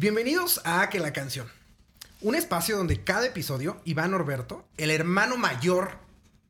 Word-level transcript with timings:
Bienvenidos 0.00 0.62
a 0.64 0.88
Que 0.88 0.98
la 0.98 1.12
canción. 1.12 1.46
Un 2.22 2.34
espacio 2.34 2.78
donde 2.78 3.04
cada 3.04 3.26
episodio, 3.26 3.82
Iván 3.84 4.14
Orberto, 4.14 4.66
el 4.78 4.90
hermano 4.90 5.36
mayor 5.36 5.98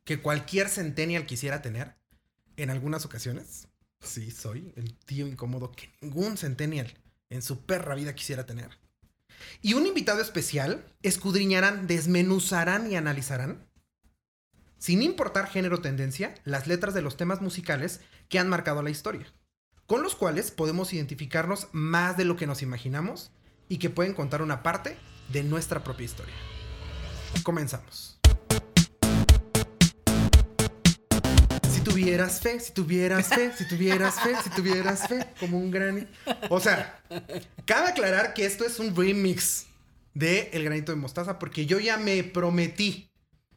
que 0.04 0.22
cualquier 0.22 0.68
centennial 0.68 1.26
quisiera 1.26 1.60
tener, 1.60 1.96
en 2.56 2.70
algunas 2.70 3.04
ocasiones, 3.04 3.66
sí, 3.98 4.30
soy 4.30 4.72
el 4.76 4.94
tío 4.94 5.26
incómodo 5.26 5.72
que 5.72 5.92
ningún 6.00 6.36
centennial 6.36 6.96
en 7.28 7.42
su 7.42 7.66
perra 7.66 7.96
vida 7.96 8.14
quisiera 8.14 8.46
tener. 8.46 8.78
Y 9.60 9.74
un 9.74 9.84
invitado 9.84 10.22
especial 10.22 10.86
escudriñarán, 11.02 11.88
desmenuzarán 11.88 12.88
y 12.88 12.94
analizarán, 12.94 13.68
sin 14.78 15.02
importar 15.02 15.48
género 15.48 15.78
o 15.78 15.80
tendencia, 15.80 16.36
las 16.44 16.68
letras 16.68 16.94
de 16.94 17.02
los 17.02 17.16
temas 17.16 17.40
musicales 17.40 18.00
que 18.28 18.38
han 18.38 18.48
marcado 18.48 18.80
la 18.80 18.90
historia, 18.90 19.26
con 19.86 20.04
los 20.04 20.14
cuales 20.14 20.52
podemos 20.52 20.92
identificarnos 20.92 21.66
más 21.72 22.16
de 22.16 22.24
lo 22.24 22.36
que 22.36 22.46
nos 22.46 22.62
imaginamos 22.62 23.32
y 23.70 23.78
que 23.78 23.88
pueden 23.88 24.12
contar 24.12 24.42
una 24.42 24.62
parte 24.62 24.96
de 25.28 25.44
nuestra 25.44 25.82
propia 25.82 26.04
historia. 26.04 26.34
Comenzamos. 27.44 28.18
Si 31.72 31.80
tuvieras 31.80 32.40
fe, 32.40 32.58
si 32.58 32.72
tuvieras 32.72 33.28
fe, 33.28 33.52
si 33.56 33.68
tuvieras 33.68 34.20
fe, 34.20 34.34
si 34.42 34.50
tuvieras 34.50 35.08
fe, 35.08 35.24
como 35.38 35.56
un 35.56 35.70
gran... 35.70 36.08
O 36.50 36.58
sea, 36.58 37.00
cabe 37.64 37.90
aclarar 37.90 38.34
que 38.34 38.44
esto 38.44 38.66
es 38.66 38.80
un 38.80 38.94
remix 38.94 39.66
de 40.14 40.50
El 40.52 40.64
Granito 40.64 40.90
de 40.90 40.96
Mostaza 40.96 41.38
porque 41.38 41.64
yo 41.64 41.78
ya 41.78 41.96
me 41.96 42.24
prometí 42.24 43.08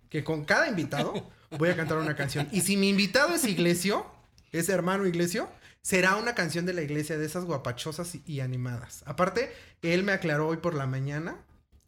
que 0.10 0.24
con 0.24 0.46
cada 0.46 0.68
invitado 0.68 1.32
voy 1.58 1.70
a 1.70 1.76
cantar 1.76 1.98
una 1.98 2.16
canción. 2.16 2.48
Y 2.52 2.62
si 2.62 2.78
mi 2.78 2.90
invitado 2.90 3.34
es 3.34 3.46
Iglesio, 3.46 4.06
es 4.52 4.70
hermano 4.70 5.08
Iglesio, 5.08 5.50
será 5.84 6.16
una 6.16 6.34
canción 6.34 6.66
de 6.66 6.74
la 6.74 6.82
iglesia 6.82 7.18
de 7.18 7.26
esas 7.26 7.44
guapachosas 7.44 8.18
y, 8.26 8.40
animadas. 8.40 9.04
Aparte, 9.06 9.54
él 9.82 10.04
me 10.04 10.14
aclaró 10.14 10.48
hoy 10.48 10.58
por 10.58 10.74
la 10.74 10.88
mañana 10.88 11.36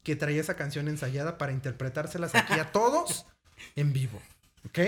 que 0.03 0.15
traía 0.15 0.41
esa 0.41 0.55
canción 0.55 0.87
ensayada 0.87 1.37
para 1.37 1.53
interpretárselas 1.53 2.35
aquí 2.35 2.53
a 2.53 2.71
todos 2.71 3.25
en 3.75 3.93
vivo. 3.93 4.21
¿Ok? 4.65 4.79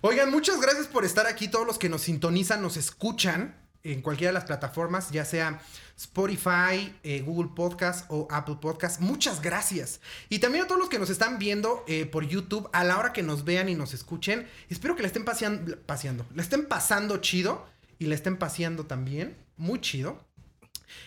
Oigan, 0.00 0.30
muchas 0.30 0.60
gracias 0.60 0.86
por 0.86 1.04
estar 1.04 1.26
aquí, 1.26 1.48
todos 1.48 1.66
los 1.66 1.78
que 1.78 1.88
nos 1.88 2.02
sintonizan, 2.02 2.62
nos 2.62 2.76
escuchan 2.76 3.54
en 3.82 4.02
cualquiera 4.02 4.30
de 4.30 4.34
las 4.34 4.44
plataformas, 4.44 5.10
ya 5.10 5.24
sea 5.24 5.60
Spotify, 5.96 6.94
eh, 7.02 7.22
Google 7.24 7.52
Podcast 7.54 8.06
o 8.08 8.26
Apple 8.30 8.56
Podcast. 8.60 9.00
Muchas 9.00 9.40
gracias. 9.40 10.00
Y 10.28 10.38
también 10.38 10.64
a 10.64 10.66
todos 10.66 10.80
los 10.80 10.88
que 10.88 10.98
nos 10.98 11.10
están 11.10 11.38
viendo 11.38 11.84
eh, 11.86 12.06
por 12.06 12.26
YouTube, 12.26 12.68
a 12.72 12.82
la 12.82 12.98
hora 12.98 13.12
que 13.12 13.22
nos 13.22 13.44
vean 13.44 13.68
y 13.68 13.74
nos 13.74 13.94
escuchen, 13.94 14.48
espero 14.68 14.96
que 14.96 15.02
la 15.02 15.08
estén 15.08 15.24
paseando, 15.24 15.78
paseando, 15.82 16.26
la 16.34 16.42
estén 16.42 16.66
pasando 16.66 17.18
chido 17.18 17.66
y 18.00 18.06
la 18.06 18.14
estén 18.16 18.38
paseando 18.38 18.86
también, 18.86 19.36
muy 19.58 19.80
chido. 19.80 20.26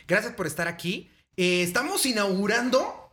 Gracias 0.08 0.34
por 0.34 0.46
estar 0.46 0.68
aquí. 0.68 1.10
Eh, 1.36 1.64
estamos 1.64 2.06
inaugurando 2.06 3.12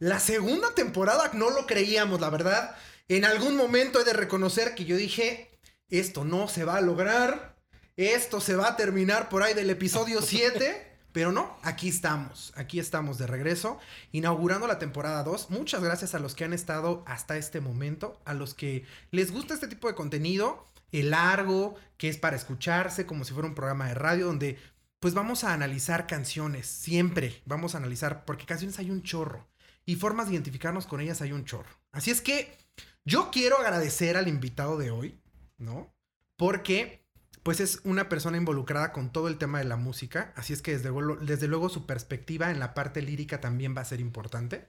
la 0.00 0.18
segunda 0.18 0.74
temporada, 0.74 1.30
no 1.32 1.48
lo 1.50 1.64
creíamos, 1.64 2.20
la 2.20 2.28
verdad. 2.28 2.76
En 3.06 3.24
algún 3.24 3.56
momento 3.56 4.00
he 4.00 4.04
de 4.04 4.12
reconocer 4.12 4.74
que 4.74 4.84
yo 4.84 4.96
dije, 4.96 5.56
esto 5.88 6.24
no 6.24 6.48
se 6.48 6.64
va 6.64 6.76
a 6.76 6.80
lograr, 6.80 7.56
esto 7.96 8.40
se 8.40 8.56
va 8.56 8.70
a 8.70 8.76
terminar 8.76 9.28
por 9.28 9.44
ahí 9.44 9.54
del 9.54 9.70
episodio 9.70 10.20
7. 10.20 10.90
Pero 11.14 11.30
no, 11.30 11.56
aquí 11.62 11.88
estamos, 11.88 12.52
aquí 12.56 12.80
estamos 12.80 13.18
de 13.18 13.28
regreso, 13.28 13.78
inaugurando 14.10 14.66
la 14.66 14.80
temporada 14.80 15.22
2. 15.22 15.48
Muchas 15.50 15.80
gracias 15.80 16.12
a 16.16 16.18
los 16.18 16.34
que 16.34 16.42
han 16.42 16.52
estado 16.52 17.04
hasta 17.06 17.36
este 17.36 17.60
momento, 17.60 18.20
a 18.24 18.34
los 18.34 18.52
que 18.52 18.84
les 19.12 19.30
gusta 19.30 19.54
este 19.54 19.68
tipo 19.68 19.86
de 19.86 19.94
contenido, 19.94 20.66
el 20.90 21.10
largo, 21.10 21.76
que 21.98 22.08
es 22.08 22.18
para 22.18 22.34
escucharse, 22.34 23.06
como 23.06 23.24
si 23.24 23.32
fuera 23.32 23.48
un 23.48 23.54
programa 23.54 23.86
de 23.86 23.94
radio, 23.94 24.26
donde 24.26 24.58
pues 24.98 25.14
vamos 25.14 25.44
a 25.44 25.54
analizar 25.54 26.08
canciones, 26.08 26.66
siempre 26.66 27.40
vamos 27.46 27.76
a 27.76 27.78
analizar, 27.78 28.24
porque 28.24 28.44
canciones 28.44 28.80
hay 28.80 28.90
un 28.90 29.04
chorro, 29.04 29.46
y 29.86 29.94
formas 29.94 30.26
de 30.26 30.32
identificarnos 30.32 30.88
con 30.88 31.00
ellas 31.00 31.22
hay 31.22 31.30
un 31.30 31.44
chorro. 31.44 31.78
Así 31.92 32.10
es 32.10 32.22
que 32.22 32.58
yo 33.04 33.30
quiero 33.30 33.58
agradecer 33.58 34.16
al 34.16 34.26
invitado 34.26 34.78
de 34.78 34.90
hoy, 34.90 35.20
¿no? 35.58 35.94
Porque 36.36 37.03
pues 37.44 37.60
es 37.60 37.80
una 37.84 38.08
persona 38.08 38.38
involucrada 38.38 38.90
con 38.90 39.12
todo 39.12 39.28
el 39.28 39.36
tema 39.36 39.58
de 39.58 39.64
la 39.64 39.76
música, 39.76 40.32
así 40.34 40.54
es 40.54 40.62
que 40.62 40.76
desde, 40.76 40.90
desde, 41.20 41.46
luego 41.46 41.68
su 41.68 41.86
perspectiva 41.86 42.50
en 42.50 42.58
la 42.58 42.72
parte 42.72 43.02
lírica 43.02 43.40
también 43.40 43.76
va 43.76 43.82
a 43.82 43.84
ser 43.84 44.00
importante. 44.00 44.66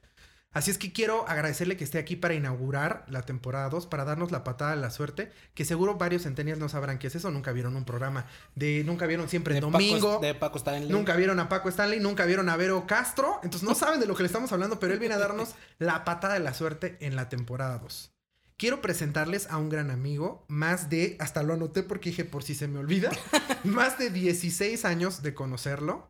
Así 0.51 0.71
es 0.71 0.77
que 0.77 0.93
quiero 0.93 1.27
agradecerle 1.27 1.75
que 1.75 1.83
esté 1.83 1.99
aquí 1.99 2.15
para 2.15 2.33
inaugurar 2.33 3.05
la 3.09 3.23
temporada 3.23 3.69
2, 3.69 3.87
para 3.87 4.05
darnos 4.05 4.31
la 4.31 4.43
patada 4.43 4.71
de 4.71 4.81
la 4.81 4.89
suerte, 4.89 5.31
que 5.53 5.65
seguro 5.65 5.95
varios 5.95 6.23
centenias 6.23 6.59
no 6.59 6.69
sabrán 6.69 6.99
qué 6.99 7.07
es 7.07 7.15
eso, 7.15 7.31
nunca 7.31 7.53
vieron 7.53 7.75
un 7.77 7.85
programa 7.85 8.25
de, 8.55 8.83
nunca 8.85 9.05
vieron 9.05 9.29
siempre 9.29 9.53
De 9.53 9.61
domingo, 9.61 10.13
Paco, 10.13 10.25
de 10.25 10.35
Paco 10.35 10.57
Stanley. 10.57 10.89
nunca 10.89 11.15
vieron 11.15 11.39
a 11.39 11.49
Paco 11.49 11.69
Stanley, 11.69 11.99
nunca 12.01 12.25
vieron 12.25 12.49
a 12.49 12.57
Vero 12.57 12.85
Castro, 12.87 13.39
entonces 13.43 13.67
no 13.67 13.75
saben 13.75 14.01
de 14.01 14.05
lo 14.05 14.15
que 14.15 14.23
le 14.23 14.27
estamos 14.27 14.51
hablando, 14.51 14.79
pero 14.79 14.93
él 14.93 14.99
viene 14.99 15.15
a 15.15 15.17
darnos 15.17 15.55
la 15.79 16.03
patada 16.03 16.35
de 16.35 16.41
la 16.41 16.53
suerte 16.53 16.97
en 16.99 17.15
la 17.15 17.29
temporada 17.29 17.77
2 17.79 18.14
quiero 18.57 18.81
presentarles 18.81 19.47
a 19.49 19.57
un 19.57 19.69
gran 19.69 19.91
amigo, 19.91 20.45
más 20.47 20.89
de, 20.89 21.15
hasta 21.19 21.43
lo 21.43 21.53
anoté 21.53 21.83
porque 21.83 22.09
dije 22.09 22.25
por 22.25 22.43
si 22.43 22.55
se 22.55 22.67
me 22.67 22.79
olvida, 22.79 23.11
más 23.63 23.97
de 23.97 24.09
16 24.09 24.85
años 24.85 25.21
de 25.21 25.33
conocerlo. 25.33 26.09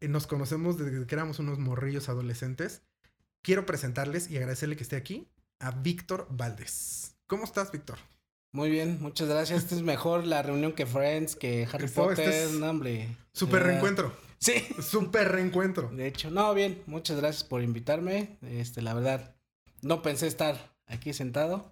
Eh, 0.00 0.08
Nos 0.08 0.26
conocemos 0.26 0.78
desde 0.78 1.06
que 1.06 1.14
éramos 1.14 1.38
unos 1.38 1.58
morrillos 1.58 2.08
adolescentes. 2.08 2.82
Quiero 3.42 3.66
presentarles 3.66 4.30
y 4.30 4.36
agradecerle 4.36 4.76
que 4.76 4.82
esté 4.84 4.96
aquí 4.96 5.28
a 5.60 5.70
Víctor 5.72 6.26
Valdés. 6.30 7.16
¿Cómo 7.26 7.44
estás, 7.44 7.72
Víctor? 7.72 7.98
Muy 8.52 8.70
bien, 8.70 8.98
muchas 9.00 9.28
gracias. 9.28 9.62
Esta 9.62 9.74
es 9.76 9.82
mejor 9.82 10.26
la 10.26 10.42
reunión 10.42 10.72
que 10.72 10.84
Friends, 10.86 11.36
que 11.36 11.66
Harry 11.72 11.86
Esto- 11.86 12.04
Potter. 12.08 12.28
este 12.28 12.44
es 12.44 12.52
no, 12.52 12.68
hombre. 12.68 13.08
Super 13.32 13.54
verdad. 13.60 13.68
reencuentro. 13.70 14.12
Sí. 14.38 14.54
Super 14.82 15.30
reencuentro. 15.32 15.88
De 15.90 16.06
hecho, 16.06 16.30
no, 16.30 16.52
bien, 16.52 16.82
muchas 16.86 17.16
gracias 17.16 17.44
por 17.44 17.62
invitarme. 17.62 18.38
Este, 18.42 18.82
la 18.82 18.92
verdad, 18.92 19.34
no 19.80 20.02
pensé 20.02 20.26
estar 20.26 20.74
aquí 20.86 21.12
sentado. 21.14 21.71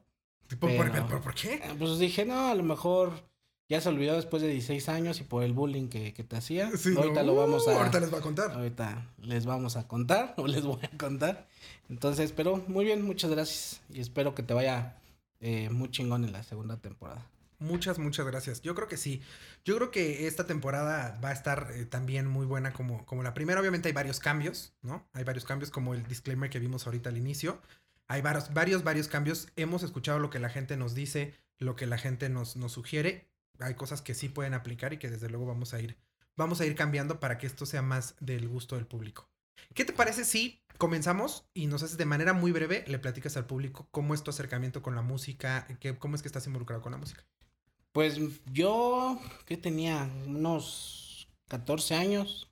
¿Por, 0.59 0.77
por- 0.77 0.91
Pero- 0.91 1.07
por- 1.09 1.21
por 1.21 1.35
qué? 1.35 1.55
Eh, 1.55 1.75
Pues 1.79 1.99
dije, 1.99 2.25
no, 2.25 2.49
a 2.49 2.55
lo 2.55 2.63
mejor 2.63 3.13
ya 3.69 3.81
se 3.81 3.89
olvidó 3.89 4.17
después 4.17 4.43
de 4.43 4.49
16 4.49 4.89
años 4.89 5.21
y 5.21 5.25
por 5.25 5.45
el 5.45 5.53
bullying 5.53 5.89
que, 5.89 6.13
que 6.13 6.25
te 6.25 6.37
hacía. 6.37 6.71
Sí, 6.77 6.95
ahorita 6.97 7.21
no, 7.23 7.29
lo 7.29 7.35
vamos 7.37 7.69
a. 7.69 7.77
Ahorita 7.77 8.01
les 8.01 8.11
voy 8.11 8.19
a 8.19 8.23
contar. 8.23 8.51
Ahorita 8.51 9.07
les 9.19 9.47
vamos 9.47 9.77
a 9.77 9.87
contar 9.87 10.35
o 10.39 10.47
les 10.47 10.65
voy 10.65 10.81
a 10.83 10.99
contar. 10.99 11.47
Entonces, 11.89 12.33
pero 12.33 12.57
muy 12.69 12.85
bien, 12.85 13.03
muchas 13.03 13.31
gracias. 13.31 13.81
Y 13.93 14.01
espero 14.01 14.35
que 14.35 14.43
te 14.43 14.55
vaya 14.55 14.97
eh, 15.41 15.71
muy 15.71 15.91
chingón 15.91 16.25
en 16.25 16.33
la 16.33 16.43
segunda 16.43 16.77
temporada. 16.79 17.25
Muchas, 17.61 17.99
muchas 17.99 18.27
gracias. 18.27 18.63
Yo 18.63 18.75
creo 18.75 18.89
que 18.89 18.97
sí. 18.97 19.21
Yo 19.67 19.77
creo 19.77 19.91
que 19.91 20.27
esta 20.27 20.47
temporada 20.47 21.21
va 21.23 21.29
a 21.29 21.33
estar 21.33 21.69
eh, 21.75 21.85
también 21.85 22.27
muy 22.27 22.47
buena 22.47 22.73
como, 22.73 23.05
como 23.05 23.23
la 23.23 23.35
primera. 23.35 23.61
Obviamente 23.61 23.89
hay 23.89 23.93
varios 23.93 24.19
cambios, 24.19 24.73
¿no? 24.83 25.07
Hay 25.13 25.25
varios 25.25 25.45
cambios 25.45 25.71
como 25.71 25.93
el 25.95 26.03
disclaimer 26.07 26.49
que 26.49 26.59
vimos 26.59 26.87
ahorita 26.87 27.11
al 27.11 27.19
inicio. 27.19 27.61
Hay 28.11 28.23
varios, 28.23 28.53
varios, 28.53 28.83
varios 28.83 29.07
cambios. 29.07 29.47
Hemos 29.55 29.85
escuchado 29.85 30.19
lo 30.19 30.31
que 30.31 30.41
la 30.41 30.49
gente 30.49 30.77
nos 30.77 30.97
dice, 30.97 31.33
lo 31.59 31.77
que 31.77 31.87
la 31.87 31.97
gente 31.97 32.29
nos, 32.29 32.57
nos 32.57 32.73
sugiere. 32.73 33.31
Hay 33.61 33.75
cosas 33.75 34.03
que 34.03 34.15
sí 34.15 34.29
pueden 34.29 34.53
aplicar 34.53 34.93
y 34.93 34.99
que 34.99 35.09
desde 35.09 35.29
luego 35.29 35.47
vamos 35.47 35.75
a 35.75 35.81
ir, 35.81 35.97
vamos 36.37 36.61
a 36.61 36.67
ir 36.67 36.75
cambiando 36.75 37.21
para 37.21 37.39
que 37.39 37.47
esto 37.47 37.67
sea 37.67 37.83
más 37.83 38.17
del 38.19 38.49
gusto 38.49 38.75
del 38.75 38.89
público. 38.89 39.31
¿Qué 39.75 39.85
te 39.85 39.93
parece 39.93 40.25
si 40.25 40.61
comenzamos 40.77 41.49
y 41.55 41.69
nos 41.69 41.85
haces 41.85 41.99
de 41.99 42.05
manera 42.05 42.33
muy 42.33 42.51
breve, 42.51 42.85
le 42.89 42.99
platicas 42.99 43.37
al 43.37 43.47
público 43.47 43.87
cómo 43.93 44.13
es 44.13 44.25
tu 44.25 44.31
acercamiento 44.31 44.83
con 44.83 44.97
la 44.97 45.03
música, 45.03 45.69
qué, 45.79 45.97
cómo 45.97 46.17
es 46.17 46.23
que 46.23 46.29
estás 46.29 46.49
involucrado 46.49 46.83
con 46.83 46.91
la 46.91 46.99
música? 46.99 47.25
Pues 47.93 48.19
yo, 48.47 49.21
que 49.47 49.57
tenía 49.57 50.11
unos 50.27 51.29
14 51.47 51.95
años. 51.95 52.51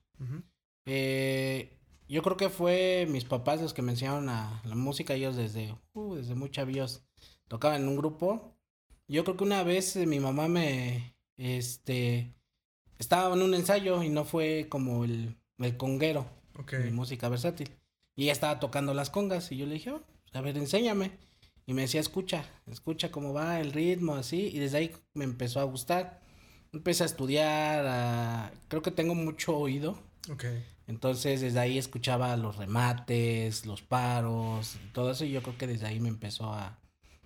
Eh, 0.85 1.78
yo 2.09 2.21
creo 2.23 2.37
que 2.37 2.49
fue 2.49 3.07
mis 3.09 3.23
papás 3.25 3.61
los 3.61 3.73
que 3.73 3.81
me 3.81 3.91
enseñaron 3.93 4.29
a 4.29 4.61
la 4.65 4.75
música. 4.75 5.13
Ellos 5.13 5.35
desde, 5.35 5.75
uh, 5.93 6.15
desde 6.15 6.35
muy 6.35 6.49
chavillos 6.51 7.03
tocaban 7.47 7.81
en 7.83 7.87
un 7.87 7.95
grupo. 7.97 8.55
Yo 9.07 9.23
creo 9.23 9.37
que 9.37 9.43
una 9.43 9.63
vez 9.63 9.95
eh, 9.95 10.05
mi 10.05 10.19
mamá 10.19 10.47
me, 10.47 11.15
este, 11.37 12.33
estaba 12.97 13.33
en 13.35 13.41
un 13.41 13.53
ensayo 13.53 14.03
y 14.03 14.09
no 14.09 14.23
fue 14.25 14.67
como 14.69 15.03
el, 15.03 15.35
el 15.57 15.77
conguero, 15.77 16.25
Ok. 16.57 16.73
mi 16.83 16.91
música 16.91 17.29
versátil. 17.29 17.69
Y 18.15 18.23
ella 18.23 18.33
estaba 18.33 18.59
tocando 18.59 18.93
las 18.93 19.09
congas 19.09 19.51
y 19.51 19.57
yo 19.57 19.65
le 19.65 19.75
dije, 19.75 19.91
"Oh, 19.91 20.01
a 20.33 20.41
ver, 20.41 20.57
enséñame. 20.57 21.11
Y 21.65 21.73
me 21.73 21.83
decía, 21.83 22.01
escucha, 22.01 22.43
escucha 22.67 23.11
cómo 23.11 23.31
va 23.33 23.59
el 23.59 23.71
ritmo, 23.71 24.15
así. 24.15 24.47
Y 24.53 24.59
desde 24.59 24.77
ahí 24.79 24.91
me 25.13 25.23
empezó 25.23 25.59
a 25.59 25.63
gustar. 25.63 26.19
Empecé 26.73 27.03
a 27.03 27.05
estudiar, 27.05 27.85
a- 27.87 28.51
creo 28.67 28.81
que 28.81 28.91
tengo 28.91 29.13
mucho 29.15 29.55
oído. 29.57 29.97
Ok. 30.31 30.45
Entonces 30.89 31.41
desde 31.41 31.59
ahí 31.59 31.77
escuchaba 31.77 32.35
los 32.35 32.57
remates, 32.57 33.67
los 33.67 33.83
paros, 33.83 34.77
todo 34.91 35.11
eso. 35.11 35.23
Y 35.23 35.29
yo 35.31 35.43
creo 35.43 35.55
que 35.55 35.67
desde 35.67 35.85
ahí 35.85 35.99
me 35.99 36.09
empezó 36.09 36.51
a, 36.51 36.79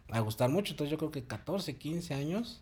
a 0.10 0.20
gustar 0.20 0.50
mucho. 0.50 0.74
Entonces 0.74 0.92
yo 0.92 0.98
creo 0.98 1.12
que 1.12 1.24
14, 1.26 1.78
15 1.78 2.14
años 2.14 2.62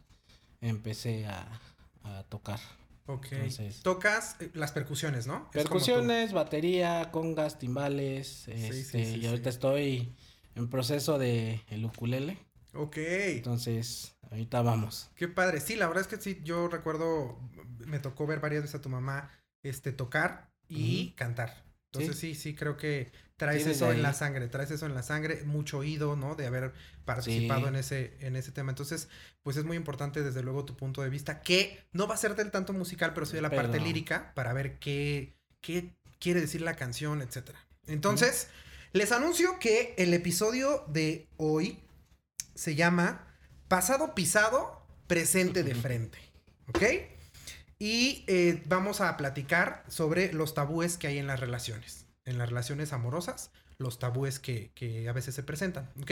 empecé 0.61 1.25
a, 1.25 1.59
a 2.03 2.23
tocar. 2.29 2.59
Ok. 3.07 3.27
Entonces- 3.31 3.81
Tocas 3.81 4.35
eh, 4.41 4.51
las 4.53 4.71
percusiones, 4.73 5.25
¿no? 5.25 5.49
Percusiones, 5.49 6.33
batería, 6.33 7.09
congas, 7.11 7.57
timbales. 7.57 8.43
sí, 8.45 8.51
este, 8.51 9.03
sí, 9.05 9.19
y 9.21 9.25
ahorita 9.25 9.49
estoy 9.49 10.15
en 10.53 10.69
proceso 10.69 11.17
de 11.17 11.61
el 11.69 11.83
ukulele. 11.83 12.37
Ok. 12.75 12.97
Entonces, 12.97 14.15
ahorita 14.29 14.61
vamos. 14.61 15.09
Qué 15.15 15.27
padre. 15.27 15.61
Sí, 15.61 15.75
la 15.77 15.87
verdad 15.87 16.01
es 16.01 16.07
que 16.07 16.21
sí, 16.21 16.41
yo 16.43 16.67
recuerdo, 16.67 17.39
me 17.87 17.97
tocó 17.97 18.27
ver 18.27 18.39
varias 18.39 18.61
veces 18.61 18.75
a 18.75 18.81
tu 18.81 18.89
mamá 18.89 19.31
este, 19.63 19.91
tocar 19.91 20.50
y 20.71 21.11
cantar. 21.17 21.63
Entonces 21.93 22.17
sí, 22.17 22.35
sí, 22.35 22.55
creo 22.55 22.77
que 22.77 23.11
traes 23.35 23.63
Sí, 23.63 23.71
eso 23.71 23.91
en 23.91 24.01
la 24.01 24.13
sangre, 24.13 24.47
traes 24.47 24.71
eso 24.71 24.85
en 24.85 24.95
la 24.95 25.03
sangre, 25.03 25.43
mucho 25.43 25.79
oído, 25.79 26.15
¿no? 26.15 26.35
De 26.35 26.45
haber 26.47 26.73
participado 27.05 27.61
Sí. 27.63 27.67
en 27.67 27.75
ese 27.75 28.17
en 28.21 28.35
ese 28.35 28.51
tema. 28.51 28.71
Entonces, 28.71 29.09
pues 29.43 29.57
es 29.57 29.65
muy 29.65 29.75
importante 29.75 30.21
desde 30.21 30.41
luego 30.43 30.63
tu 30.63 30.77
punto 30.77 31.01
de 31.01 31.09
vista, 31.09 31.41
que 31.41 31.83
no 31.91 32.07
va 32.07 32.15
a 32.15 32.17
ser 32.17 32.35
del 32.35 32.51
tanto 32.51 32.71
musical, 32.71 33.13
pero 33.13 33.25
sí 33.25 33.33
de 33.33 33.41
la 33.41 33.49
parte 33.49 33.79
lírica 33.79 34.31
para 34.35 34.53
ver 34.53 34.79
qué 34.79 35.35
qué 35.59 35.93
quiere 36.19 36.39
decir 36.39 36.61
la 36.61 36.75
canción, 36.75 37.21
etcétera. 37.21 37.59
Entonces, 37.87 38.47
les 38.93 39.11
anuncio 39.11 39.59
que 39.59 39.95
el 39.97 40.13
episodio 40.13 40.85
de 40.87 41.27
hoy 41.37 41.79
se 42.55 42.75
llama 42.75 43.27
Pasado 43.67 44.13
pisado, 44.15 44.85
presente 45.07 45.63
de 45.63 45.75
frente. 45.75 46.19
¿Ok? 46.67 46.83
Y 47.81 48.25
eh, 48.27 48.61
vamos 48.67 49.01
a 49.01 49.17
platicar 49.17 49.83
sobre 49.87 50.31
los 50.33 50.53
tabúes 50.53 50.99
que 50.99 51.07
hay 51.07 51.17
en 51.17 51.25
las 51.25 51.39
relaciones. 51.39 52.05
En 52.25 52.37
las 52.37 52.49
relaciones 52.49 52.93
amorosas, 52.93 53.49
los 53.79 53.97
tabúes 53.97 54.37
que, 54.37 54.69
que 54.75 55.09
a 55.09 55.13
veces 55.13 55.33
se 55.33 55.41
presentan. 55.41 55.89
¿Ok? 55.99 56.11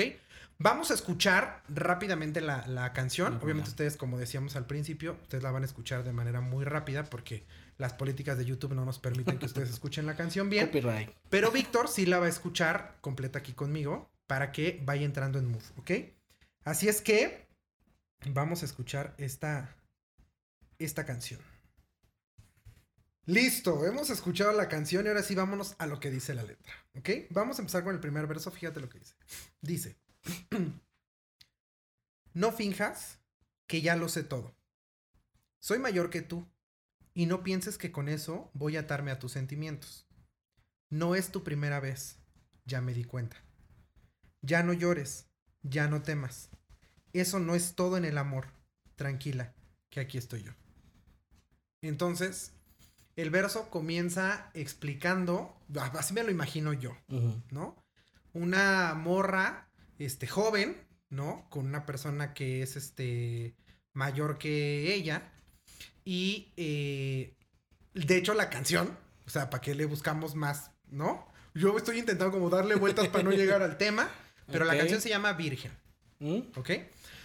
Vamos 0.57 0.89
a 0.89 0.95
escuchar 0.95 1.61
rápidamente 1.69 2.41
la, 2.41 2.65
la 2.65 2.91
canción. 2.91 3.37
Obviamente 3.43 3.69
ustedes, 3.69 3.97
como 3.97 4.17
decíamos 4.17 4.55
al 4.55 4.65
principio, 4.65 5.15
ustedes 5.21 5.43
la 5.43 5.51
van 5.51 5.61
a 5.61 5.67
escuchar 5.67 6.03
de 6.03 6.11
manera 6.11 6.41
muy 6.41 6.65
rápida 6.65 7.03
porque 7.03 7.45
las 7.77 7.93
políticas 7.93 8.39
de 8.39 8.45
YouTube 8.45 8.73
no 8.73 8.83
nos 8.83 8.97
permiten 8.97 9.37
que 9.37 9.45
ustedes 9.45 9.69
escuchen 9.73 10.07
la 10.07 10.15
canción 10.15 10.49
bien. 10.49 10.65
Copyright. 10.65 11.11
Pero 11.29 11.51
Víctor 11.51 11.87
sí 11.87 12.07
la 12.07 12.17
va 12.17 12.25
a 12.25 12.29
escuchar 12.29 12.97
completa 13.01 13.37
aquí 13.37 13.53
conmigo 13.53 14.09
para 14.25 14.51
que 14.51 14.81
vaya 14.85 15.05
entrando 15.05 15.37
en 15.37 15.45
mood, 15.45 15.63
¿ok? 15.77 15.91
Así 16.63 16.89
es 16.89 17.03
que 17.03 17.47
vamos 18.25 18.63
a 18.63 18.65
escuchar 18.65 19.13
esta, 19.19 19.75
esta 20.79 21.05
canción. 21.05 21.39
Listo, 23.29 23.85
hemos 23.85 24.09
escuchado 24.09 24.51
la 24.53 24.67
canción 24.67 25.05
y 25.05 25.09
ahora 25.09 25.21
sí 25.21 25.35
vámonos 25.35 25.75
a 25.77 25.85
lo 25.85 25.99
que 25.99 26.09
dice 26.09 26.33
la 26.33 26.41
letra, 26.41 26.73
¿ok? 26.95 27.09
Vamos 27.29 27.59
a 27.59 27.61
empezar 27.61 27.83
con 27.83 27.93
el 27.93 28.01
primer 28.01 28.25
verso, 28.25 28.49
fíjate 28.49 28.79
lo 28.79 28.89
que 28.89 28.97
dice. 28.97 29.13
Dice, 29.61 29.99
no 32.33 32.51
finjas 32.51 33.19
que 33.67 33.83
ya 33.83 33.95
lo 33.95 34.09
sé 34.09 34.23
todo. 34.23 34.55
Soy 35.59 35.77
mayor 35.77 36.09
que 36.09 36.23
tú 36.23 36.47
y 37.13 37.27
no 37.27 37.43
pienses 37.43 37.77
que 37.77 37.91
con 37.91 38.09
eso 38.09 38.49
voy 38.55 38.77
a 38.77 38.79
atarme 38.79 39.11
a 39.11 39.19
tus 39.19 39.33
sentimientos. 39.33 40.07
No 40.89 41.13
es 41.13 41.31
tu 41.31 41.43
primera 41.43 41.79
vez, 41.79 42.17
ya 42.65 42.81
me 42.81 42.95
di 42.95 43.03
cuenta. 43.03 43.37
Ya 44.41 44.63
no 44.63 44.73
llores, 44.73 45.27
ya 45.61 45.87
no 45.87 46.01
temas. 46.01 46.49
Eso 47.13 47.39
no 47.39 47.53
es 47.53 47.75
todo 47.75 47.95
en 47.95 48.05
el 48.05 48.17
amor. 48.17 48.47
Tranquila, 48.95 49.53
que 49.91 49.99
aquí 49.99 50.17
estoy 50.17 50.41
yo. 50.41 50.53
Entonces, 51.83 52.53
el 53.21 53.29
verso 53.29 53.69
comienza 53.69 54.49
explicando, 54.53 55.57
así 55.93 56.13
me 56.13 56.23
lo 56.23 56.31
imagino 56.31 56.73
yo. 56.73 56.95
¿no? 57.51 57.75
Una 58.33 58.93
morra, 58.93 59.69
este, 59.97 60.27
joven, 60.27 60.77
¿no? 61.09 61.47
Con 61.49 61.65
una 61.65 61.85
persona 61.85 62.33
que 62.33 62.61
es, 62.61 62.75
este, 62.77 63.55
mayor 63.93 64.37
que 64.37 64.93
ella. 64.93 65.31
Y, 66.05 66.53
eh, 66.55 67.35
de 67.93 68.17
hecho, 68.17 68.33
la 68.33 68.49
canción, 68.49 68.97
o 69.25 69.29
sea, 69.29 69.49
¿para 69.49 69.61
qué 69.61 69.75
le 69.75 69.85
buscamos 69.85 70.35
más, 70.35 70.71
no? 70.87 71.27
Yo 71.53 71.75
estoy 71.77 71.99
intentando 71.99 72.31
como 72.31 72.49
darle 72.49 72.75
vueltas 72.75 73.09
para 73.09 73.23
no 73.23 73.31
llegar 73.31 73.61
al 73.61 73.77
tema, 73.77 74.09
pero 74.47 74.63
la 74.63 74.77
canción 74.77 75.01
se 75.01 75.09
llama 75.09 75.33
Virgen, 75.33 75.71
¿Mm? 76.19 76.39
¿ok? 76.55 76.69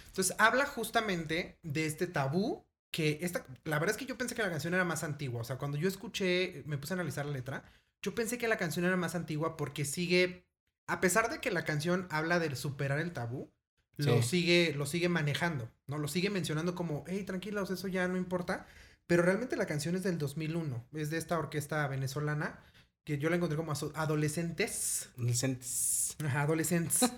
Entonces, 0.07 0.35
habla 0.39 0.65
justamente 0.65 1.57
de 1.63 1.85
este 1.85 2.07
tabú 2.07 2.65
que 2.95 3.19
esta, 3.21 3.45
la 3.65 3.77
verdad 3.77 3.93
es 3.93 3.97
que 3.97 4.05
yo 4.05 4.17
pensé 4.17 4.35
que 4.35 4.41
la 4.41 4.49
canción 4.49 4.73
era 4.73 4.85
más 4.85 5.03
antigua, 5.03 5.41
o 5.41 5.43
sea, 5.43 5.57
cuando 5.57 5.77
yo 5.77 5.89
escuché, 5.89 6.63
me 6.65 6.77
puse 6.77 6.93
a 6.93 6.95
analizar 6.95 7.25
la 7.25 7.33
letra, 7.33 7.65
yo 8.01 8.15
pensé 8.15 8.37
que 8.37 8.47
la 8.47 8.55
canción 8.55 8.85
era 8.85 8.95
más 8.95 9.15
antigua 9.15 9.57
porque 9.57 9.83
sigue, 9.83 10.45
a 10.87 11.01
pesar 11.01 11.29
de 11.29 11.41
que 11.41 11.51
la 11.51 11.65
canción 11.65 12.07
habla 12.09 12.39
de 12.39 12.55
superar 12.55 12.99
el 12.99 13.11
tabú, 13.11 13.51
lo 13.97 14.21
Sí. 14.21 14.29
sigue, 14.29 14.73
lo 14.77 14.85
sigue 14.85 15.09
manejando, 15.09 15.69
¿no? 15.87 15.97
Lo 15.97 16.07
sigue 16.07 16.29
mencionando 16.29 16.73
como, 16.73 17.03
hey, 17.07 17.25
tranquilos, 17.25 17.69
eso 17.69 17.89
ya 17.89 18.07
no 18.07 18.15
importa. 18.15 18.65
Pero 19.07 19.23
realmente 19.23 19.57
la 19.57 19.65
canción 19.65 19.95
es 19.97 20.03
del 20.03 20.17
2001, 20.17 20.85
es 20.93 21.09
de 21.09 21.17
esta 21.17 21.37
orquesta 21.37 21.85
venezolana, 21.89 22.63
que 23.03 23.17
yo 23.17 23.29
la 23.29 23.35
encontré 23.35 23.57
como 23.57 23.73
adolescentes, 23.95 25.09
Adolescentes. 25.17 26.15
Ajá, 26.25 26.43
adolescentes, 26.43 27.11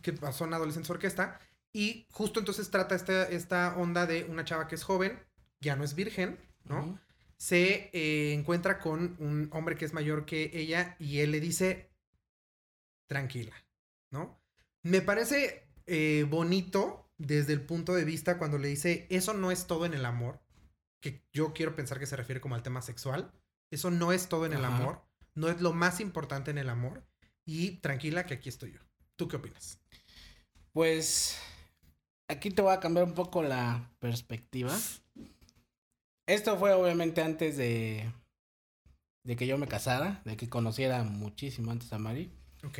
que 0.00 0.14
son 0.32 0.54
adolescentes 0.54 0.90
orquesta. 0.90 1.40
Y 1.74 2.06
justo 2.12 2.38
entonces 2.38 2.70
trata 2.70 2.94
esta, 2.94 3.24
esta 3.24 3.76
onda 3.76 4.06
de 4.06 4.24
una 4.24 4.44
chava 4.44 4.68
que 4.68 4.76
es 4.76 4.84
joven, 4.84 5.20
ya 5.60 5.74
no 5.74 5.82
es 5.82 5.96
virgen, 5.96 6.38
¿no? 6.62 7.00
Se 7.36 7.90
eh, 7.92 8.32
encuentra 8.32 8.78
con 8.78 9.16
un 9.18 9.50
hombre 9.52 9.76
que 9.76 9.84
es 9.84 9.92
mayor 9.92 10.24
que 10.24 10.52
ella 10.54 10.94
y 11.00 11.18
él 11.18 11.32
le 11.32 11.40
dice, 11.40 11.90
tranquila, 13.08 13.54
¿no? 14.12 14.40
Me 14.82 15.00
parece 15.00 15.66
eh, 15.86 16.24
bonito 16.30 17.10
desde 17.18 17.52
el 17.52 17.62
punto 17.62 17.92
de 17.94 18.04
vista 18.04 18.38
cuando 18.38 18.56
le 18.56 18.68
dice, 18.68 19.08
eso 19.10 19.34
no 19.34 19.50
es 19.50 19.66
todo 19.66 19.84
en 19.84 19.94
el 19.94 20.04
amor, 20.04 20.40
que 21.00 21.24
yo 21.32 21.52
quiero 21.54 21.74
pensar 21.74 21.98
que 21.98 22.06
se 22.06 22.16
refiere 22.16 22.40
como 22.40 22.54
al 22.54 22.62
tema 22.62 22.82
sexual, 22.82 23.32
eso 23.72 23.90
no 23.90 24.12
es 24.12 24.28
todo 24.28 24.46
en 24.46 24.52
el 24.52 24.64
Ajá. 24.64 24.76
amor, 24.76 25.04
no 25.34 25.48
es 25.48 25.60
lo 25.60 25.72
más 25.72 25.98
importante 25.98 26.52
en 26.52 26.58
el 26.58 26.68
amor, 26.68 27.04
y 27.44 27.78
tranquila 27.78 28.26
que 28.26 28.34
aquí 28.34 28.48
estoy 28.48 28.74
yo. 28.74 28.80
¿Tú 29.16 29.26
qué 29.26 29.36
opinas? 29.36 29.80
Pues 30.72 31.36
aquí 32.34 32.50
te 32.50 32.62
voy 32.62 32.72
a 32.74 32.80
cambiar 32.80 33.04
un 33.06 33.14
poco 33.14 33.42
la 33.42 33.90
perspectiva. 33.98 34.76
Esto 36.26 36.56
fue 36.56 36.72
obviamente 36.72 37.22
antes 37.22 37.56
de, 37.56 38.10
de 39.24 39.36
que 39.36 39.46
yo 39.46 39.58
me 39.58 39.68
casara, 39.68 40.22
de 40.24 40.36
que 40.36 40.48
conociera 40.48 41.02
muchísimo 41.04 41.70
antes 41.70 41.92
a 41.92 41.98
Mari. 41.98 42.32
Ok. 42.64 42.78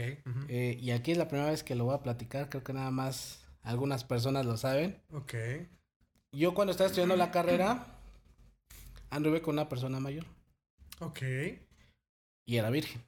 Eh, 0.49 0.79
y 0.81 0.91
aquí 0.93 1.13
es 1.13 1.19
la 1.19 1.29
primera 1.29 1.51
vez 1.51 1.63
que 1.63 1.75
lo 1.75 1.85
voy 1.85 1.95
a 1.95 2.03
platicar, 2.03 2.49
creo 2.49 2.65
que 2.65 2.73
nada 2.73 2.91
más 2.91 3.47
algunas 3.63 4.05
personas 4.05 4.47
lo 4.47 4.57
saben. 4.57 5.03
Ok. 5.13 5.35
Yo 6.33 6.55
cuando 6.55 6.71
estaba 6.73 6.87
estudiando 6.89 7.17
la 7.17 7.31
carrera, 7.33 7.87
anduve 9.11 9.43
con 9.43 9.55
una 9.55 9.69
persona 9.69 10.01
mayor 10.01 10.25
Ok. 11.01 11.21
y 12.47 12.57
era 12.57 12.71
virgen. 12.71 13.03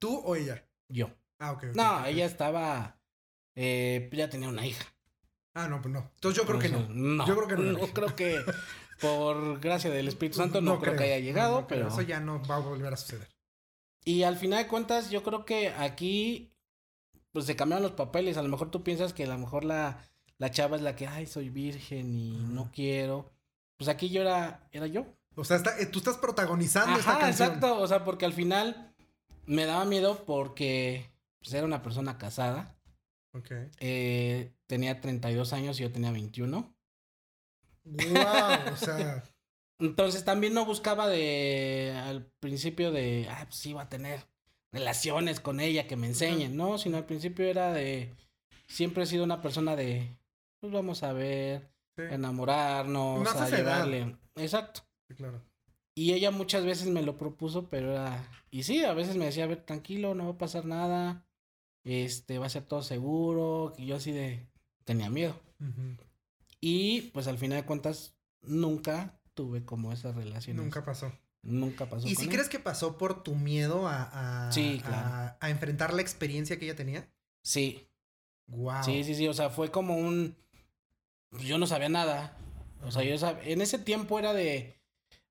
¿Tú 0.00 0.18
o 0.18 0.34
ella? 0.34 0.64
Yo. 0.88 1.10
Ah, 1.38 1.52
ok. 1.52 1.64
ok, 1.70 1.76
No, 1.76 2.04
ella 2.06 2.26
estaba, 2.26 2.98
eh, 3.54 4.10
ya 4.12 4.28
tenía 4.28 4.48
una 4.48 4.66
hija. 4.66 4.84
Ah, 5.54 5.68
no, 5.68 5.80
pues 5.80 5.92
no. 5.94 6.10
Entonces 6.16 6.42
yo 6.42 6.46
creo 6.46 6.58
que 6.60 6.68
no. 6.68 6.86
no. 6.90 7.26
Yo 7.26 7.36
creo 7.36 7.48
que 7.48 7.56
no. 7.56 7.78
No 7.78 7.86
creo 7.88 8.14
que 8.16 8.44
por 9.00 9.60
gracia 9.60 9.90
del 9.90 10.08
Espíritu 10.08 10.38
Santo 10.38 10.60
no, 10.60 10.80
creo, 10.80 10.96
que 10.96 11.04
haya 11.04 11.18
llegado, 11.18 11.62
no 11.62 11.66
pero... 11.66 11.88
Eso 11.88 12.02
ya 12.02 12.20
no 12.20 12.42
va 12.44 12.56
a 12.56 12.60
volver 12.60 12.92
a 12.92 12.96
suceder. 12.96 13.28
Y 14.04 14.22
al 14.24 14.36
final 14.36 14.62
de 14.62 14.68
cuentas, 14.68 15.10
yo 15.10 15.22
creo 15.22 15.44
que 15.44 15.68
aquí, 15.70 16.52
pues 17.32 17.46
se 17.46 17.56
cambiaron 17.56 17.82
los 17.82 17.92
papeles. 17.92 18.36
A 18.36 18.42
lo 18.42 18.48
mejor 18.48 18.70
tú 18.70 18.82
piensas 18.82 19.12
que 19.12 19.24
a 19.24 19.28
lo 19.28 19.38
mejor 19.38 19.64
la, 19.64 20.04
la 20.38 20.50
chava 20.50 20.76
es 20.76 20.82
la 20.82 20.96
que, 20.96 21.06
ay, 21.06 21.26
soy 21.26 21.50
virgen 21.50 22.14
y 22.14 22.32
no 22.32 22.70
quiero. 22.72 23.32
Pues 23.76 23.88
aquí 23.88 24.10
yo 24.10 24.22
era, 24.22 24.68
era 24.72 24.86
yo. 24.86 25.06
O 25.36 25.44
sea, 25.44 25.56
está- 25.56 25.78
eh, 25.78 25.86
tú 25.86 25.98
estás 26.00 26.16
protagonizando 26.18 26.98
esta 26.98 27.12
Ajá, 27.12 27.20
canción. 27.20 27.48
exacto. 27.48 27.80
O 27.80 27.86
sea, 27.86 28.04
porque 28.04 28.24
al 28.26 28.32
final 28.32 28.94
me 29.46 29.64
daba 29.66 29.84
miedo 29.84 30.24
porque 30.26 31.10
pues, 31.40 31.54
era 31.54 31.64
una 31.66 31.82
persona 31.82 32.18
casada. 32.18 32.76
Ok. 33.34 33.50
Eh, 33.80 34.52
tenía 34.66 35.00
32 35.00 35.52
años 35.52 35.78
y 35.78 35.82
yo 35.82 35.92
tenía 35.92 36.12
21. 36.12 36.74
Wow, 37.84 38.72
o 38.72 38.76
sea, 38.76 39.24
Entonces 39.78 40.24
también 40.24 40.54
no 40.54 40.64
buscaba 40.64 41.08
de 41.08 41.92
al 42.04 42.24
principio 42.40 42.92
de, 42.92 43.26
ah, 43.30 43.44
pues 43.46 43.64
iba 43.66 43.82
a 43.82 43.88
tener 43.88 44.20
relaciones 44.72 45.40
con 45.40 45.60
ella 45.60 45.86
que 45.86 45.96
me 45.96 46.06
enseñen, 46.06 46.56
¿no? 46.56 46.78
Sino 46.78 46.96
al 46.96 47.06
principio 47.06 47.44
era 47.46 47.72
de, 47.72 48.14
siempre 48.68 49.02
he 49.02 49.06
sido 49.06 49.24
una 49.24 49.40
persona 49.42 49.76
de, 49.76 50.16
pues 50.60 50.72
vamos 50.72 51.02
a 51.02 51.12
ver, 51.12 51.68
sí, 51.96 52.02
enamorarnos, 52.10 53.22
Más 53.22 53.36
a 53.36 53.46
esa 53.46 53.58
edad. 53.58 53.84
llevarle. 53.86 54.16
Exacto. 54.36 54.82
sí, 55.08 55.14
claro. 55.14 55.42
Y 55.96 56.12
ella 56.12 56.32
muchas 56.32 56.64
veces 56.64 56.88
me 56.88 57.02
lo 57.02 57.18
propuso, 57.18 57.68
pero 57.68 57.92
era, 57.92 58.28
y 58.50 58.64
sí, 58.64 58.84
a 58.84 58.94
veces 58.94 59.16
me 59.16 59.26
decía, 59.26 59.44
a 59.44 59.48
ver, 59.48 59.64
tranquilo, 59.64 60.14
no 60.14 60.24
va 60.24 60.32
a 60.32 60.38
pasar 60.38 60.64
nada, 60.64 61.24
este, 61.84 62.38
va 62.38 62.46
a 62.46 62.50
ser 62.50 62.64
todo 62.64 62.82
seguro, 62.82 63.72
y 63.78 63.86
yo 63.86 63.96
así 63.96 64.10
de, 64.12 64.46
tenía 64.84 65.10
miedo. 65.10 65.38
Y 66.60 67.02
pues 67.12 67.26
al 67.26 67.38
final 67.38 67.60
de 67.60 67.66
cuentas, 67.66 68.14
nunca 68.42 69.18
tuve 69.34 69.64
como 69.64 69.92
esas 69.92 70.14
relaciones. 70.14 70.62
Nunca 70.62 70.84
pasó. 70.84 71.12
Nunca 71.42 71.88
pasó. 71.90 72.06
¿Y 72.08 72.14
con 72.14 72.24
si 72.24 72.28
él. 72.30 72.34
crees 72.34 72.48
que 72.48 72.58
pasó 72.58 72.96
por 72.96 73.22
tu 73.22 73.34
miedo 73.34 73.86
a, 73.86 74.46
a, 74.48 74.52
Sí, 74.52 74.80
a- 74.84 74.86
claro. 74.88 75.36
a 75.40 75.50
enfrentar 75.50 75.92
la 75.92 76.00
experiencia 76.02 76.58
que 76.58 76.64
ella 76.66 76.76
tenía? 76.76 77.08
Sí, 77.42 77.86
Wow. 78.46 78.82
sí, 78.84 79.04
sí, 79.04 79.14
sí. 79.14 79.28
O 79.28 79.34
sea, 79.34 79.50
fue 79.50 79.70
como 79.70 79.96
un. 79.96 80.36
pues, 81.30 81.42
Yo 81.44 81.58
no 81.58 81.66
sabía 81.66 81.88
nada. 81.88 82.36
O 82.82 82.90
sea, 82.90 83.02
yo 83.02 83.14
sab- 83.16 83.40
en 83.44 83.60
ese 83.62 83.78
tiempo 83.78 84.18
era 84.18 84.32
de. 84.32 84.78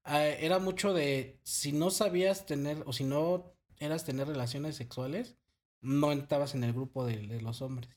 ah, 0.04 0.24
era 0.26 0.60
mucho 0.60 0.94
de. 0.94 1.40
Si 1.44 1.72
no 1.72 1.90
sabías 1.92 2.46
tener. 2.46 2.84
O 2.86 2.94
si 2.94 3.04
no 3.04 3.54
eras 3.80 4.04
tener 4.06 4.28
relaciones 4.28 4.76
sexuales. 4.76 5.36
No 5.84 6.12
entrabas 6.12 6.56
en 6.56 6.64
el 6.64 6.74
grupo 6.74 7.06
de, 7.06 7.28
de 7.28 7.42
los 7.42 7.62
hombres. 7.62 7.90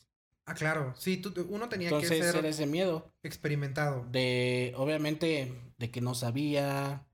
Ah, 0.44 0.54
claro. 0.54 0.94
Sí, 0.96 1.16
tú, 1.16 1.32
uno 1.48 1.68
tenía 1.68 1.88
Entonces 1.88 2.10
que 2.10 2.22
ser 2.22 2.36
era 2.36 2.48
ese 2.48 2.66
miedo. 2.66 3.12
experimentado. 3.22 4.06
De. 4.10 4.74
Obviamente. 4.76 5.52
De 5.78 5.90
que 5.90 6.00
no 6.00 6.14
sabía. 6.14 7.06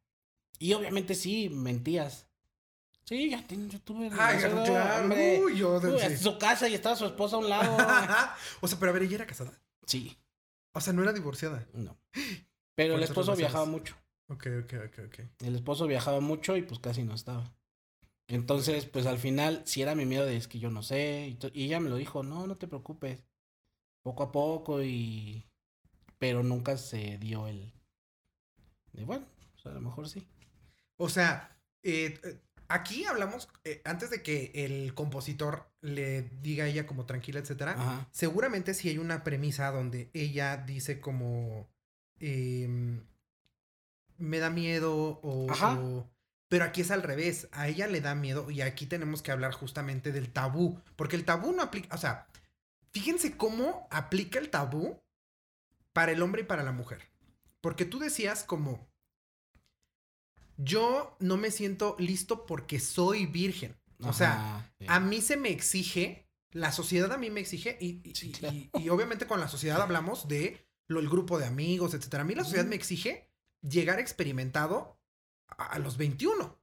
Y 0.58 0.72
obviamente 0.74 1.14
sí, 1.14 1.48
mentías. 1.48 2.26
Sí, 3.04 3.30
ya, 3.30 3.44
ten- 3.46 3.68
yo 3.68 3.80
tuve 3.80 4.06
Ay, 4.16 4.38
relación, 4.38 4.64
claro. 4.64 5.08
Uy, 5.44 5.56
yo 5.58 5.78
Uy, 5.80 5.98
sí. 5.98 6.16
su 6.16 6.38
casa 6.38 6.68
y 6.68 6.74
estaba 6.74 6.94
su 6.94 7.04
esposa 7.06 7.36
a 7.36 7.38
un 7.40 7.48
lado. 7.48 7.76
o 8.60 8.68
sea, 8.68 8.78
pero 8.78 8.90
a 8.90 8.94
ver, 8.94 9.02
ella 9.02 9.16
era 9.16 9.26
casada. 9.26 9.52
sí, 9.86 10.16
O 10.72 10.80
sea, 10.80 10.92
no 10.92 11.02
era 11.02 11.12
divorciada. 11.12 11.66
no. 11.74 11.98
Pero 12.74 12.94
el 12.94 13.00
¿Cuántas 13.00 13.10
esposo 13.10 13.36
viajaba 13.36 13.66
mucho. 13.66 13.96
Ok, 14.28 14.46
ok, 14.64 14.72
ok, 14.86 14.98
ok. 15.08 15.18
El 15.42 15.56
esposo 15.56 15.86
viajaba 15.86 16.20
mucho 16.20 16.56
y 16.56 16.62
pues 16.62 16.80
casi 16.80 17.02
no 17.02 17.14
estaba. 17.14 17.52
Entonces, 18.32 18.86
pues 18.86 19.04
al 19.04 19.18
final, 19.18 19.60
si 19.66 19.82
era 19.82 19.94
mi 19.94 20.06
miedo 20.06 20.24
de 20.24 20.38
es 20.38 20.48
que 20.48 20.58
yo 20.58 20.70
no 20.70 20.82
sé. 20.82 21.36
Y, 21.52 21.64
ella 21.64 21.80
me 21.80 21.90
lo 21.90 21.96
dijo, 21.96 22.22
no, 22.22 22.46
no 22.46 22.56
te 22.56 22.66
preocupes. 22.66 23.22
Poco 24.02 24.22
a 24.22 24.32
poco 24.32 24.82
y... 24.82 25.46
Pero 26.18 26.42
nunca 26.42 26.78
se 26.78 27.18
dio 27.18 27.46
el... 27.46 27.74
De 28.94 29.04
bueno, 29.04 29.26
pues 29.52 29.66
a 29.66 29.70
lo 29.72 29.82
mejor 29.82 30.08
sí. 30.08 30.26
O 30.96 31.10
sea, 31.10 31.58
eh, 31.82 32.18
eh, 32.24 32.40
aquí 32.68 33.04
hablamos, 33.04 33.50
eh, 33.64 33.82
antes 33.84 34.08
de 34.08 34.22
que 34.22 34.50
el 34.54 34.94
compositor 34.94 35.70
le 35.82 36.22
diga 36.22 36.64
a 36.64 36.68
ella 36.68 36.86
como 36.86 37.04
tranquila, 37.04 37.38
etcétera, 37.40 37.72
Ajá. 37.72 38.08
seguramente 38.12 38.72
sí 38.72 38.88
hay 38.88 38.96
una 38.96 39.24
premisa 39.24 39.70
donde 39.70 40.10
ella 40.14 40.56
dice 40.56 41.00
como 41.00 41.68
em, 42.20 43.04
me 44.16 44.38
da 44.38 44.48
miedo 44.48 45.20
o, 45.22 45.50
Ajá. 45.50 45.78
o- 45.78 46.08
pero 46.52 46.66
aquí 46.66 46.82
es 46.82 46.90
al 46.90 47.02
revés, 47.02 47.48
a 47.52 47.66
ella 47.66 47.86
le 47.86 48.02
da 48.02 48.14
miedo 48.14 48.50
y 48.50 48.60
aquí 48.60 48.84
tenemos 48.84 49.22
que 49.22 49.32
hablar 49.32 49.52
justamente 49.52 50.12
del 50.12 50.30
tabú, 50.30 50.78
porque 50.96 51.16
el 51.16 51.24
tabú 51.24 51.52
no 51.52 51.62
aplica, 51.62 51.94
o 51.94 51.98
sea, 51.98 52.28
fíjense 52.90 53.38
cómo 53.38 53.88
aplica 53.90 54.38
el 54.38 54.50
tabú 54.50 55.00
para 55.94 56.12
el 56.12 56.20
hombre 56.20 56.42
y 56.42 56.44
para 56.44 56.62
la 56.62 56.72
mujer. 56.72 57.08
Porque 57.62 57.86
tú 57.86 57.98
decías 57.98 58.44
como 58.44 58.86
yo 60.58 61.16
no 61.20 61.38
me 61.38 61.50
siento 61.50 61.96
listo 61.98 62.44
porque 62.44 62.80
soy 62.80 63.24
virgen. 63.24 63.74
O 64.00 64.12
sea, 64.12 64.70
sí. 64.78 64.84
a 64.88 65.00
mí 65.00 65.22
se 65.22 65.38
me 65.38 65.48
exige, 65.50 66.28
la 66.50 66.70
sociedad 66.70 67.12
a 67.12 67.16
mí 67.16 67.30
me 67.30 67.40
exige, 67.40 67.78
y, 67.80 68.02
y- 68.10 68.14
Sí, 68.14 68.28
y- 68.28 68.32
claro. 68.32 68.54
y- 68.56 68.70
y 68.74 68.88
obviamente 68.90 69.26
con 69.26 69.40
la 69.40 69.48
sociedad 69.48 69.80
hablamos 69.80 70.28
de 70.28 70.68
lo, 70.86 71.00
el 71.00 71.08
grupo 71.08 71.38
de 71.38 71.46
amigos, 71.46 71.94
etcétera. 71.94 72.24
A 72.24 72.26
mí 72.26 72.34
la 72.34 72.44
sociedad 72.44 72.66
me 72.66 72.76
exige 72.76 73.30
llegar 73.62 74.00
experimentado 74.00 74.98
a, 75.58 75.78
los 75.78 75.96
21. 75.96 76.44
O 76.44 76.58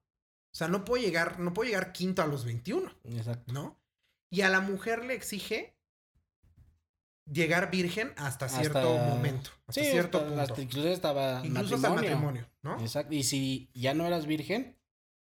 sea, 0.51 0.67
no 0.67 0.83
puedo 0.85 1.03
llegar, 1.03 1.39
no 1.39 1.53
puedo 1.53 1.67
llegar 1.69 1.91
quinto 1.91 2.21
a 2.21 2.27
los 2.27 2.45
21, 2.45 2.91
Exacto. 3.05 3.53
¿no? 3.53 3.79
Y 4.31 4.41
a 4.41 4.49
la 4.49 4.61
mujer 4.61 5.05
le 5.05 5.13
exige 5.13 5.75
llegar 7.31 7.69
virgen 7.71 8.13
hasta 8.17 8.49
cierto 8.49 8.79
Hasta- 8.79 9.15
momento, 9.15 9.51
hasta 9.67 9.81
Sí, 9.83 9.91
cierto 9.91 10.17
hasta- 10.17 10.27
punto. 10.29 10.41
hasta 10.43 10.61
incluso 10.61 10.87
estaba 10.89 11.41
Incluso 11.45 11.75
hasta 11.75 11.87
el 11.89 11.93
matrimonio, 11.95 12.49
¿no? 12.63 12.79
Exacto. 12.79 13.13
Y 13.13 13.23
si 13.23 13.69
ya 13.73 13.93
no 13.93 14.05
eras 14.05 14.25
virgen, 14.25 14.77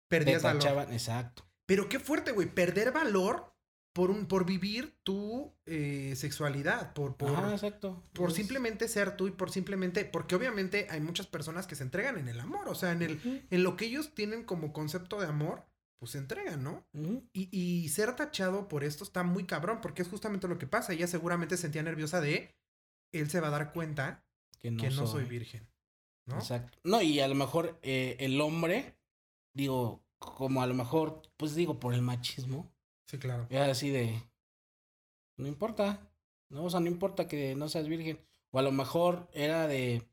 Perdías 0.08 0.42
valor. 0.42 0.88
Exacto. 0.90 1.44
Pero 1.66 1.88
qué 1.88 2.00
fuerte, 2.00 2.32
güey, 2.32 2.48
perder 2.52 2.90
valor 2.90 3.49
por 3.92 4.10
un, 4.10 4.26
por 4.26 4.46
vivir 4.46 4.96
tu 5.02 5.52
eh, 5.66 6.14
sexualidad, 6.16 6.92
por, 6.92 7.16
por, 7.16 7.30
exacto. 7.52 8.02
por 8.12 8.32
simplemente 8.32 8.86
ser 8.88 9.16
tú 9.16 9.26
y 9.26 9.32
por 9.32 9.50
simplemente, 9.50 10.04
porque 10.04 10.34
obviamente 10.36 10.86
hay 10.90 11.00
muchas 11.00 11.26
personas 11.26 11.66
que 11.66 11.74
se 11.74 11.82
entregan 11.82 12.18
en 12.18 12.28
el 12.28 12.38
amor, 12.40 12.68
o 12.68 12.74
sea, 12.74 12.92
en 12.92 13.02
el, 13.02 13.46
en 13.50 13.62
lo 13.62 13.76
que 13.76 13.86
ellos 13.86 14.14
tienen 14.14 14.44
como 14.44 14.72
concepto 14.72 15.20
de 15.20 15.26
amor, 15.26 15.64
pues 15.98 16.12
se 16.12 16.18
entregan, 16.18 16.62
¿no? 16.62 16.86
Y, 17.32 17.48
y 17.50 17.88
ser 17.90 18.16
tachado 18.16 18.68
por 18.68 18.84
esto 18.84 19.04
está 19.04 19.22
muy 19.22 19.44
cabrón, 19.44 19.80
porque 19.82 20.02
es 20.02 20.08
justamente 20.08 20.48
lo 20.48 20.58
que 20.58 20.66
pasa. 20.66 20.92
Ella 20.94 21.06
seguramente 21.06 21.56
sentía 21.58 21.82
nerviosa 21.82 22.20
de, 22.20 22.54
él 23.12 23.28
se 23.28 23.40
va 23.40 23.48
a 23.48 23.50
dar 23.50 23.72
cuenta 23.72 24.24
Que 24.60 24.70
no, 24.70 24.80
que 24.80 24.88
no 24.90 25.06
soy 25.06 25.06
soy. 25.06 25.24
virgen, 25.24 25.68
¿no? 26.26 26.36
Exacto. 26.38 26.78
No, 26.84 27.02
y 27.02 27.20
a 27.20 27.28
lo 27.28 27.34
mejor 27.34 27.78
eh, 27.82 28.16
el 28.20 28.40
hombre, 28.40 28.96
digo, 29.52 30.02
como 30.18 30.62
a 30.62 30.66
lo 30.66 30.74
mejor, 30.74 31.22
pues 31.36 31.54
digo, 31.54 31.80
por 31.80 31.92
el 31.92 32.02
machismo, 32.02 32.72
Sí, 33.10 33.18
claro. 33.18 33.46
es 33.50 33.58
así 33.60 33.90
de, 33.90 34.22
no 35.36 35.48
importa, 35.48 36.00
¿no? 36.48 36.64
O 36.64 36.70
sea, 36.70 36.78
no 36.78 36.86
importa 36.86 37.26
que 37.26 37.56
no 37.56 37.68
seas 37.68 37.88
virgen. 37.88 38.20
O 38.52 38.60
a 38.60 38.62
lo 38.62 38.70
mejor 38.70 39.28
era 39.32 39.66
de, 39.66 40.08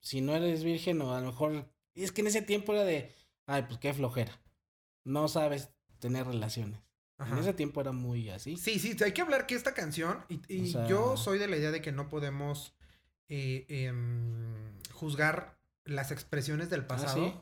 si 0.00 0.20
no 0.20 0.36
eres 0.36 0.62
virgen, 0.62 1.00
o 1.02 1.12
a 1.14 1.20
lo 1.20 1.26
mejor, 1.26 1.68
y 1.94 2.04
es 2.04 2.12
que 2.12 2.20
en 2.20 2.28
ese 2.28 2.42
tiempo 2.42 2.72
era 2.74 2.84
de, 2.84 3.12
ay, 3.46 3.64
pues 3.64 3.78
qué 3.80 3.92
flojera. 3.92 4.40
No 5.04 5.26
sabes 5.26 5.70
tener 5.98 6.26
relaciones. 6.26 6.80
Ajá. 7.18 7.32
En 7.32 7.38
ese 7.40 7.54
tiempo 7.54 7.80
era 7.80 7.90
muy 7.92 8.30
así. 8.30 8.56
Sí, 8.56 8.78
sí, 8.78 8.96
hay 9.02 9.12
que 9.12 9.22
hablar 9.22 9.46
que 9.46 9.56
esta 9.56 9.74
canción, 9.74 10.24
y, 10.28 10.40
y 10.48 10.68
O 10.68 10.72
sea- 10.72 10.86
yo 10.86 11.16
soy 11.16 11.38
de 11.38 11.48
la 11.48 11.56
idea 11.56 11.72
de 11.72 11.82
que 11.82 11.90
no 11.92 12.08
podemos 12.08 12.74
eh, 13.28 13.66
em, 13.68 14.78
juzgar 14.92 15.58
las 15.84 16.12
expresiones 16.12 16.70
del 16.70 16.86
pasado, 16.86 17.14
sí. 17.26 17.34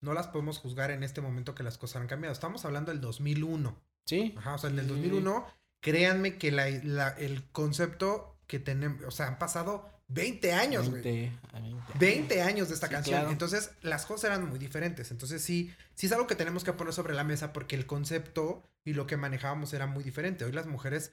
no 0.00 0.14
las 0.14 0.28
podemos 0.28 0.58
juzgar 0.58 0.90
en 0.90 1.02
este 1.02 1.20
momento 1.20 1.54
que 1.54 1.62
las 1.62 1.76
cosas 1.76 2.00
han 2.00 2.08
cambiado. 2.08 2.32
Estamos 2.32 2.64
hablando 2.64 2.92
del 2.92 3.00
2001. 3.00 3.76
Sí. 4.10 4.34
Ajá, 4.36 4.54
o 4.54 4.58
sea, 4.58 4.68
en 4.70 4.78
el 4.78 4.84
Sí. 4.86 4.90
2001, 4.92 5.46
créanme 5.80 6.36
que 6.36 6.50
la, 6.52 6.68
la- 6.82 7.10
el 7.16 7.44
concepto 7.50 8.36
que 8.46 8.58
tenemos, 8.58 9.02
o 9.04 9.10
sea, 9.10 9.28
han 9.28 9.38
pasado 9.38 9.88
20 10.08 10.52
años, 10.52 10.90
güey. 10.90 11.02
20, 11.02 11.38
a 11.52 11.60
20 11.60 11.76
años. 11.78 11.98
20 12.00 12.42
años 12.42 12.68
de 12.68 12.74
esta 12.74 12.88
Sí, 12.88 12.92
canción. 12.92 13.14
claro. 13.20 13.30
Entonces, 13.30 13.70
las 13.80 14.04
cosas 14.06 14.24
eran 14.32 14.48
muy 14.48 14.58
diferentes. 14.58 15.10
Entonces, 15.12 15.40
sí, 15.42 15.72
sí 15.94 16.06
es 16.06 16.12
algo 16.12 16.26
que 16.26 16.34
tenemos 16.34 16.64
que 16.64 16.72
poner 16.72 16.92
sobre 16.92 17.14
la 17.14 17.22
mesa 17.24 17.52
porque 17.52 17.76
el 17.76 17.86
concepto 17.86 18.62
y 18.84 18.94
lo 18.94 19.06
que 19.06 19.16
manejábamos 19.16 19.72
era 19.72 19.86
muy 19.86 20.02
diferente. 20.02 20.44
Hoy 20.44 20.50
las 20.52 20.66
mujeres, 20.66 21.12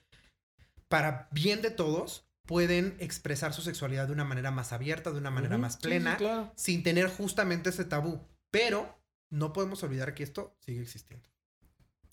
para 0.88 1.28
bien 1.32 1.62
de 1.62 1.70
todos, 1.72 2.26
pueden 2.48 2.96
expresar 3.00 3.54
su 3.54 3.62
sexualidad 3.62 4.08
de 4.08 4.14
una 4.14 4.24
manera 4.26 4.52
más 4.52 4.72
abierta, 4.74 5.12
de 5.12 5.18
una 5.20 5.30
manera 5.32 5.58
más 5.58 5.74
sí, 5.74 5.80
sí, 5.82 5.88
plena, 5.90 6.18
claro. 6.18 6.52
sin 6.56 6.82
tener 6.82 7.08
justamente 7.08 7.70
ese 7.70 7.86
tabú. 7.86 8.22
Pero 8.52 8.98
no 9.30 9.54
podemos 9.54 9.84
olvidar 9.84 10.14
que 10.16 10.24
esto 10.24 10.56
sigue 10.60 10.82
existiendo. 10.82 11.30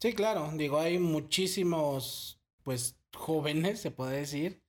Sí, 0.01 0.13
claro. 0.15 0.51
Digo, 0.55 0.79
hay 0.79 0.99
muchísimos, 0.99 2.41
pues, 2.63 2.99
jóvenes, 3.15 3.81
se 3.81 3.91
puede 3.91 4.19
decir, 4.19 4.63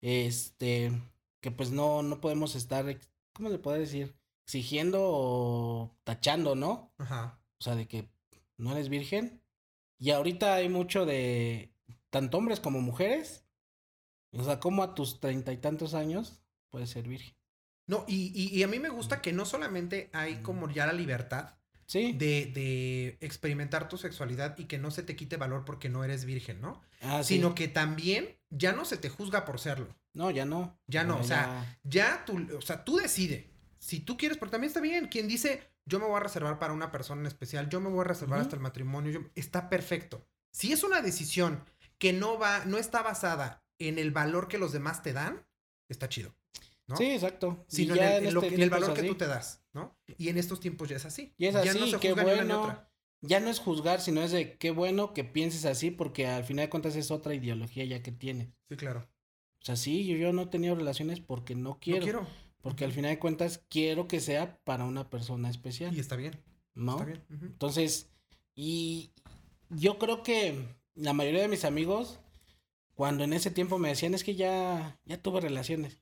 este, 0.00 0.92
que 1.40 1.50
pues 1.50 1.70
no, 1.70 2.02
no 2.02 2.20
podemos 2.20 2.54
estar, 2.56 2.84
¿cómo 3.32 3.50
se 3.50 3.58
puede 3.58 3.80
decir? 3.80 4.16
Exigiendo 4.46 4.98
o 5.02 5.96
tachando, 6.04 6.54
¿no? 6.56 6.92
Ajá. 6.98 7.40
O 7.60 7.64
sea, 7.64 7.76
de 7.76 7.86
que 7.86 8.08
no 8.56 8.72
eres 8.72 8.88
virgen. 8.88 9.42
Y 9.98 10.10
ahorita 10.10 10.54
hay 10.54 10.68
mucho 10.68 11.06
de, 11.06 11.72
tanto 12.10 12.38
hombres 12.38 12.58
como 12.60 12.80
mujeres. 12.80 13.44
O 14.32 14.42
sea, 14.42 14.58
como 14.60 14.82
a 14.82 14.94
tus 14.94 15.20
treinta 15.20 15.52
y 15.52 15.58
tantos 15.58 15.94
años 15.94 16.40
puedes 16.70 16.90
ser 16.90 17.06
virgen. 17.06 17.36
No, 17.86 18.04
y, 18.08 18.32
y- 18.34 18.56
y 18.58 18.62
a 18.62 18.68
mí 18.68 18.78
me 18.78 18.88
gusta 18.88 19.20
que 19.20 19.32
no 19.32 19.44
solamente 19.44 20.10
hay 20.12 20.42
como 20.42 20.70
ya 20.70 20.86
la 20.86 20.92
libertad 20.92 21.56
Sí. 21.86 22.12
de, 22.12 22.46
de 22.46 23.18
experimentar 23.20 23.88
tu 23.88 23.98
sexualidad 23.98 24.56
y 24.58 24.64
que 24.64 24.78
no 24.78 24.90
se 24.90 25.02
te 25.02 25.14
quite 25.16 25.36
valor 25.36 25.64
porque 25.64 25.88
no 25.88 26.04
eres 26.04 26.24
virgen, 26.24 26.60
¿no? 26.60 26.80
Ah, 27.02 27.22
sí. 27.22 27.34
Sino 27.34 27.54
que 27.54 27.68
también 27.68 28.38
ya 28.50 28.72
no 28.72 28.84
se 28.84 28.96
te 28.96 29.08
juzga 29.08 29.44
por 29.44 29.58
serlo. 29.60 29.94
No, 30.14 30.30
ya 30.30 30.44
no. 30.44 30.78
Ya 30.86 31.04
no, 31.04 31.18
o 31.18 31.24
sea, 31.24 31.78
Ya 31.82 32.24
tú, 32.24 32.46
o 32.56 32.60
sea, 32.62 32.84
tú 32.84 32.96
decide. 32.96 33.50
Si 33.78 34.00
tú 34.00 34.16
quieres, 34.16 34.38
pero 34.38 34.50
también 34.50 34.68
está 34.68 34.80
bien. 34.80 35.08
Quien 35.08 35.26
dice, 35.28 35.62
yo 35.86 35.98
me 35.98 36.06
voy 36.06 36.16
a 36.16 36.20
reservar 36.20 36.58
para 36.58 36.72
una 36.72 36.92
persona 36.92 37.20
en 37.22 37.26
especial, 37.26 37.68
yo 37.68 37.80
me 37.80 37.88
voy 37.90 38.02
a 38.02 38.08
reservar 38.08 38.40
hasta 38.40 38.54
el 38.56 38.62
matrimonio, 38.62 39.10
yo- 39.10 39.30
está 39.34 39.68
perfecto. 39.68 40.24
Si 40.52 40.72
es 40.72 40.84
una 40.84 41.00
decisión 41.00 41.64
que 41.98 42.12
no 42.12 42.38
va, 42.38 42.64
no 42.66 42.78
está 42.78 43.02
basada 43.02 43.64
en 43.78 43.98
el 43.98 44.10
valor 44.10 44.48
que 44.48 44.58
los 44.58 44.72
demás 44.72 45.02
te 45.02 45.12
dan, 45.12 45.44
está 45.88 46.08
chido. 46.08 46.34
¿no? 46.86 46.96
Sí, 46.96 47.10
exacto. 47.12 47.64
Y 47.70 47.76
Sino 47.76 47.94
en 47.94 48.00
ya 48.00 48.16
el, 48.18 48.26
en 48.26 48.34
lo 48.34 48.42
este 48.42 48.54
en 48.54 48.60
el 48.62 48.70
valor 48.70 48.92
que 48.94 49.02
tú 49.04 49.14
te 49.14 49.26
das, 49.26 49.61
¿no? 49.72 49.96
Y 50.18 50.28
en 50.28 50.38
estos 50.38 50.60
tiempos 50.60 50.88
ya 50.88 50.96
es 50.96 51.04
así. 51.04 51.34
Y 51.38 51.46
es 51.46 51.54
ya 51.54 51.60
así, 51.60 51.78
no 51.78 51.86
se 51.86 51.98
qué 51.98 52.10
juzga 52.10 52.24
ni 52.24 52.30
una 52.30 52.42
ni 52.42 52.48
bueno. 52.48 52.62
otra. 52.62 52.92
Ya 53.20 53.40
no 53.40 53.50
es 53.50 53.60
juzgar, 53.60 54.00
sino 54.00 54.22
es 54.22 54.32
de 54.32 54.56
qué 54.58 54.72
bueno 54.72 55.14
que 55.14 55.22
pienses 55.24 55.64
así, 55.64 55.90
porque 55.90 56.26
al 56.26 56.44
final 56.44 56.66
de 56.66 56.70
cuentas 56.70 56.96
es 56.96 57.10
otra 57.10 57.34
ideología 57.34 57.84
ya 57.84 58.02
que 58.02 58.10
tienes. 58.10 58.48
Sí, 58.68 58.76
claro. 58.76 59.08
O 59.60 59.64
sea, 59.64 59.76
sí, 59.76 60.04
yo, 60.06 60.16
yo 60.16 60.32
no 60.32 60.42
he 60.42 60.46
tenido 60.46 60.74
relaciones 60.74 61.20
porque 61.20 61.54
no 61.54 61.78
quiero. 61.78 62.00
No 62.00 62.04
quiero. 62.04 62.26
Porque 62.62 62.84
al 62.84 62.92
final 62.92 63.12
de 63.12 63.18
cuentas 63.18 63.64
quiero 63.68 64.08
que 64.08 64.20
sea 64.20 64.58
para 64.64 64.84
una 64.84 65.08
persona 65.08 65.48
especial. 65.50 65.94
Y 65.96 66.00
está 66.00 66.16
bien. 66.16 66.40
¿No? 66.74 66.92
Está 66.92 67.04
bien. 67.04 67.24
Entonces, 67.30 68.10
y 68.54 69.12
yo 69.70 69.98
creo 69.98 70.22
que 70.22 70.66
la 70.94 71.12
mayoría 71.12 71.42
de 71.42 71.48
mis 71.48 71.64
amigos, 71.64 72.20
cuando 72.94 73.24
en 73.24 73.32
ese 73.32 73.50
tiempo 73.50 73.78
me 73.78 73.88
decían, 73.88 74.14
es 74.14 74.24
que 74.24 74.34
ya, 74.34 75.00
ya 75.04 75.22
tuve 75.22 75.40
relaciones. 75.40 76.00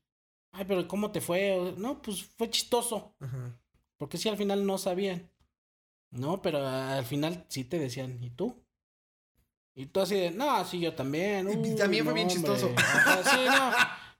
Ay, 0.52 0.64
pero 0.66 0.88
¿cómo 0.88 1.12
te 1.12 1.20
fue? 1.20 1.74
No, 1.76 2.02
pues 2.02 2.24
fue 2.24 2.50
chistoso. 2.50 3.14
Ajá. 3.20 3.59
Porque 4.00 4.16
sí, 4.16 4.30
al 4.30 4.38
final 4.38 4.64
no 4.64 4.78
sabían. 4.78 5.30
No, 6.10 6.40
pero 6.40 6.66
al 6.66 7.04
final 7.04 7.44
sí 7.48 7.64
te 7.64 7.78
decían, 7.78 8.22
¿y 8.24 8.30
tú? 8.30 8.64
Y 9.74 9.86
tú 9.86 10.00
así 10.00 10.14
de, 10.14 10.30
no, 10.30 10.64
sí, 10.64 10.80
yo 10.80 10.94
también. 10.94 11.48
Y 11.50 11.56
uy, 11.56 11.76
también 11.76 12.04
fue 12.04 12.12
no, 12.12 12.14
bien 12.14 12.28
hombre". 12.28 12.34
chistoso. 12.34 12.72
Ajá, 12.78 13.22
sí, 13.22 13.44
no. 13.46 13.70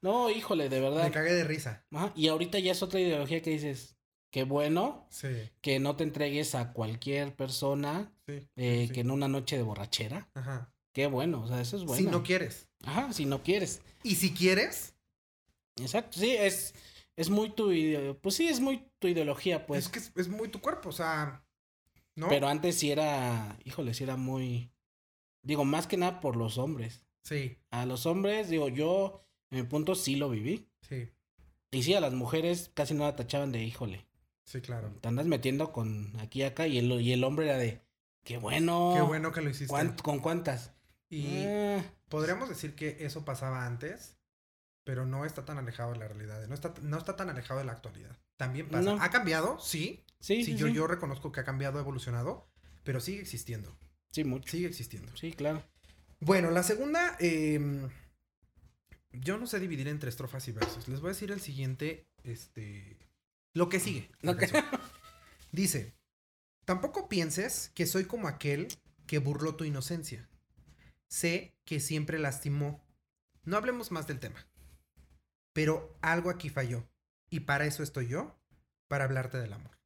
No, 0.02 0.30
híjole, 0.30 0.68
de 0.68 0.80
Me 0.80 0.88
verdad. 0.90 1.10
cagué 1.10 1.32
de 1.32 1.44
risa. 1.44 1.84
Ajá, 1.90 2.12
Y 2.14 2.28
ahorita 2.28 2.58
ya 2.58 2.72
es 2.72 2.82
otra 2.82 3.00
ideología 3.00 3.40
que 3.40 3.50
dices, 3.50 3.96
qué 4.30 4.44
bueno 4.44 5.06
Sí. 5.10 5.28
que 5.62 5.80
no 5.80 5.96
te 5.96 6.04
entregues 6.04 6.54
a 6.54 6.72
cualquier 6.75 7.34
persona 7.34 8.12
Sí. 8.26 8.46
eh, 8.56 8.84
sí. 8.87 8.92
que 8.92 9.00
en 9.00 9.10
una 9.10 9.28
noche 9.28 9.56
de 9.56 9.62
borrachera. 9.62 10.28
Ajá. 10.34 10.72
Qué 10.92 11.06
bueno, 11.06 11.40
o 11.42 11.49
sea, 11.49 11.60
eso 11.62 11.78
es 11.78 11.84
bueno. 11.84 11.96
Si 12.02 12.06
no 12.06 12.22
quieres. 12.22 12.68
Ajá, 12.84 13.12
si 13.14 13.25
no 13.25 13.42
quieres. 13.42 13.80
Y 14.02 14.16
si 14.16 14.34
quieres, 14.34 14.94
Exacto, 15.76 16.18
sí, 16.20 16.30
es, 16.30 16.75
es 17.17 17.31
muy 17.31 17.50
tu 17.50 17.71
pues 18.23 18.35
sí, 18.37 18.49
es 18.49 18.61
muy 18.61 18.87
tu 18.99 19.09
ideología, 19.09 19.67
pues. 19.67 19.85
es 19.87 19.90
que 19.90 19.99
es, 19.99 20.12
es 20.17 20.29
muy 20.29 20.49
tu 20.49 20.61
cuerpo. 20.61 20.88
O 20.88 20.93
sea, 20.93 21.45
¿no? 22.17 22.29
Pero 22.29 22.49
antes 22.49 22.79
sí 22.79 22.90
era, 22.90 23.59
híjole, 23.64 23.95
sí 23.95 24.05
era 24.05 24.17
muy, 24.17 24.73
digo, 25.43 25.64
más 25.64 25.87
que 25.87 25.97
nada 25.97 26.21
por 26.21 26.37
los 26.37 26.59
hombres. 26.59 27.05
Sí, 27.23 27.59
A 27.71 27.85
los 27.87 28.07
hombres, 28.07 28.49
digo, 28.49 28.69
yo 28.69 29.25
en 29.50 29.59
mi 29.61 29.67
punto 29.67 29.95
sí 29.95 30.17
lo 30.17 30.31
viví. 30.31 30.67
sí, 30.81 31.11
Y 31.71 31.83
sí, 31.83 31.95
a 31.95 32.00
las 32.00 32.14
mujeres 32.14 32.71
casi 32.75 32.95
no 32.95 33.05
la 33.05 33.14
tachaban 33.17 33.52
de, 33.52 33.62
híjole, 33.62 34.07
sí, 34.45 34.61
claro. 34.61 34.90
te 35.00 35.09
andas 35.09 35.26
metiendo 35.26 35.71
con 35.73 36.19
aquí 36.21 36.40
y 36.40 36.45
acá. 36.45 36.67
Y 36.67 36.79
el, 36.79 36.90
y 37.00 37.12
el 37.12 37.23
hombre 37.25 37.47
era 37.47 37.59
de, 37.59 37.83
qué 38.25 38.38
bueno. 38.38 38.93
Qué 38.95 39.02
bueno 39.02 39.33
que 39.33 39.43
lo 39.43 39.50
hiciste. 39.50 39.73
¿Cuánt- 39.73 40.00
¿Con 40.02 40.21
cuántas? 40.21 40.73
Y 41.11 41.23
Eh, 41.45 41.85
podríamos 42.09 42.49
decir 42.49 42.75
que 42.75 42.97
eso 43.05 43.25
pasaba 43.25 43.67
antes, 43.67 44.17
pero 44.90 45.06
no 45.06 45.25
está 45.25 45.44
tan 45.44 45.56
alejado 45.56 45.92
de 45.92 46.00
la 46.00 46.09
realidad. 46.09 46.44
No 46.49 46.54
está, 46.56 46.75
no 46.82 46.99
está 46.99 47.14
tan 47.14 47.30
alejado 47.30 47.61
de 47.61 47.64
la 47.64 47.70
actualidad. 47.70 48.18
También 48.37 48.68
pasa. 48.68 48.97
No. 48.97 49.00
¿Ha 49.00 49.09
cambiado? 49.11 49.56
Sí. 49.61 50.04
sí, 50.18 50.42
Sí, 50.42 50.47
sí, 50.47 50.56
yo, 50.56 50.66
sí. 50.66 50.73
yo 50.73 50.88
reconozco 50.88 51.30
que 51.30 51.38
ha 51.38 51.44
cambiado, 51.44 51.78
ha 51.78 51.82
evolucionado, 51.82 52.50
pero 52.82 52.99
sigue 52.99 53.20
existiendo. 53.20 53.78
Sí, 54.11 54.25
mucho. 54.25 54.50
Sigue 54.50 54.66
existiendo. 54.66 55.16
Sí, 55.16 55.32
claro. 55.32 55.62
Bueno, 56.18 56.50
la 56.50 56.64
segunda, 56.64 57.16
em, 57.20 57.88
yo 59.12 59.38
no 59.38 59.47
sé 59.47 59.61
dividir 59.61 59.87
entre 59.87 60.11
estrofas 60.11 60.49
y 60.49 60.50
versos. 60.50 60.88
Les 60.88 60.99
voy 60.99 61.11
a 61.11 61.12
decir 61.12 61.30
el 61.30 61.40
siguiente, 61.40 62.09
este, 62.25 62.99
lo 63.54 63.68
que 63.68 63.78
sigue. 63.78 64.11
Ok. 64.26 64.38
canción. 64.38 64.64
Dice, 65.52 65.94
tampoco 66.64 67.09
pienses 67.09 67.70
que 67.76 67.87
soy 67.87 68.06
como 68.06 68.26
aquel 68.26 68.66
que 69.06 69.18
burló 69.18 69.54
tu 69.54 69.62
inocencia. 69.62 70.28
Sé 71.06 71.54
que 71.64 71.78
siempre 71.78 72.18
lastimó. 72.18 72.85
No 73.44 73.56
hablemos 73.56 73.92
más 73.92 74.09
del 74.09 74.18
tema. 74.18 74.50
Pero 75.52 75.97
algo 76.00 76.30
aquí 76.30 76.49
falló. 76.49 76.88
Y 77.28 77.40
para 77.40 77.66
eso 77.66 77.83
estoy 77.83 78.09
yo, 78.09 78.38
para 78.88 79.04
hablarte 79.04 79.38
del 79.38 79.52
amor. 79.52 79.78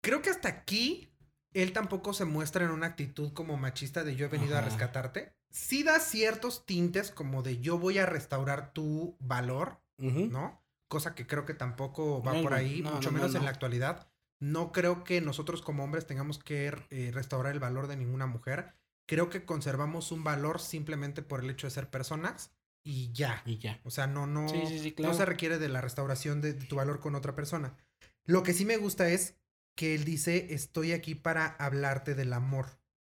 Creo 0.00 0.22
que 0.22 0.30
hasta 0.30 0.48
aquí 0.48 1.10
él 1.52 1.72
tampoco 1.72 2.12
se 2.12 2.24
muestra 2.24 2.64
en 2.64 2.70
una 2.70 2.86
actitud 2.86 3.32
como 3.32 3.56
machista 3.56 4.04
de 4.04 4.16
yo 4.16 4.26
he 4.26 4.28
venido 4.28 4.56
a 4.56 4.60
rescatarte. 4.60 5.34
Sí 5.50 5.82
da 5.82 5.98
ciertos 5.98 6.64
tintes 6.64 7.10
como 7.10 7.42
de 7.42 7.60
yo 7.60 7.78
voy 7.78 7.98
a 7.98 8.06
restaurar 8.06 8.72
tu 8.72 9.16
valor. 9.20 9.80
¿no? 9.98 10.64
Cosa 10.88 11.14
que 11.14 11.26
creo 11.26 11.44
que 11.44 11.54
tampoco 11.54 12.22
va 12.22 12.32
No, 12.32 12.42
por 12.42 12.54
ahí, 12.54 12.80
no, 12.82 12.92
mucho 12.92 13.10
no, 13.10 13.18
no, 13.18 13.22
menos 13.22 13.36
en 13.36 13.44
la 13.44 13.50
actualidad. 13.50 14.08
No 14.38 14.72
creo 14.72 15.04
que 15.04 15.20
nosotros 15.20 15.60
como 15.60 15.84
hombres 15.84 16.06
tengamos 16.06 16.38
que 16.38 16.72
eh, 16.90 17.10
restaurar 17.12 17.52
el 17.52 17.60
valor 17.60 17.86
de 17.86 17.96
ninguna 17.96 18.26
mujer. 18.26 18.74
Creo 19.10 19.28
que 19.28 19.44
conservamos 19.44 20.12
un 20.12 20.22
valor 20.22 20.60
simplemente 20.60 21.20
por 21.20 21.42
el 21.42 21.50
hecho 21.50 21.66
de 21.66 21.72
ser 21.72 21.90
personas 21.90 22.52
y 22.84 23.10
ya. 23.12 23.42
Y 23.44 23.58
ya. 23.58 23.80
O 23.82 23.90
sea, 23.90 24.06
no, 24.06 24.28
no, 24.28 24.48
Sí, 24.48 24.62
sí, 24.68 24.78
sí, 24.78 24.94
no 24.98 25.14
se 25.14 25.26
requiere 25.26 25.58
de 25.58 25.68
la 25.68 25.80
restauración 25.80 26.40
de, 26.40 26.52
de 26.52 26.64
tu 26.64 26.76
valor 26.76 27.00
con 27.00 27.16
otra 27.16 27.34
persona. 27.34 27.76
Lo 28.24 28.44
que 28.44 28.54
sí 28.54 28.64
me 28.64 28.76
gusta 28.76 29.08
es 29.08 29.34
que 29.74 29.96
él 29.96 30.04
dice, 30.04 30.54
estoy 30.54 30.92
aquí 30.92 31.16
para 31.16 31.46
hablarte 31.56 32.14
del 32.14 32.32
amor. 32.32 32.78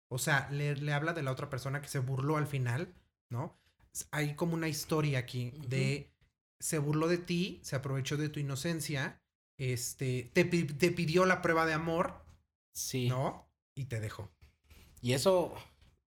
O 0.08 0.18
sea, 0.18 0.48
le, 0.52 0.76
le 0.76 0.92
habla 0.92 1.12
de 1.12 1.24
la 1.24 1.32
otra 1.32 1.50
persona 1.50 1.82
que 1.82 1.88
se 1.88 1.98
burló 1.98 2.36
al 2.36 2.46
final, 2.46 2.94
¿no? 3.28 3.58
Hay 4.12 4.36
como 4.36 4.54
una 4.54 4.68
historia 4.68 5.18
aquí 5.18 5.52
de, 5.66 6.08
se 6.60 6.78
burló 6.78 7.08
de 7.08 7.18
ti, 7.18 7.58
se 7.64 7.74
aprovechó 7.74 8.16
de 8.16 8.28
tu 8.28 8.38
inocencia, 8.38 9.20
este, 9.58 10.30
te, 10.34 10.44
te 10.44 10.90
pidió 10.92 11.26
la 11.26 11.42
prueba 11.42 11.66
de 11.66 11.72
amor, 11.72 12.24
Sí. 12.72 13.08
¿no? 13.08 13.50
Y 13.74 13.86
te 13.86 13.98
dejó. 13.98 14.30
Y 15.00 15.14
eso 15.14 15.56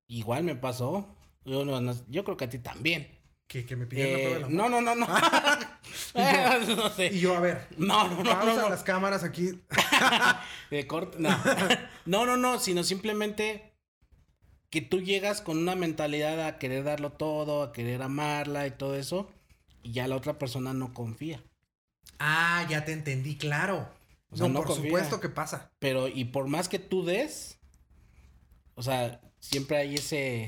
igual 0.08 0.44
me 0.44 0.56
pasó. 0.56 1.08
Yo, 1.46 1.66
no- 1.66 1.82
no- 1.82 1.96
yo 2.08 2.24
creo 2.24 2.38
que 2.38 2.46
a 2.46 2.50
ti 2.50 2.60
también. 2.60 3.08
Que, 3.48 3.66
que 3.66 3.76
me 3.76 3.84
la 3.84 3.90
prueba 3.90 4.08
Eh, 4.08 4.34
del 4.34 4.44
amor. 4.46 4.52
no, 4.52 4.70
no, 4.70 4.82
no, 4.82 4.96
no. 4.96 5.08
Y 6.16 6.66
yo- 6.68 6.76
no 6.76 6.90
sé. 6.90 7.08
Y 7.08 7.20
yo, 7.20 7.36
a 7.36 7.40
ver, 7.40 7.68
No, 7.78 8.08
no, 8.08 8.24
no, 8.24 8.30
pausa 8.32 8.46
no, 8.56 8.62
no. 8.64 8.70
las 8.70 8.84
cámaras 8.84 9.24
aquí. 9.24 9.60
De 10.72 10.88
corte, 10.88 11.18
no. 11.20 11.30
no, 12.06 12.26
no, 12.26 12.38
no, 12.38 12.60
sino 12.60 12.84
simplemente 12.84 13.74
que 14.70 14.82
tú 14.82 15.02
llegas 15.02 15.42
con 15.42 15.58
una 15.60 15.76
mentalidad 15.76 16.48
a 16.48 16.58
querer 16.58 16.84
darlo 16.84 17.12
todo, 17.12 17.62
a 17.62 17.74
querer 17.74 18.02
amarla 18.02 18.66
y 18.66 18.72
todo 18.72 18.96
eso, 18.96 19.30
y 19.84 19.92
ya 19.92 20.08
la 20.08 20.16
otra 20.16 20.40
persona 20.40 20.74
no 20.74 20.94
confía. 20.96 21.44
Ah, 22.18 22.66
ya 22.70 22.84
te 22.86 22.92
entendí, 22.94 23.38
claro. 23.38 23.88
O 24.32 24.36
sea, 24.38 24.48
no, 24.48 24.54
no 24.54 24.60
por 24.62 24.70
confía. 24.70 24.86
supuesto 24.90 25.20
que 25.20 25.30
pasa. 25.30 25.72
Pero, 25.78 26.08
y 26.08 26.26
por 26.26 26.48
más 26.48 26.70
que 26.70 26.80
tú 26.80 27.06
des, 27.06 27.60
o 28.74 28.82
sea, 28.82 29.22
siempre 29.44 29.78
hay 29.78 29.96
ese, 29.96 30.48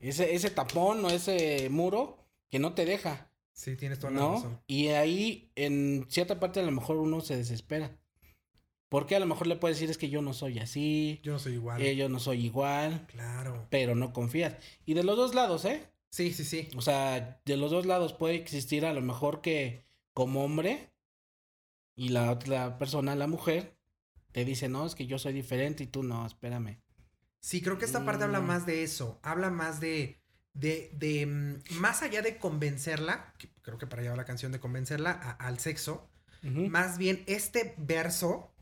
ese, 0.00 0.34
ese 0.34 0.50
tapón 0.50 1.04
o 1.04 1.10
ese 1.10 1.68
muro 1.70 2.18
que 2.50 2.58
no 2.58 2.74
te 2.74 2.84
deja, 2.84 3.30
Sí, 3.52 3.74
tienes 3.74 3.98
toda 3.98 4.12
la 4.12 4.20
¿no? 4.20 4.32
razón. 4.34 4.60
Y 4.66 4.88
ahí, 4.88 5.50
en 5.54 6.04
cierta 6.10 6.38
parte, 6.38 6.60
a 6.60 6.62
lo 6.62 6.72
mejor 6.72 6.98
uno 6.98 7.22
se 7.22 7.38
desespera. 7.38 7.96
Porque 8.90 9.16
a 9.16 9.18
lo 9.18 9.24
mejor 9.24 9.46
le 9.46 9.56
puedes 9.56 9.78
decir 9.78 9.90
es 9.90 9.96
que 9.96 10.10
yo 10.10 10.20
no 10.20 10.34
soy 10.34 10.58
así, 10.58 11.20
Yo 11.22 11.32
no 11.32 11.38
soy 11.38 11.54
igual. 11.54 11.80
eh, 11.80 11.96
yo 11.96 12.10
no 12.10 12.20
soy 12.20 12.44
igual, 12.44 13.06
Claro. 13.08 13.66
pero 13.70 13.94
no 13.94 14.12
confías. 14.12 14.56
Y 14.84 14.92
de 14.92 15.04
los 15.04 15.16
dos 15.16 15.34
lados, 15.34 15.64
¿eh? 15.64 15.82
Sí, 16.10 16.32
sí, 16.34 16.44
sí. 16.44 16.68
O 16.76 16.82
sea, 16.82 17.40
de 17.46 17.56
los 17.56 17.70
dos 17.70 17.86
lados 17.86 18.12
puede 18.12 18.34
existir 18.34 18.84
a 18.84 18.92
lo 18.92 19.00
mejor 19.00 19.40
que 19.40 19.86
como 20.12 20.44
hombre 20.44 20.90
y 21.96 22.10
la 22.10 22.30
otra 22.30 22.76
persona, 22.78 23.16
la 23.16 23.26
mujer, 23.26 23.74
te 24.32 24.44
dice, 24.44 24.68
no, 24.68 24.84
es 24.84 24.94
que 24.94 25.06
yo 25.06 25.18
soy 25.18 25.32
diferente 25.32 25.82
y 25.82 25.86
tú 25.86 26.02
no, 26.02 26.26
espérame. 26.26 26.78
Sí, 27.46 27.62
creo 27.62 27.78
que 27.78 27.84
esta 27.84 28.04
parte 28.04 28.24
habla 28.24 28.40
Mm. 28.40 28.46
más 28.46 28.66
de 28.66 28.82
eso. 28.82 29.20
Habla 29.22 29.50
más 29.50 29.78
de. 29.78 30.20
de, 30.52 30.90
de 30.94 31.26
mm, 31.26 31.78
más 31.80 32.02
allá 32.02 32.22
de 32.22 32.38
convencerla, 32.38 33.34
que 33.38 33.48
creo 33.62 33.76
que 33.78 33.86
para 33.86 34.00
allá 34.02 34.10
va 34.12 34.16
la 34.16 34.24
canción 34.24 34.50
de 34.52 34.58
convencerla 34.58 35.10
a- 35.12 35.30
al 35.46 35.58
sexo, 35.60 36.10
más 36.42 36.96
bien 36.98 37.22
este 37.26 37.74
verso, 37.76 38.52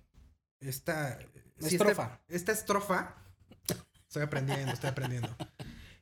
esta. 0.61 1.19
este- 1.59 1.77
Estrofa. 1.77 2.21
esta 2.29 2.53
estrofa. 2.53 3.15
Estoy 4.09 4.23
aprendiendo, 4.23 4.73
estoy 4.73 4.91
aprendiendo. 4.91 5.35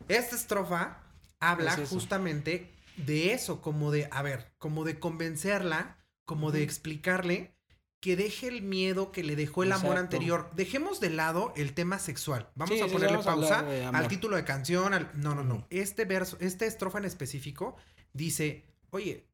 Esta 0.08 0.34
estrofa 0.34 1.02
habla 1.38 1.74
Es 1.74 1.88
justamente 1.90 2.72
de 2.96 3.32
eso, 3.34 3.60
como 3.60 3.90
de, 3.92 4.08
a 4.10 4.22
ver, 4.22 4.54
como 4.58 4.84
de 4.84 4.98
convencerla, 4.98 5.98
como 6.24 6.50
de 6.52 6.62
explicarle 6.64 7.54
que 8.02 8.16
deje 8.16 8.48
el 8.48 8.62
miedo 8.62 9.12
que 9.12 9.22
le 9.22 9.36
dejó 9.36 9.62
el 9.62 9.70
amor 9.70 9.96
anterior. 9.96 10.50
Dejemos 10.56 10.98
de 10.98 11.08
lado 11.10 11.52
el 11.56 11.72
tema 11.72 12.00
sexual. 12.00 12.50
Vamos 12.56 12.74
Sí, 12.74 12.80
a 12.82 12.86
sí, 12.88 12.92
ponerle 12.92 13.18
vamos 13.18 13.26
pausa 13.26 13.60
al 13.92 14.08
título 14.08 14.34
de 14.36 14.44
canción. 14.44 14.92
al- 14.92 15.08
No, 15.14 15.36
no, 15.36 15.44
no. 15.44 15.66
Este 15.70 16.04
verso, 16.04 16.36
esta 16.40 16.66
estrofa 16.66 16.98
en 16.98 17.04
específico 17.04 17.76
dice, 18.12 18.64
oye, 18.90 19.28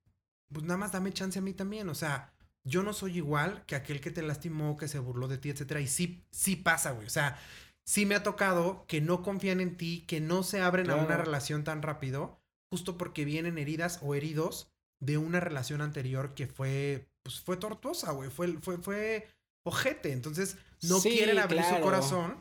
pues 0.53 0.65
nada 0.67 0.77
más 0.77 0.93
dame 0.93 1.13
chance 1.15 1.39
a 1.39 1.43
mí 1.43 1.55
también. 1.55 1.89
O 1.89 1.95
sea, 1.95 2.35
yo 2.63 2.83
no 2.83 2.93
soy 2.93 3.17
igual 3.17 3.65
que 3.67 3.75
aquel 3.75 4.03
que 4.03 4.11
te 4.11 4.21
lastimó, 4.21 4.77
que 4.77 4.87
se 4.87 4.99
burló 4.99 5.29
de 5.29 5.39
ti, 5.39 5.49
etcétera. 5.49 5.81
Y 5.81 5.87
sí, 5.89 6.23
sí 6.31 6.55
pasa, 6.55 6.91
güey. 6.91 7.07
O 7.07 7.11
sea, 7.11 7.39
sí 7.85 8.05
me 8.05 8.17
ha 8.17 8.23
tocado 8.23 8.85
que 8.87 9.01
no 9.01 9.23
confían 9.23 9.61
en 9.63 9.79
ti, 9.79 10.05
que 10.07 10.21
no 10.21 10.43
se 10.43 10.61
abren 10.61 10.91
a 10.91 10.97
una 10.97 11.17
relación 11.17 11.65
tan 11.65 11.81
rápido, 11.81 12.39
justo 12.71 12.99
porque 12.99 13.25
vienen 13.25 13.57
heridas 13.57 13.99
o 14.03 14.15
heridos 14.15 14.71
de 15.01 15.17
una 15.17 15.41
relación 15.41 15.81
anterior 15.81 16.35
que 16.35 16.47
fue, 16.49 17.09
pues 17.23 17.41
fue 17.41 17.57
tortuosa, 17.57 18.13
güey. 18.13 18.31
Fue, 18.31 18.53
fue, 18.61 18.79
fue 18.79 19.29
ojete. 19.65 20.13
Entonces, 20.13 20.57
no 20.83 20.99
Sí, 21.01 21.11
quieren 21.11 21.39
abrir 21.39 21.63
su 21.65 21.81
corazón 21.81 22.37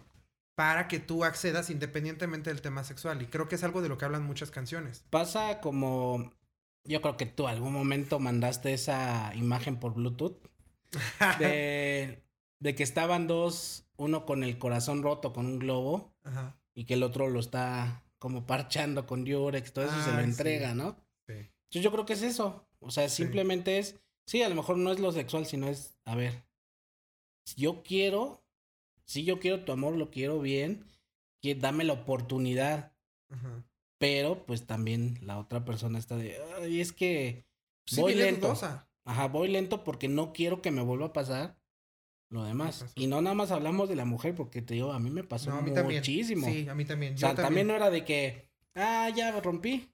para 0.56 0.88
que 0.88 1.00
tú 1.00 1.24
accedas 1.24 1.70
independientemente 1.70 2.50
del 2.50 2.62
tema 2.62 2.84
sexual. 2.84 3.22
Y 3.22 3.28
creo 3.28 3.48
que 3.48 3.56
es 3.56 3.63
algo 3.63 3.82
de 3.82 3.90
lo 3.90 3.98
que 3.98 4.06
hablan 4.06 4.24
muchas 4.24 4.50
canciones. 4.52 5.04
Pasa 5.10 5.60
como, 5.62 6.34
yo 6.84 7.02
creo 7.02 7.16
que 7.18 7.26
tú 7.28 7.48
algún 7.48 7.74
momento 7.74 8.20
mandaste 8.20 8.74
esa 8.74 9.34
imagen 9.36 9.80
por 9.80 9.94
Bluetooth 9.94 10.38
de, 11.40 12.24
de 12.60 12.76
que 12.76 12.84
estaban 12.84 13.28
dos, 13.28 13.86
uno 13.98 14.26
con 14.26 14.44
el 14.44 14.58
corazón 14.58 15.04
roto 15.04 15.34
con 15.34 15.46
un 15.46 15.60
globo 15.60 16.13
Ajá. 16.24 16.58
y 16.74 16.86
que 16.86 16.96
el 16.96 17.04
otro 17.04 17.30
lo 17.30 17.40
está 17.40 18.04
como 18.20 18.48
parchando 18.48 19.06
con 19.06 19.26
Durex, 19.26 19.74
todo 19.74 19.86
eso 19.86 20.04
se 20.04 20.12
lo 20.12 20.18
sí. 20.20 20.24
entrega, 20.24 20.74
¿no? 20.74 20.96
Sí. 21.28 21.34
Entonces 21.36 21.84
yo 21.84 21.92
creo 21.92 22.06
que 22.06 22.13
es 22.13 22.24
eso. 22.24 22.68
O 22.80 22.90
sea, 22.90 23.08
Sí. 23.10 23.18
simplemente 23.24 23.78
es, 23.78 23.96
sí, 24.28 24.44
a 24.44 24.50
lo 24.50 24.56
mejor 24.56 24.78
no 24.78 24.92
es 24.92 25.00
lo 25.00 25.12
sexual, 25.12 25.46
sino 25.48 25.68
es, 25.68 25.98
a 26.06 26.16
ver, 26.16 26.44
si 27.46 27.62
yo 27.62 27.82
quiero, 27.82 28.44
si 29.06 29.24
yo 29.24 29.40
quiero 29.40 29.63
tu 29.66 29.72
amor, 29.72 29.96
lo 29.96 30.12
quiero 30.12 30.40
bien, 30.40 30.86
que 31.42 31.56
dame 31.56 31.84
la 31.84 31.94
oportunidad, 31.94 32.94
Ajá. 33.30 33.63
pero 33.98 34.46
pues 34.46 34.66
también 34.68 35.18
la 35.22 35.40
otra 35.40 35.66
persona 35.66 35.98
está 35.98 36.16
de, 36.18 36.38
ay, 36.62 36.82
es 36.82 36.92
que 36.94 37.46
Sí, 37.86 38.02
voy 38.02 38.16
lento. 38.16 38.48
dudosa. 38.48 38.90
Ajá, 39.06 39.28
voy 39.30 39.48
lento 39.48 39.86
porque 39.86 40.10
no 40.10 40.34
quiero 40.34 40.62
que 40.62 40.72
me 40.72 40.82
vuelva 40.82 41.06
a 41.08 41.13
pasar 41.13 41.58
lo 42.30 42.44
demás. 42.44 42.86
Y 42.96 43.08
no 43.08 43.22
nada 43.22 43.34
más 43.34 43.52
hablamos 43.52 43.88
de 43.88 43.96
la 43.96 44.04
mujer, 44.04 44.36
porque 44.36 44.62
te 44.62 44.74
digo, 44.74 44.92
a 44.92 45.00
mí 45.00 45.10
me 45.10 45.24
pasó 45.24 45.50
No, 45.52 45.58
a 45.58 45.62
mí 45.62 45.74
también. 45.74 46.02
muchísimo. 46.02 46.46
Sí, 46.46 46.68
a 46.68 46.76
mí 46.76 46.84
también. 46.84 47.13
o 47.13 47.18
sea, 47.18 47.30
también. 47.30 47.46
también 47.48 47.68
no 47.68 47.76
era 47.76 47.90
de 47.90 48.04
que, 48.04 48.50
ah, 48.76 49.10
ya 49.16 49.40
rompí. 49.40 49.90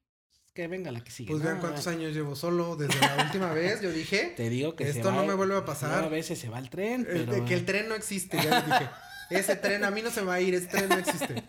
Que 0.54 0.68
venga 0.68 0.92
la 0.92 1.04
que 1.04 1.10
sigue. 1.12 1.32
Pues 1.32 1.42
vean 1.42 1.56
No, 1.56 1.62
cuántos 1.62 1.86
no. 1.88 1.92
años 1.94 2.14
llevo 2.14 2.36
solo 2.36 2.76
desde 2.76 3.00
la 3.00 3.24
última 3.26 3.52
vez. 3.54 3.82
Yo 3.82 3.92
dije 3.92 4.34
Te 4.38 4.50
digo 4.50 4.76
que 4.76 4.84
se 4.86 4.92
Esto 5.00 5.10
va 5.10 5.16
no 5.16 5.22
el- 5.22 5.28
me 5.30 5.34
vuelve 5.34 5.58
a 5.58 5.66
pasar. 5.66 6.04
a 6.04 6.08
veces 6.10 6.38
se 6.38 6.50
va 6.50 6.60
el 6.60 6.70
tren, 6.70 7.02
eh, 7.10 7.26
pero, 7.28 7.46
que 7.46 7.54
el 7.56 7.66
tren 7.66 7.90
no 7.90 7.96
existe. 7.96 8.38
Ya 8.38 8.60
les 8.60 8.66
dije. 8.68 8.90
Ese 9.30 9.56
tren 9.56 9.84
a 9.84 9.90
mí 9.90 10.04
no 10.04 10.12
se 10.12 10.22
va 10.22 10.36
a 10.36 10.42
ir. 10.42 10.54
Ese 10.54 10.68
tren 10.68 10.90
no 10.90 10.98
existe. 10.98 11.44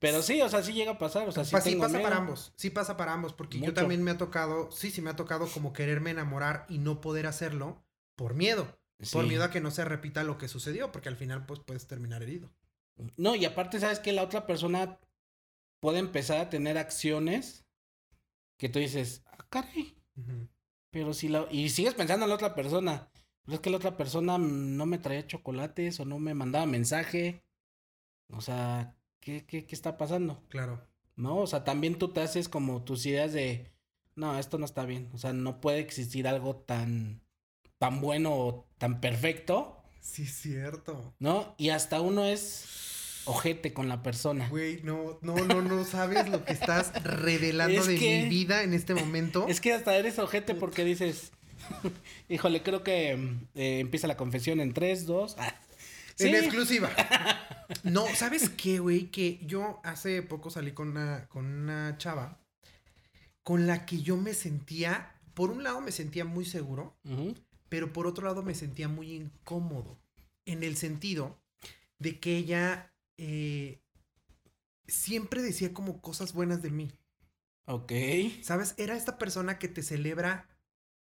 pero 0.00 0.22
sí, 0.22 0.42
o 0.42 0.48
sea, 0.48 0.62
sí 0.64 0.72
llega 0.72 0.92
a 0.92 0.98
pasar. 0.98 1.28
O 1.28 1.32
sea, 1.32 1.44
sí, 1.44 1.52
Pa- 1.52 1.60
sí 1.60 1.70
tengo 1.70 1.82
pasa 1.82 1.98
miedo. 1.98 2.08
para 2.08 2.16
ambos. 2.20 2.52
Sí 2.56 2.70
pasa 2.70 2.96
para 2.96 3.12
ambos. 3.12 3.32
Porque 3.32 3.60
yo 3.60 3.72
también 3.74 4.02
me 4.02 4.10
ha 4.10 4.18
tocado. 4.18 4.72
Sí, 4.72 4.90
sí 4.90 5.02
me 5.02 5.10
ha 5.10 5.14
tocado 5.16 5.46
como 5.46 5.72
quererme 5.72 6.10
enamorar 6.10 6.66
y 6.68 6.78
no 6.78 7.00
poder 7.00 7.26
hacerlo 7.28 7.84
por 8.16 8.34
miedo. 8.34 8.76
Por 9.12 9.26
miedo 9.26 9.44
a 9.44 9.50
que 9.50 9.60
no 9.60 9.70
se 9.70 9.84
repita 9.84 10.24
lo 10.24 10.38
que 10.38 10.48
sucedió, 10.48 10.90
porque 10.90 11.08
al 11.08 11.16
final 11.16 11.44
pues 11.46 11.60
puedes 11.60 11.86
terminar 11.86 12.22
herido. 12.22 12.50
No, 13.16 13.34
y 13.36 13.44
aparte, 13.44 13.78
¿sabes 13.80 13.98
que 14.00 14.12
La 14.12 14.22
otra 14.22 14.46
persona 14.46 14.98
puede 15.80 15.98
empezar 15.98 16.38
a 16.38 16.50
tener 16.50 16.78
acciones 16.78 17.61
que 18.62 18.68
tú 18.68 18.78
dices, 18.78 19.24
ah, 19.26 19.44
caray, 19.50 19.98
pero 20.92 21.14
si 21.14 21.26
la... 21.26 21.48
Y 21.50 21.70
sigues 21.70 21.94
pensando 21.94 22.26
en 22.26 22.28
la 22.28 22.36
otra 22.36 22.54
persona. 22.54 23.10
Pero 23.44 23.56
es 23.56 23.60
que 23.60 23.70
la 23.70 23.78
otra 23.78 23.96
persona 23.96 24.38
no 24.38 24.86
me 24.86 24.98
traía 24.98 25.26
chocolates 25.26 25.98
o 25.98 26.04
no 26.04 26.20
me 26.20 26.32
mandaba 26.32 26.64
mensaje. 26.64 27.42
O 28.28 28.40
sea, 28.40 28.96
¿qué, 29.18 29.44
qué, 29.46 29.66
qué 29.66 29.74
está 29.74 29.96
pasando? 29.96 30.44
Claro. 30.48 30.80
¿No? 31.16 31.38
O 31.38 31.48
sea, 31.48 31.64
también 31.64 31.98
tú 31.98 32.12
te 32.12 32.20
haces 32.20 32.48
como 32.48 32.84
tus 32.84 33.04
ideas 33.04 33.32
de, 33.32 33.72
no, 34.14 34.38
esto 34.38 34.58
no 34.58 34.64
está 34.64 34.84
bien. 34.84 35.10
O 35.12 35.18
sea, 35.18 35.32
no 35.32 35.60
puede 35.60 35.80
existir 35.80 36.28
algo 36.28 36.54
tan, 36.54 37.20
tan 37.78 38.00
bueno 38.00 38.32
o 38.32 38.68
tan 38.78 39.00
perfecto, 39.00 39.82
Sí, 40.00 40.24
cierto. 40.26 41.14
¿no? 41.18 41.56
Y 41.58 41.70
hasta 41.70 42.00
uno 42.00 42.26
es 42.26 42.64
ojete 43.24 43.72
con 43.72 43.88
la 43.88 44.02
persona. 44.02 44.48
Güey, 44.48 44.80
no, 44.82 45.18
no, 45.22 45.36
no, 45.36 45.62
no 45.62 45.84
sabes 45.84 46.28
lo 46.28 46.44
que 46.44 46.52
estás 46.52 46.92
revelando 47.04 47.80
Es 47.80 47.86
de 47.86 47.96
que- 47.98 48.22
mi 48.24 48.28
vida 48.28 48.62
en 48.62 48.74
este 48.74 48.94
momento. 48.94 49.46
Es 49.48 49.60
que 49.60 49.72
hasta 49.72 49.94
eres 49.96 50.18
ojete 50.18 50.54
porque 50.54 50.84
dices, 50.84 51.32
híjole, 52.28 52.62
creo 52.62 52.82
que 52.82 53.12
eh, 53.54 53.78
empieza 53.80 54.06
la 54.06 54.16
confesión 54.16 54.60
en 54.60 54.72
3, 54.74 55.06
2. 55.06 55.36
Ah, 55.38 55.54
En 56.18 56.34
exclusiva. 56.34 56.90
No, 57.84 58.04
¿sabes 58.14 58.50
qué, 58.50 58.80
güey? 58.80 59.06
Que 59.10 59.40
yo 59.46 59.80
hace 59.82 60.20
poco 60.22 60.50
salí 60.50 60.72
con 60.72 60.88
una, 60.90 61.26
con 61.28 61.46
una 61.46 61.96
chava 61.96 62.38
con 63.42 63.66
la 63.66 63.86
que 63.86 64.02
yo 64.02 64.18
me 64.18 64.34
sentía, 64.34 65.14
por 65.32 65.50
un 65.50 65.62
lado 65.64 65.80
me 65.80 65.90
sentía 65.90 66.26
muy 66.26 66.44
seguro, 66.44 66.94
pero 67.70 67.92
por 67.94 68.06
otro 68.06 68.26
lado 68.26 68.42
me 68.42 68.54
sentía 68.54 68.88
muy 68.88 69.12
incómodo. 69.14 69.98
En 70.44 70.62
el 70.62 70.76
sentido 70.76 71.40
de 71.98 72.20
que 72.20 72.36
ella 72.36 72.91
eh, 73.18 73.80
siempre 74.86 75.42
decía 75.42 75.72
como 75.72 76.00
cosas 76.00 76.32
buenas 76.32 76.62
de 76.62 76.70
mí. 76.70 76.92
Ok. 77.66 77.92
¿Sabes? 78.42 78.74
Era 78.76 78.96
esta 78.96 79.18
persona 79.18 79.58
que 79.58 79.68
te 79.68 79.82
celebra 79.82 80.48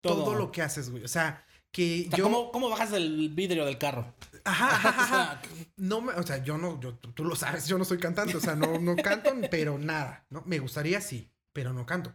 todo, 0.00 0.24
Todo. 0.24 0.34
lo 0.34 0.52
que 0.52 0.62
haces, 0.62 0.90
güey. 0.90 1.04
O 1.04 1.08
sea, 1.08 1.44
que 1.72 2.04
O 2.06 2.10
sea, 2.10 2.18
yo... 2.18 2.24
¿cómo, 2.24 2.52
cómo 2.52 2.68
bajas 2.68 2.92
el 2.92 3.30
vidrio 3.30 3.64
del 3.64 3.78
carro? 3.78 4.14
Ajá, 4.44 4.66
ajá, 4.76 4.88
ajá. 5.02 5.42
No, 5.76 6.00
me- 6.00 6.12
o 6.14 6.22
sea, 6.22 6.42
yo 6.42 6.58
no, 6.58 6.80
yo, 6.80 6.94
tú 6.98 7.12
tú 7.12 7.24
lo 7.24 7.36
sabes, 7.36 7.66
yo 7.66 7.78
no 7.78 7.84
soy 7.84 7.98
cantante, 7.98 8.36
o 8.36 8.40
sea, 8.40 8.54
no, 8.56 8.78
no 8.78 8.96
canto, 8.96 9.30
pero 9.50 9.78
nada, 9.78 10.26
¿no? 10.30 10.42
Me 10.46 10.58
gustaría 10.58 11.00
sí, 11.00 11.30
pero 11.52 11.72
no 11.72 11.86
canto. 11.86 12.14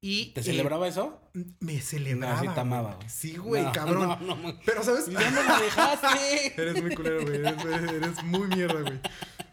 Y 0.00 0.32
¿Te 0.32 0.40
eh, 0.40 0.44
celebraba 0.44 0.86
eso? 0.86 1.20
me 1.60 1.80
celebraba. 1.80 2.34
No, 2.34 2.40
sí 2.40 2.46
te 2.46 2.52
güey. 2.52 2.60
amaba, 2.60 2.94
güey. 2.94 3.08
Sí, 3.10 3.36
güey, 3.36 3.64
No, 3.64 3.72
cabrón. 3.72 4.08
No, 4.08 4.16
no, 4.20 4.36
no. 4.36 4.60
Pero, 4.64 4.84
¿sabes? 4.84 5.06
Ya 5.06 5.30
no 5.30 5.42
me 5.42 5.64
dejaste. 5.64 6.52
Eres 6.62 6.82
muy 6.82 6.94
culero, 6.94 7.22
güey. 7.22 7.36
Eres, 7.36 7.64
eres 7.92 8.22
muy 8.24 8.46
mierda, 8.48 8.80
güey. 8.82 9.00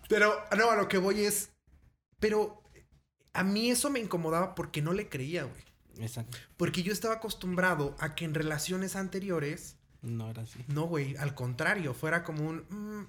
Pero, 0.07 0.35
no, 0.55 0.69
a 0.69 0.75
lo 0.75 0.87
que 0.87 0.99
voy 0.99 1.21
es. 1.21 1.51
Pero 2.19 2.61
a 3.33 3.43
mí 3.43 3.71
eso 3.71 3.89
me 3.89 3.99
incomodaba 3.99 4.53
porque 4.55 4.81
no 4.83 4.93
le 4.93 5.09
creía, 5.09 5.45
güey. 5.45 5.63
Exacto. 5.97 6.37
Porque 6.57 6.83
yo 6.83 6.93
estaba 6.93 7.15
acostumbrado 7.15 7.95
a 7.99 8.13
que 8.15 8.25
en 8.25 8.33
relaciones 8.35 8.95
anteriores, 8.95 9.77
No 10.01 10.29
era 10.29 10.43
así. 10.43 10.63
no, 10.67 10.83
güey, 10.85 11.15
al 11.17 11.33
contrario, 11.33 11.93
fuera 11.95 12.23
como 12.23 12.47
un. 12.47 12.65
mm, 12.69 13.07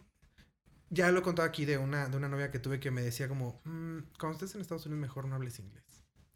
ya 0.91 1.11
lo 1.11 1.19
he 1.19 1.23
contado 1.23 1.47
aquí 1.49 1.65
de 1.67 1.79
una, 1.79 2.09
de 2.09 2.17
una 2.17 2.29
novia 2.29 2.51
que 2.51 2.61
tuve 2.61 2.81
que 2.81 2.91
me 2.91 3.03
decía 3.03 3.29
como, 3.29 3.61
mm, 3.65 3.99
cuando 4.19 4.35
estés 4.39 4.55
en 4.55 4.61
Estados 4.63 4.87
Unidos 4.87 5.01
mejor 5.03 5.27
no 5.27 5.35
hables 5.35 5.59
inglés. 5.59 5.85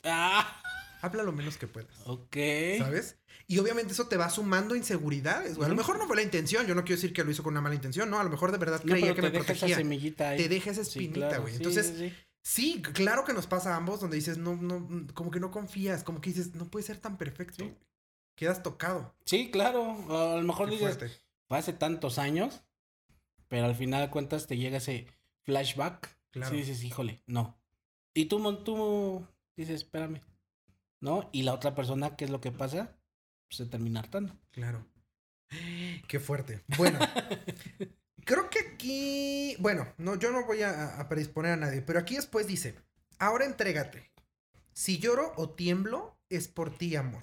Ah, 0.04 0.62
Habla 1.02 1.22
lo 1.22 1.32
menos 1.32 1.56
que 1.56 1.66
puedas. 1.66 1.88
ok. 2.06 2.36
¿Sabes? 2.78 3.16
Y 3.46 3.58
obviamente 3.58 3.92
eso 3.94 4.06
te 4.06 4.16
va 4.16 4.28
sumando 4.30 4.76
inseguridades, 4.76 5.56
güey. 5.56 5.66
A 5.66 5.70
lo 5.70 5.74
mejor 5.76 5.98
no 5.98 6.06
fue 6.06 6.14
la 6.16 6.22
intención. 6.22 6.66
Yo 6.66 6.74
no 6.74 6.82
quiero 6.84 6.96
decir 7.00 7.12
que 7.12 7.24
lo 7.24 7.30
hizo 7.30 7.42
con 7.42 7.52
una 7.54 7.60
mala 7.60 7.74
intención, 7.74 8.08
¿no? 8.10 8.20
A 8.20 8.24
lo 8.24 8.30
mejor 8.30 8.52
de 8.52 8.58
verdad 8.58 8.80
No, 8.84 8.92
creía 8.92 9.06
pero 9.06 9.14
que 9.16 9.22
te 9.22 9.26
me 9.28 9.32
deja 9.32 9.52
esa 9.52 9.60
protegía. 9.60 9.76
semillita 9.76 10.28
ahí. 10.30 10.38
Te 10.38 10.48
deja 10.48 10.70
esa 10.70 10.84
Sí, 10.84 10.90
espinita, 10.90 11.28
claro. 11.28 11.42
güey. 11.42 11.56
Entonces, 11.56 11.86
sí, 11.96 12.10
sí. 12.10 12.14
sí, 12.42 12.82
claro 12.82 13.24
que 13.24 13.32
nos 13.32 13.46
pasa 13.48 13.72
a 13.72 13.76
ambos 13.76 14.00
donde 14.00 14.16
dices, 14.16 14.38
no, 14.38 14.54
no, 14.56 15.06
como 15.14 15.30
que 15.32 15.40
no 15.40 15.50
confías, 15.50 16.04
como 16.04 16.20
que 16.20 16.30
dices, 16.30 16.54
no 16.54 16.66
puede 16.66 16.84
ser 16.86 16.98
tan 16.98 17.16
perfecto. 17.16 17.64
Quedas 18.36 18.62
tocado. 18.62 19.14
Sí, 19.24 19.50
claro. 19.50 19.82
A 20.10 20.36
lo 20.36 20.42
mejor 20.42 20.68
Qué 20.68 20.76
dices, 20.76 20.96
fuerte. 20.96 21.16
fue 21.48 21.58
hace 21.58 21.72
tantos 21.72 22.18
años, 22.18 22.60
pero 23.48 23.64
al 23.66 23.74
final 23.74 24.02
de 24.02 24.10
cuentas 24.10 24.46
te 24.46 24.58
llega 24.58 24.76
ese 24.78 25.06
flashback. 25.42 26.08
Claro. 26.30 26.52
Sí, 26.52 26.58
dices, 26.58 26.84
híjole, 26.84 27.20
no. 27.26 27.58
Y 28.14 28.26
tú, 28.26 28.54
tú 28.62 29.26
dices, 29.60 29.82
espérame. 29.82 30.20
¿No? 31.00 31.30
Y 31.32 31.42
la 31.42 31.54
otra 31.54 31.74
persona, 31.74 32.16
¿qué 32.16 32.26
es 32.26 32.30
lo 32.30 32.40
que 32.40 32.52
pasa? 32.52 32.96
Pues 33.48 33.56
se 33.56 33.66
termina 33.66 34.00
hartando. 34.00 34.38
Claro. 34.50 34.86
Qué 36.06 36.20
fuerte. 36.20 36.62
Bueno, 36.76 36.98
creo 38.24 38.50
que 38.50 38.60
aquí, 38.60 39.56
bueno, 39.58 39.92
no, 39.98 40.16
yo 40.16 40.30
no 40.30 40.44
voy 40.44 40.62
a, 40.62 41.00
a 41.00 41.08
predisponer 41.08 41.52
a 41.52 41.56
nadie, 41.56 41.82
pero 41.82 41.98
aquí 41.98 42.16
después 42.16 42.46
dice, 42.46 42.76
ahora 43.18 43.46
entrégate. 43.46 44.10
Si 44.72 44.98
lloro 44.98 45.32
o 45.36 45.50
tiemblo, 45.50 46.16
es 46.28 46.48
por 46.48 46.76
ti, 46.76 46.96
amor. 46.96 47.22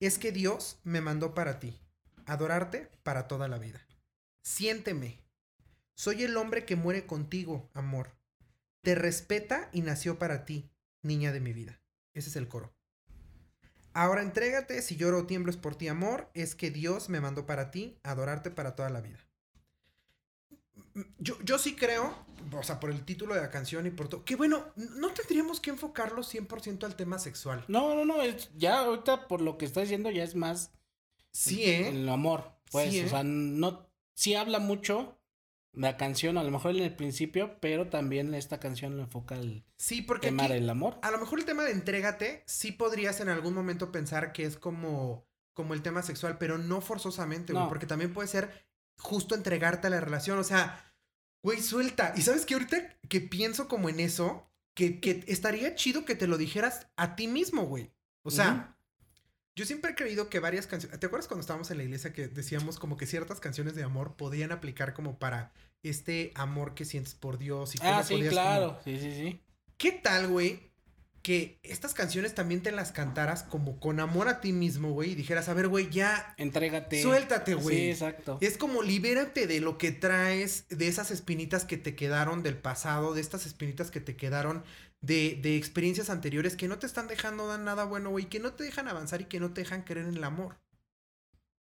Es 0.00 0.18
que 0.18 0.32
Dios 0.32 0.78
me 0.84 1.00
mandó 1.00 1.34
para 1.34 1.58
ti, 1.58 1.78
adorarte 2.26 2.90
para 3.02 3.26
toda 3.28 3.48
la 3.48 3.58
vida. 3.58 3.80
Siénteme. 4.42 5.20
Soy 5.94 6.22
el 6.22 6.36
hombre 6.36 6.64
que 6.64 6.76
muere 6.76 7.06
contigo, 7.06 7.70
amor. 7.74 8.10
Te 8.82 8.94
respeta 8.94 9.68
y 9.72 9.82
nació 9.82 10.18
para 10.18 10.44
ti, 10.44 10.71
niña 11.02 11.32
de 11.32 11.40
mi 11.40 11.52
vida. 11.52 11.80
Ese 12.14 12.28
es 12.30 12.36
el 12.36 12.48
coro. 12.48 12.72
Ahora 13.94 14.22
entrégate, 14.22 14.80
si 14.82 14.96
lloro 14.96 15.18
o 15.20 15.26
tiemblo 15.26 15.50
es 15.50 15.58
por 15.58 15.74
ti, 15.74 15.88
amor, 15.88 16.30
es 16.34 16.54
que 16.54 16.70
Dios 16.70 17.08
me 17.10 17.20
mandó 17.20 17.44
para 17.46 17.70
ti, 17.70 17.98
adorarte 18.02 18.50
para 18.50 18.74
toda 18.74 18.88
la 18.88 19.00
vida. 19.02 19.18
Yo, 21.18 21.38
yo 21.42 21.58
sí 21.58 21.74
creo, 21.74 22.14
o 22.52 22.62
sea, 22.62 22.78
por 22.80 22.90
el 22.90 23.04
título 23.04 23.34
de 23.34 23.40
la 23.40 23.50
canción 23.50 23.86
y 23.86 23.90
por 23.90 24.08
todo, 24.08 24.24
que 24.24 24.36
bueno, 24.36 24.64
no 24.76 25.10
tendríamos 25.12 25.60
que 25.60 25.70
enfocarlo 25.70 26.22
100% 26.22 26.84
al 26.84 26.96
tema 26.96 27.18
sexual. 27.18 27.64
No, 27.68 27.94
no, 27.94 28.04
no. 28.04 28.22
es- 28.22 28.50
ya 28.56 28.80
ahorita 28.80 29.26
por 29.28 29.40
lo 29.40 29.56
que 29.58 29.64
estás 29.64 29.84
diciendo 29.84 30.10
ya 30.10 30.22
es 30.24 30.34
más 30.34 30.70
Sí, 31.30 31.64
¿eh? 31.64 31.88
el 31.88 32.08
amor. 32.08 32.52
Pues, 32.70 32.90
Sí, 32.90 33.00
¿eh? 33.00 33.06
o 33.06 33.08
sea, 33.08 33.22
no. 33.24 33.88
Sí 34.14 34.34
habla 34.34 34.58
mucho 34.58 35.18
la 35.72 35.96
canción, 35.96 36.36
a 36.38 36.44
lo 36.44 36.50
mejor 36.50 36.76
en 36.76 36.82
el 36.82 36.94
principio, 36.94 37.58
pero 37.60 37.88
también 37.88 38.34
esta 38.34 38.60
canción 38.60 38.96
lo 38.96 39.02
enfoca 39.04 39.34
el 39.36 39.64
Sí, 39.78 40.02
porque 40.02 40.26
tema 40.28 40.44
aquí- 40.44 40.52
del 40.54 40.68
amor. 40.68 40.98
a 41.02 41.10
lo 41.10 41.18
mejor 41.18 41.38
el 41.38 41.44
tema 41.46 41.64
de 41.64 41.72
entrégate, 41.72 42.42
sí 42.46 42.72
podrías 42.72 43.20
en 43.20 43.28
algún 43.30 43.54
momento 43.54 43.90
pensar 43.90 44.32
que 44.32 44.44
es 44.44 44.56
como, 44.56 45.26
como 45.54 45.72
el 45.74 45.82
tema 45.82 46.02
sexual, 46.02 46.36
pero 46.38 46.58
no 46.58 46.80
forzosamente, 46.80 47.52
güey, 47.52 47.64
No. 47.64 47.68
porque 47.68 47.86
también 47.86 48.12
puede 48.12 48.28
ser 48.28 48.66
justo 48.98 49.34
entregarte 49.34 49.86
a 49.86 49.90
la 49.90 50.00
relación, 50.00 50.38
o 50.38 50.44
sea, 50.44 50.94
güey, 51.42 51.60
suelta. 51.60 52.12
Y 52.16 52.22
sabes 52.22 52.44
que 52.46 52.54
ahorita 52.54 52.76
que 53.08 53.20
pienso 53.20 53.66
como 53.66 53.88
en 53.88 53.98
eso, 54.00 54.46
que, 54.74 55.00
que 55.00 55.24
estaría 55.26 55.74
chido 55.74 56.04
que 56.04 56.14
te 56.14 56.26
lo 56.26 56.36
dijeras 56.38 56.86
a 56.96 57.16
ti 57.16 57.28
mismo, 57.28 57.62
güey. 57.64 57.90
O 58.22 58.30
sea, 58.30 58.71
yo 59.54 59.64
siempre 59.66 59.92
he 59.92 59.94
creído 59.94 60.28
que 60.30 60.40
varias 60.40 60.66
canciones, 60.66 60.98
¿te 60.98 61.06
acuerdas 61.06 61.28
cuando 61.28 61.42
estábamos 61.42 61.70
en 61.70 61.76
la 61.78 61.84
iglesia 61.84 62.12
que 62.12 62.28
decíamos 62.28 62.78
como 62.78 62.96
que 62.96 63.06
ciertas 63.06 63.40
canciones 63.40 63.74
de 63.74 63.82
amor 63.82 64.16
podían 64.16 64.52
aplicar 64.52 64.94
como 64.94 65.18
para 65.18 65.52
este 65.82 66.32
amor 66.34 66.74
que 66.74 66.84
sientes 66.84 67.14
por 67.14 67.38
Dios 67.38 67.74
y 67.74 67.78
cómo 67.78 67.90
Ah, 67.90 68.02
sí, 68.02 68.14
podías 68.14 68.32
como- 68.34 68.42
claro. 68.44 68.78
Sí, 68.84 68.98
sí, 68.98 69.10
sí. 69.14 69.40
¿Qué 69.76 69.92
tal, 69.92 70.28
güey? 70.28 70.70
Que 71.22 71.60
estas 71.62 71.94
canciones 71.94 72.34
también 72.34 72.62
te 72.62 72.72
las 72.72 72.90
cantaras 72.90 73.42
como 73.44 73.78
con 73.78 74.00
amor 74.00 74.28
a 74.28 74.40
ti 74.40 74.52
mismo, 74.52 74.90
güey, 74.92 75.12
y 75.12 75.14
dijeras, 75.14 75.48
a 75.48 75.54
ver, 75.54 75.68
güey, 75.68 75.88
ya 75.90 76.34
Entrégate. 76.36 77.00
suéltate, 77.02 77.54
güey. 77.54 77.76
Sí, 77.76 77.90
exacto. 77.90 78.38
Es 78.40 78.56
como 78.58 78.82
libérate 78.82 79.46
de 79.46 79.60
lo 79.60 79.78
que 79.78 79.92
traes, 79.92 80.66
de 80.68 80.88
esas 80.88 81.10
espinitas 81.12 81.64
que 81.64 81.76
te 81.76 81.94
quedaron 81.94 82.42
del 82.42 82.56
pasado, 82.56 83.14
de 83.14 83.20
estas 83.20 83.46
espinitas 83.46 83.90
que 83.92 84.00
te 84.00 84.16
quedaron 84.16 84.64
de, 85.02 85.38
de 85.42 85.56
experiencias 85.56 86.08
anteriores 86.10 86.56
que 86.56 86.68
no 86.68 86.78
te 86.78 86.86
están 86.86 87.08
dejando 87.08 87.46
dar 87.46 87.60
nada 87.60 87.84
bueno, 87.84 88.10
güey, 88.10 88.28
que 88.28 88.40
no 88.40 88.54
te 88.54 88.64
dejan 88.64 88.88
avanzar 88.88 89.20
y 89.20 89.26
que 89.26 89.40
no 89.40 89.52
te 89.52 89.60
dejan 89.62 89.82
creer 89.82 90.06
en 90.06 90.14
el 90.16 90.24
amor. 90.24 90.58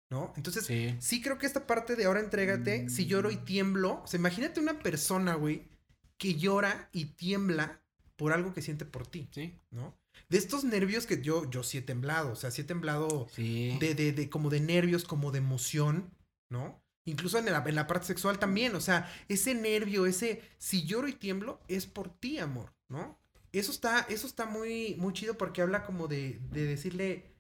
¿No? 0.10 0.34
Entonces, 0.36 0.66
sí, 0.66 0.96
Sí. 1.00 1.22
creo 1.22 1.38
que 1.38 1.46
esta 1.46 1.66
parte 1.66 1.96
de 1.96 2.04
ahora 2.06 2.20
entrégate, 2.20 2.90
si 2.90 3.06
lloro 3.06 3.32
y 3.32 3.38
tiemblo, 3.38 4.02
o 4.04 4.08
sea, 4.08 4.20
imagínate 4.20 4.60
una 4.60 4.80
persona, 4.80 5.36
güey, 5.36 5.70
que 6.18 6.36
llora 6.36 6.90
y 6.92 7.06
tiembla 7.16 7.82
por 8.18 8.34
algo 8.34 8.54
que 8.54 8.62
siente 8.62 8.84
por 8.86 9.08
ti, 9.08 9.30
Sí. 9.32 9.58
¿no? 9.72 9.98
De 10.28 10.38
estos 10.38 10.66
nervios 10.66 11.06
que 11.08 11.22
yo, 11.22 11.50
yo 11.50 11.64
sí 11.64 11.78
he 11.78 11.82
temblado, 11.82 12.34
o 12.34 12.36
sea, 12.36 12.52
sí 12.52 12.62
he 12.62 12.66
temblado 12.66 13.28
Sí. 13.34 13.78
de, 13.80 13.96
de, 13.96 14.12
de 14.12 14.30
como 14.30 14.50
de 14.50 14.60
nervios, 14.60 15.06
como 15.06 15.32
de 15.32 15.38
emoción, 15.38 16.14
¿no? 16.50 16.84
Incluso 17.06 17.40
en 17.40 17.46
la, 17.46 17.64
en 17.66 17.76
la 17.76 17.88
parte 17.88 18.08
sexual 18.08 18.38
también, 18.38 18.76
o 18.76 18.82
sea, 18.82 19.10
ese 19.30 19.56
nervio, 19.56 20.06
ese 20.06 20.42
si 20.58 20.86
lloro 20.86 21.08
y 21.08 21.14
tiemblo 21.14 21.62
es 21.70 21.86
por 21.88 22.10
ti, 22.20 22.38
amor, 22.38 22.74
¿no? 22.90 23.18
Eso 23.52 23.72
está, 23.72 24.02
eso 24.10 24.28
está 24.28 24.46
muy, 24.46 24.96
muy 24.98 25.14
chido 25.14 25.38
porque 25.38 25.62
habla 25.62 25.84
como 25.84 26.08
de, 26.08 26.40
de 26.52 26.66
decirle, 26.66 27.36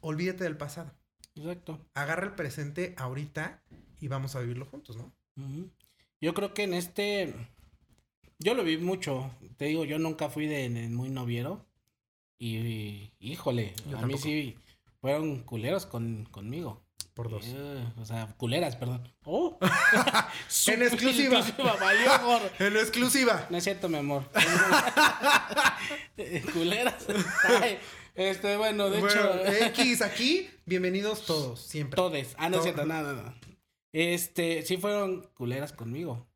olvídate 0.00 0.44
del 0.44 0.56
pasado, 0.56 0.92
Exacto. 1.36 1.78
agarra 1.94 2.26
el 2.26 2.34
presente 2.34 2.94
ahorita 2.98 3.62
y 4.00 4.08
vamos 4.08 4.34
a 4.34 4.40
vivirlo 4.40 4.66
juntos, 4.66 4.96
¿no? 4.96 5.12
Yo 6.20 6.34
creo 6.34 6.54
que 6.54 6.64
en 6.64 6.74
este. 6.74 7.34
Yo 8.38 8.54
lo 8.54 8.64
vi 8.64 8.76
mucho. 8.76 9.30
Te 9.56 9.66
digo, 9.66 9.84
yo 9.84 9.98
nunca 9.98 10.28
fui 10.28 10.46
de, 10.46 10.68
de 10.68 10.88
muy 10.88 11.08
noviero. 11.08 11.64
Y, 12.38 13.12
híjole, 13.20 13.72
Yo 13.88 13.98
a 13.98 14.06
mí 14.06 14.18
sí 14.18 14.56
fueron 15.00 15.44
culeros 15.44 15.86
con, 15.86 16.24
conmigo. 16.24 16.82
Por 17.14 17.30
dos. 17.30 17.44
Eh, 17.46 17.84
o 18.00 18.04
sea, 18.04 18.26
culeras, 18.36 18.76
perdón. 18.76 19.06
Oh. 19.24 19.58
en 20.66 20.82
exclusiva. 20.82 21.42
valió, 21.80 22.10
gorro. 22.24 22.50
En 22.58 22.76
exclusiva. 22.76 23.46
No 23.50 23.58
es 23.58 23.64
cierto, 23.64 23.88
mi 23.88 23.98
amor. 23.98 24.28
culeras. 26.52 27.06
Ay, 27.60 27.78
este, 28.14 28.56
bueno, 28.56 28.90
de 28.90 29.00
Bueno, 29.00 29.34
hecho. 29.44 29.64
X 29.66 30.02
aquí, 30.02 30.48
bienvenidos 30.66 31.24
todos, 31.26 31.60
siempre. 31.60 31.96
Todes. 31.96 32.34
Ah, 32.38 32.48
no 32.48 32.56
es 32.56 32.60
To- 32.60 32.64
cierto, 32.64 32.86
nada, 32.86 33.14
nada. 33.14 33.34
Este, 33.92 34.62
sí 34.62 34.76
fueron 34.76 35.22
culeras 35.34 35.72
conmigo. 35.72 36.26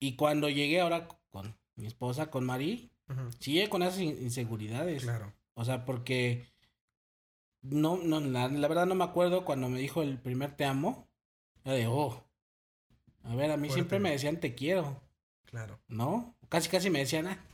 Y 0.00 0.16
cuando 0.16 0.48
llegué 0.48 0.80
ahora 0.80 1.08
con 1.30 1.56
mi 1.76 1.86
esposa, 1.86 2.30
con 2.30 2.44
Mari, 2.44 2.90
Ujú, 3.08 3.20
sí 3.38 3.52
llegué 3.52 3.68
con 3.68 3.82
esas 3.82 3.98
in- 4.00 4.18
inseguridades. 4.22 5.02
Claro. 5.02 5.32
O 5.54 5.64
sea, 5.64 5.84
porque 5.84 6.46
no, 7.62 7.96
no, 7.98 8.20
la, 8.20 8.48
la 8.48 8.68
verdad 8.68 8.86
no 8.86 8.94
me 8.94 9.04
acuerdo 9.04 9.44
cuando 9.44 9.68
me 9.68 9.78
dijo 9.78 10.02
el 10.02 10.18
primer 10.18 10.56
te 10.56 10.64
amo. 10.64 11.08
Yo 11.64 11.72
de, 11.72 11.86
oh. 11.86 12.24
A 13.24 13.34
ver, 13.34 13.50
a 13.50 13.56
mí 13.56 13.68
Fuerte. 13.68 13.74
siempre 13.74 14.00
me 14.00 14.10
decían 14.10 14.40
te 14.40 14.54
quiero, 14.54 15.02
Claro. 15.44 15.78
¿no? 15.88 16.34
Casi, 16.48 16.68
casi 16.70 16.88
me 16.90 17.00
decían, 17.00 17.26
ah, 17.26 17.44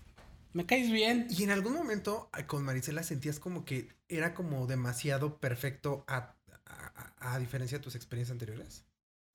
me 0.52 0.64
caes 0.64 0.90
bien. 0.92 1.26
Y 1.30 1.42
en 1.42 1.50
algún 1.50 1.72
momento 1.74 2.30
eh, 2.38 2.44
con 2.46 2.62
Marisela 2.64 3.02
sentías 3.02 3.40
como 3.40 3.64
que 3.64 3.88
era 4.08 4.32
como 4.34 4.66
demasiado 4.66 5.38
perfecto 5.38 6.04
a, 6.06 6.36
a- 6.66 7.14
a- 7.34 7.38
diferencia 7.38 7.78
de 7.78 7.84
tus 7.84 7.94
experiencias 7.96 8.32
anteriores. 8.34 8.84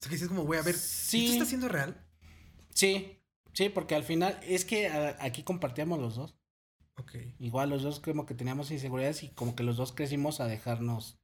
O 0.00 0.04
sea, 0.04 0.08
que 0.10 0.14
dices 0.16 0.28
como, 0.28 0.44
güey, 0.44 0.58
a 0.58 0.62
ver, 0.62 0.74
Sí. 0.74 1.24
¿esto 1.24 1.32
está 1.34 1.44
siendo 1.46 1.68
real? 1.68 2.02
Sí, 2.72 3.20
sí, 3.52 3.68
porque 3.68 3.94
al 3.94 4.04
final 4.04 4.40
es 4.42 4.64
que 4.64 4.88
a- 4.88 5.16
aquí 5.20 5.42
compartíamos 5.42 5.98
los 6.00 6.16
dos. 6.16 6.34
Ok. 6.96 7.16
Igual 7.38 7.70
los 7.70 7.82
dos 7.82 8.00
como 8.00 8.26
que 8.26 8.34
teníamos 8.34 8.70
inseguridades 8.70 9.22
y 9.22 9.28
como 9.28 9.54
que 9.56 9.62
los 9.62 9.76
dos 9.76 9.92
crecimos 9.92 10.40
a 10.40 10.46
dejarnos, 10.46 11.18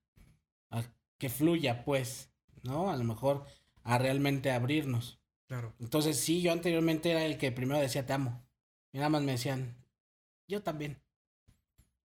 a 0.70 0.82
que 1.18 1.28
fluya, 1.28 1.84
pues, 1.84 2.32
¿no? 2.62 2.90
A 2.90 2.96
lo 2.96 3.04
mejor 3.04 3.44
a 3.84 3.98
realmente 3.98 4.50
abrirnos. 4.50 5.20
Claro. 5.46 5.74
Entonces, 5.80 6.18
sí, 6.18 6.42
yo 6.42 6.52
anteriormente 6.52 7.10
era 7.10 7.24
el 7.24 7.38
que 7.38 7.52
primero 7.52 7.80
decía 7.80 8.06
te 8.06 8.12
amo. 8.12 8.44
Y 8.92 8.98
nada 8.98 9.10
más 9.10 9.22
me 9.22 9.32
decían, 9.32 9.76
yo 10.46 10.62
también. 10.62 11.02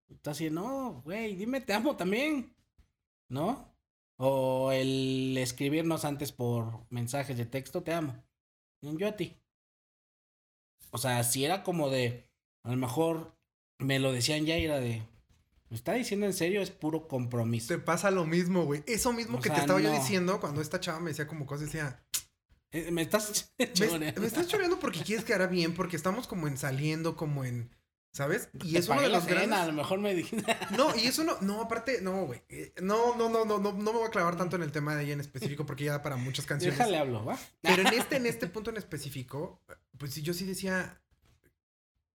Entonces, 0.08 0.50
no, 0.52 1.02
güey, 1.04 1.34
dime 1.36 1.60
te 1.60 1.72
amo 1.74 1.96
también. 1.96 2.54
¿No? 3.28 3.74
O 4.16 4.70
el 4.72 5.36
escribirnos 5.38 6.04
antes 6.04 6.32
por 6.32 6.86
mensajes 6.90 7.36
de 7.36 7.46
texto, 7.46 7.82
te 7.82 7.92
amo. 7.92 8.22
Y 8.80 8.96
Yo 8.96 9.08
a 9.08 9.16
ti. 9.16 9.36
O 10.90 10.98
sea, 10.98 11.22
si 11.24 11.44
era 11.44 11.62
como 11.62 11.90
de, 11.90 12.30
a 12.62 12.70
lo 12.70 12.76
mejor 12.76 13.33
me 13.78 13.98
lo 13.98 14.12
decían 14.12 14.44
ya 14.46 14.56
y 14.58 14.64
era 14.64 14.80
de, 14.80 15.02
¿me 15.70 15.76
está 15.76 15.92
diciendo 15.94 16.26
en 16.26 16.32
serio? 16.34 16.60
Es 16.62 16.70
puro 16.70 17.08
compromiso. 17.08 17.68
Te 17.68 17.78
pasa 17.78 18.10
lo 18.10 18.24
mismo, 18.26 18.64
güey. 18.64 18.82
Eso 18.86 19.12
mismo 19.12 19.38
O 19.38 19.40
que 19.40 19.48
sea, 19.48 19.56
te 19.56 19.60
estaba 19.62 19.80
yo 19.80 19.90
no. 19.90 19.96
diciendo 19.98 20.40
cuando 20.40 20.60
esta 20.60 20.80
chava 20.80 21.00
me 21.00 21.10
decía 21.10 21.26
como 21.26 21.46
cosas, 21.46 21.66
decía, 21.66 22.02
Eh, 22.72 22.90
Me 22.90 23.02
estás 23.02 23.52
choreando. 23.74 24.20
me 24.20 24.26
estás 24.26 24.48
choreando 24.48 24.78
porque 24.80 25.00
quieres 25.02 25.24
quedar 25.24 25.48
bien, 25.50 25.74
porque 25.74 25.96
estamos 25.96 26.26
como 26.26 26.48
en 26.48 26.56
saliendo, 26.58 27.16
como 27.16 27.44
en, 27.44 27.70
¿sabes? 28.12 28.48
Y 28.62 28.72
Te 28.72 28.78
es 28.78 28.88
uno 28.88 29.00
de 29.02 29.08
los 29.08 29.24
cena, 29.24 29.34
grandes... 29.36 29.58
A 29.60 29.66
lo 29.66 29.72
mejor 29.72 29.98
me 30.00 30.14
dijiste. 30.14 30.56
No, 30.76 30.94
y 30.96 31.06
eso 31.06 31.22
no, 31.24 31.40
no, 31.40 31.60
aparte, 31.60 32.00
no, 32.00 32.26
güey. 32.26 32.42
Eh, 32.48 32.72
No, 32.82 33.16
no, 33.16 33.28
no, 33.28 33.44
no, 33.44 33.58
no, 33.58 33.72
no 33.72 33.92
me 33.92 33.98
voy 33.98 34.06
a 34.06 34.10
clavar 34.10 34.36
tanto 34.36 34.56
en 34.56 34.62
el 34.62 34.72
tema 34.72 34.94
de 34.96 35.04
ella 35.04 35.12
en 35.12 35.20
específico 35.20 35.66
porque 35.66 35.84
ya 35.84 35.92
da 35.92 36.02
para 36.02 36.16
muchas 36.16 36.46
canciones. 36.46 36.78
Déjale 36.78 36.98
hablo, 36.98 37.24
¿va? 37.24 37.38
Pero 37.60 37.82
en 37.82 37.88
este, 37.94 38.16
en 38.16 38.26
este 38.26 38.46
punto 38.48 38.70
en 38.70 38.76
específico, 38.76 39.60
pues 39.98 40.12
sí, 40.14 40.22
yo 40.22 40.32
sí 40.34 40.44
decía, 40.44 41.00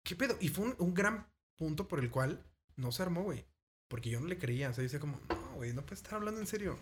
¿qué 0.03 0.15
pedo? 0.15 0.37
Y 0.41 0.49
fue 0.49 0.65
un, 0.65 0.75
un 0.79 0.93
gran 0.93 1.27
punto 1.59 1.87
por 1.87 1.99
el 1.99 2.09
cual 2.09 2.43
no 2.77 2.91
se 2.91 3.03
armó, 3.03 3.21
güey. 3.21 3.45
Porque 3.87 4.09
yo 4.09 4.19
no 4.19 4.27
le 4.27 4.39
creía. 4.39 4.69
O 4.69 4.73
sea, 4.73 4.81
yo 4.81 4.83
decía 4.83 4.99
como, 4.99 5.19
no, 5.29 5.55
güey, 5.55 5.73
no 5.73 5.83
puedes 5.83 5.99
estar 5.99 6.15
hablando 6.15 6.39
en 6.39 6.47
serio. 6.47 6.79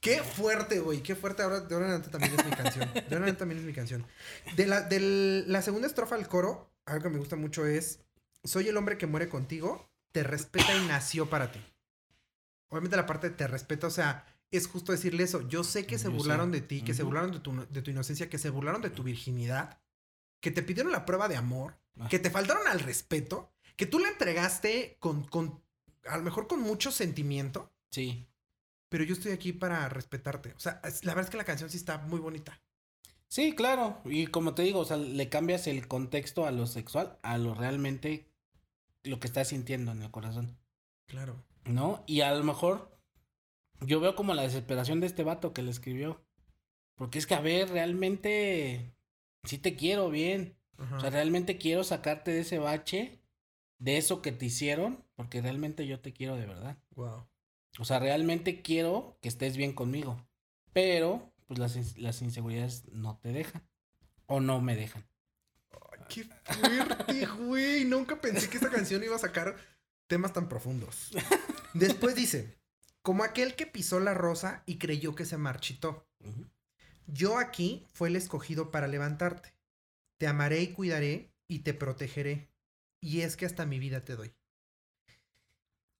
Qué 0.00 0.22
fuerte, 0.22 0.80
güey, 0.80 1.02
qué 1.02 1.14
fuerte. 1.14 1.42
Ahora, 1.42 1.60
de 1.60 1.74
ahora 1.74 1.86
en 1.86 1.92
adelante 1.92 2.10
también 2.10 2.38
es 2.38 2.44
mi 2.44 2.50
canción. 2.50 2.92
De 2.92 3.00
ahora 3.00 3.06
en 3.08 3.14
adelante 3.14 3.38
también 3.38 3.60
es 3.60 3.66
mi 3.66 3.72
canción. 3.72 4.06
De 4.56 4.66
la, 4.66 4.82
de 4.82 5.44
la 5.46 5.62
segunda 5.62 5.86
estrofa 5.86 6.16
al 6.16 6.28
coro, 6.28 6.72
algo 6.84 7.04
que 7.04 7.10
me 7.10 7.18
gusta 7.18 7.36
mucho 7.36 7.64
es, 7.64 8.00
soy 8.44 8.68
el 8.68 8.76
hombre 8.76 8.98
que 8.98 9.06
muere 9.06 9.28
contigo, 9.28 9.90
te 10.12 10.22
respeta 10.22 10.74
y 10.74 10.86
nació 10.86 11.30
para 11.30 11.52
ti. 11.52 11.64
Obviamente 12.68 12.96
la 12.96 13.06
parte 13.06 13.30
de 13.30 13.36
te 13.36 13.46
respeta, 13.46 13.86
o 13.86 13.90
sea, 13.90 14.26
es 14.50 14.66
justo 14.66 14.92
decirle 14.92 15.24
eso. 15.24 15.46
Yo 15.48 15.64
sé 15.64 15.86
que 15.86 15.98
se 15.98 16.08
burlaron 16.08 16.52
de 16.52 16.60
ti, 16.60 16.82
que 16.82 16.94
se 16.94 17.02
burlaron 17.02 17.32
de 17.32 17.40
tu, 17.40 17.66
de 17.68 17.82
tu 17.82 17.90
inocencia, 17.90 18.28
que 18.28 18.38
se 18.38 18.50
burlaron 18.50 18.82
de 18.82 18.90
tu 18.90 19.02
virginidad, 19.02 19.80
que 20.40 20.50
te 20.50 20.62
pidieron 20.62 20.92
la 20.92 21.04
prueba 21.04 21.28
de 21.28 21.36
amor, 21.36 21.76
que 22.08 22.18
te 22.18 22.30
faltaron 22.30 22.66
al 22.68 22.80
respeto, 22.80 23.52
que 23.78 23.86
tú 23.86 23.98
la 23.98 24.08
entregaste 24.08 24.96
con, 25.00 25.22
con, 25.24 25.62
a 26.06 26.18
lo 26.18 26.22
mejor 26.24 26.46
con 26.48 26.60
mucho 26.60 26.90
sentimiento, 26.90 27.72
Sí. 27.90 28.26
pero 28.90 29.04
yo 29.04 29.14
estoy 29.14 29.32
aquí 29.32 29.52
para 29.54 29.88
respetarte. 29.88 30.52
O 30.52 30.58
sea, 30.58 30.80
la 31.02 31.14
verdad 31.14 31.24
es 31.24 31.30
que 31.30 31.36
la 31.38 31.44
canción 31.44 31.70
sí 31.70 31.76
está 31.78 31.96
muy 31.98 32.20
bonita. 32.20 32.60
Sí, 33.28 33.54
claro. 33.54 34.00
Y 34.04 34.26
como 34.26 34.54
te 34.54 34.62
digo, 34.62 34.80
o 34.80 34.84
sea, 34.84 34.96
le 34.96 35.28
cambias 35.28 35.66
el 35.66 35.86
contexto 35.86 36.44
a 36.46 36.50
lo 36.50 36.66
sexual, 36.66 37.18
a 37.22 37.38
lo 37.38 37.54
realmente 37.54 38.26
lo 39.04 39.20
que 39.20 39.26
estás 39.28 39.48
sintiendo 39.48 39.92
en 39.92 40.02
el 40.02 40.10
corazón, 40.10 40.58
Claro. 41.06 41.42
¿no? 41.64 42.02
Y 42.06 42.22
a 42.22 42.34
lo 42.34 42.42
mejor 42.44 42.98
yo 43.80 44.00
veo 44.00 44.16
como 44.16 44.34
la 44.34 44.42
desesperación 44.42 45.00
de 45.00 45.06
este 45.06 45.22
vato 45.24 45.52
que 45.52 45.62
le 45.62 45.70
escribió. 45.70 46.20
Porque 46.96 47.18
es 47.20 47.26
que, 47.28 47.34
a 47.34 47.40
ver, 47.40 47.68
realmente 47.68 48.92
sí 49.44 49.56
te 49.58 49.76
quiero 49.76 50.10
bien. 50.10 50.56
O 50.96 51.00
sea, 51.00 51.10
realmente 51.10 51.58
quiero 51.58 51.84
sacarte 51.84 52.30
de 52.32 52.40
ese 52.40 52.58
bache, 52.58 53.17
de 53.78 53.96
eso 53.96 54.22
que 54.22 54.32
te 54.32 54.46
hicieron, 54.46 55.04
porque 55.14 55.40
realmente 55.40 55.86
yo 55.86 56.00
te 56.00 56.12
quiero 56.12 56.36
de 56.36 56.46
verdad. 56.46 56.78
Wow. 56.94 57.26
O 57.78 57.84
sea, 57.84 57.98
realmente 57.98 58.62
quiero 58.62 59.18
que 59.22 59.28
estés 59.28 59.56
bien 59.56 59.72
conmigo. 59.72 60.26
Pero, 60.72 61.32
pues 61.46 61.58
las, 61.58 61.98
las 61.98 62.22
inseguridades 62.22 62.84
no 62.92 63.18
te 63.18 63.32
dejan. 63.32 63.66
O 64.26 64.40
no 64.40 64.60
me 64.60 64.76
dejan. 64.76 65.06
Qué 66.08 66.24
fuerte, 66.44 67.26
güey. 67.26 67.84
Nunca 67.84 68.20
pensé 68.20 68.48
que 68.48 68.56
esta 68.56 68.70
canción 68.70 69.02
iba 69.02 69.16
a 69.16 69.20
sacar 69.20 69.56
temas 70.06 70.32
tan 70.32 70.48
profundos. 70.48 71.10
Después 71.74 72.14
dice, 72.14 72.58
como 73.02 73.24
aquel 73.24 73.54
que 73.54 73.66
pisó 73.66 74.00
la 74.00 74.14
rosa 74.14 74.62
y 74.66 74.78
creyó 74.78 75.14
que 75.14 75.24
se 75.24 75.36
marchitó. 75.36 76.06
Yo 77.06 77.38
aquí 77.38 77.86
fue 77.92 78.08
el 78.08 78.16
escogido 78.16 78.70
para 78.70 78.86
levantarte. 78.86 79.54
Te 80.18 80.26
amaré 80.26 80.60
y 80.60 80.72
cuidaré 80.72 81.32
y 81.46 81.60
te 81.60 81.74
protegeré. 81.74 82.50
Y 83.00 83.20
es 83.22 83.36
que 83.36 83.46
hasta 83.46 83.66
mi 83.66 83.78
vida 83.78 84.04
te 84.04 84.16
doy. 84.16 84.32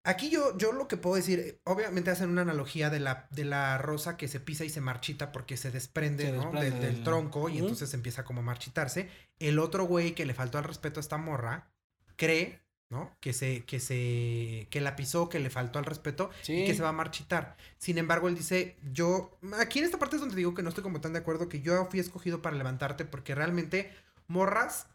Aquí 0.04 0.30
yo, 0.30 0.56
yo 0.56 0.72
lo 0.72 0.88
que 0.88 0.96
puedo 0.96 1.16
decir, 1.16 1.38
eh, 1.38 1.60
obviamente 1.64 2.10
hacen 2.10 2.30
una 2.30 2.42
analogía 2.42 2.88
de 2.88 2.98
la, 2.98 3.26
de 3.30 3.44
la 3.44 3.76
rosa 3.78 4.16
que 4.16 4.26
se 4.28 4.40
pisa 4.40 4.64
y 4.64 4.70
se 4.70 4.80
marchita 4.80 5.32
porque 5.32 5.56
se 5.58 5.70
desprende, 5.70 6.24
Se 6.24 6.32
¿no? 6.32 6.38
desprende 6.44 6.70
Del- 6.70 6.80
del 6.80 6.94
del- 6.96 7.04
tronco 7.04 7.48
y 7.48 7.58
entonces 7.58 7.92
empieza 7.92 8.24
como 8.24 8.40
a 8.40 8.44
marchitarse. 8.44 9.10
El 9.38 9.58
otro 9.58 9.84
güey 9.84 10.14
que 10.14 10.24
le 10.24 10.32
faltó 10.34 10.56
al 10.58 10.64
respeto 10.64 10.98
a 10.98 11.02
esta 11.02 11.18
morra 11.18 11.70
cree, 12.16 12.62
¿no? 12.88 13.14
Que 13.20 13.34
se, 13.34 13.64
que 13.66 13.80
se, 13.80 14.66
que 14.70 14.80
la 14.80 14.96
pisó, 14.96 15.28
que 15.28 15.40
le 15.40 15.50
faltó 15.50 15.78
al 15.78 15.84
respeto 15.84 16.30
y 16.46 16.64
que 16.64 16.74
se 16.74 16.82
va 16.82 16.88
a 16.88 16.92
marchitar. 16.92 17.56
Sin 17.76 17.98
embargo, 17.98 18.28
él 18.28 18.34
dice, 18.34 18.78
yo, 18.92 19.38
aquí 19.58 19.80
en 19.80 19.84
esta 19.84 19.98
parte 19.98 20.16
es 20.16 20.20
donde 20.20 20.36
digo 20.36 20.54
que 20.54 20.62
no 20.62 20.70
estoy 20.70 20.82
como 20.84 21.02
tan 21.02 21.12
de 21.12 21.18
acuerdo, 21.18 21.50
que 21.50 21.60
yo 21.60 21.84
fui 21.90 22.00
escogido 22.00 22.40
para 22.40 22.56
levantarte 22.56 23.04
porque 23.04 23.34
realmente, 23.34 23.92
morras, 24.26 24.86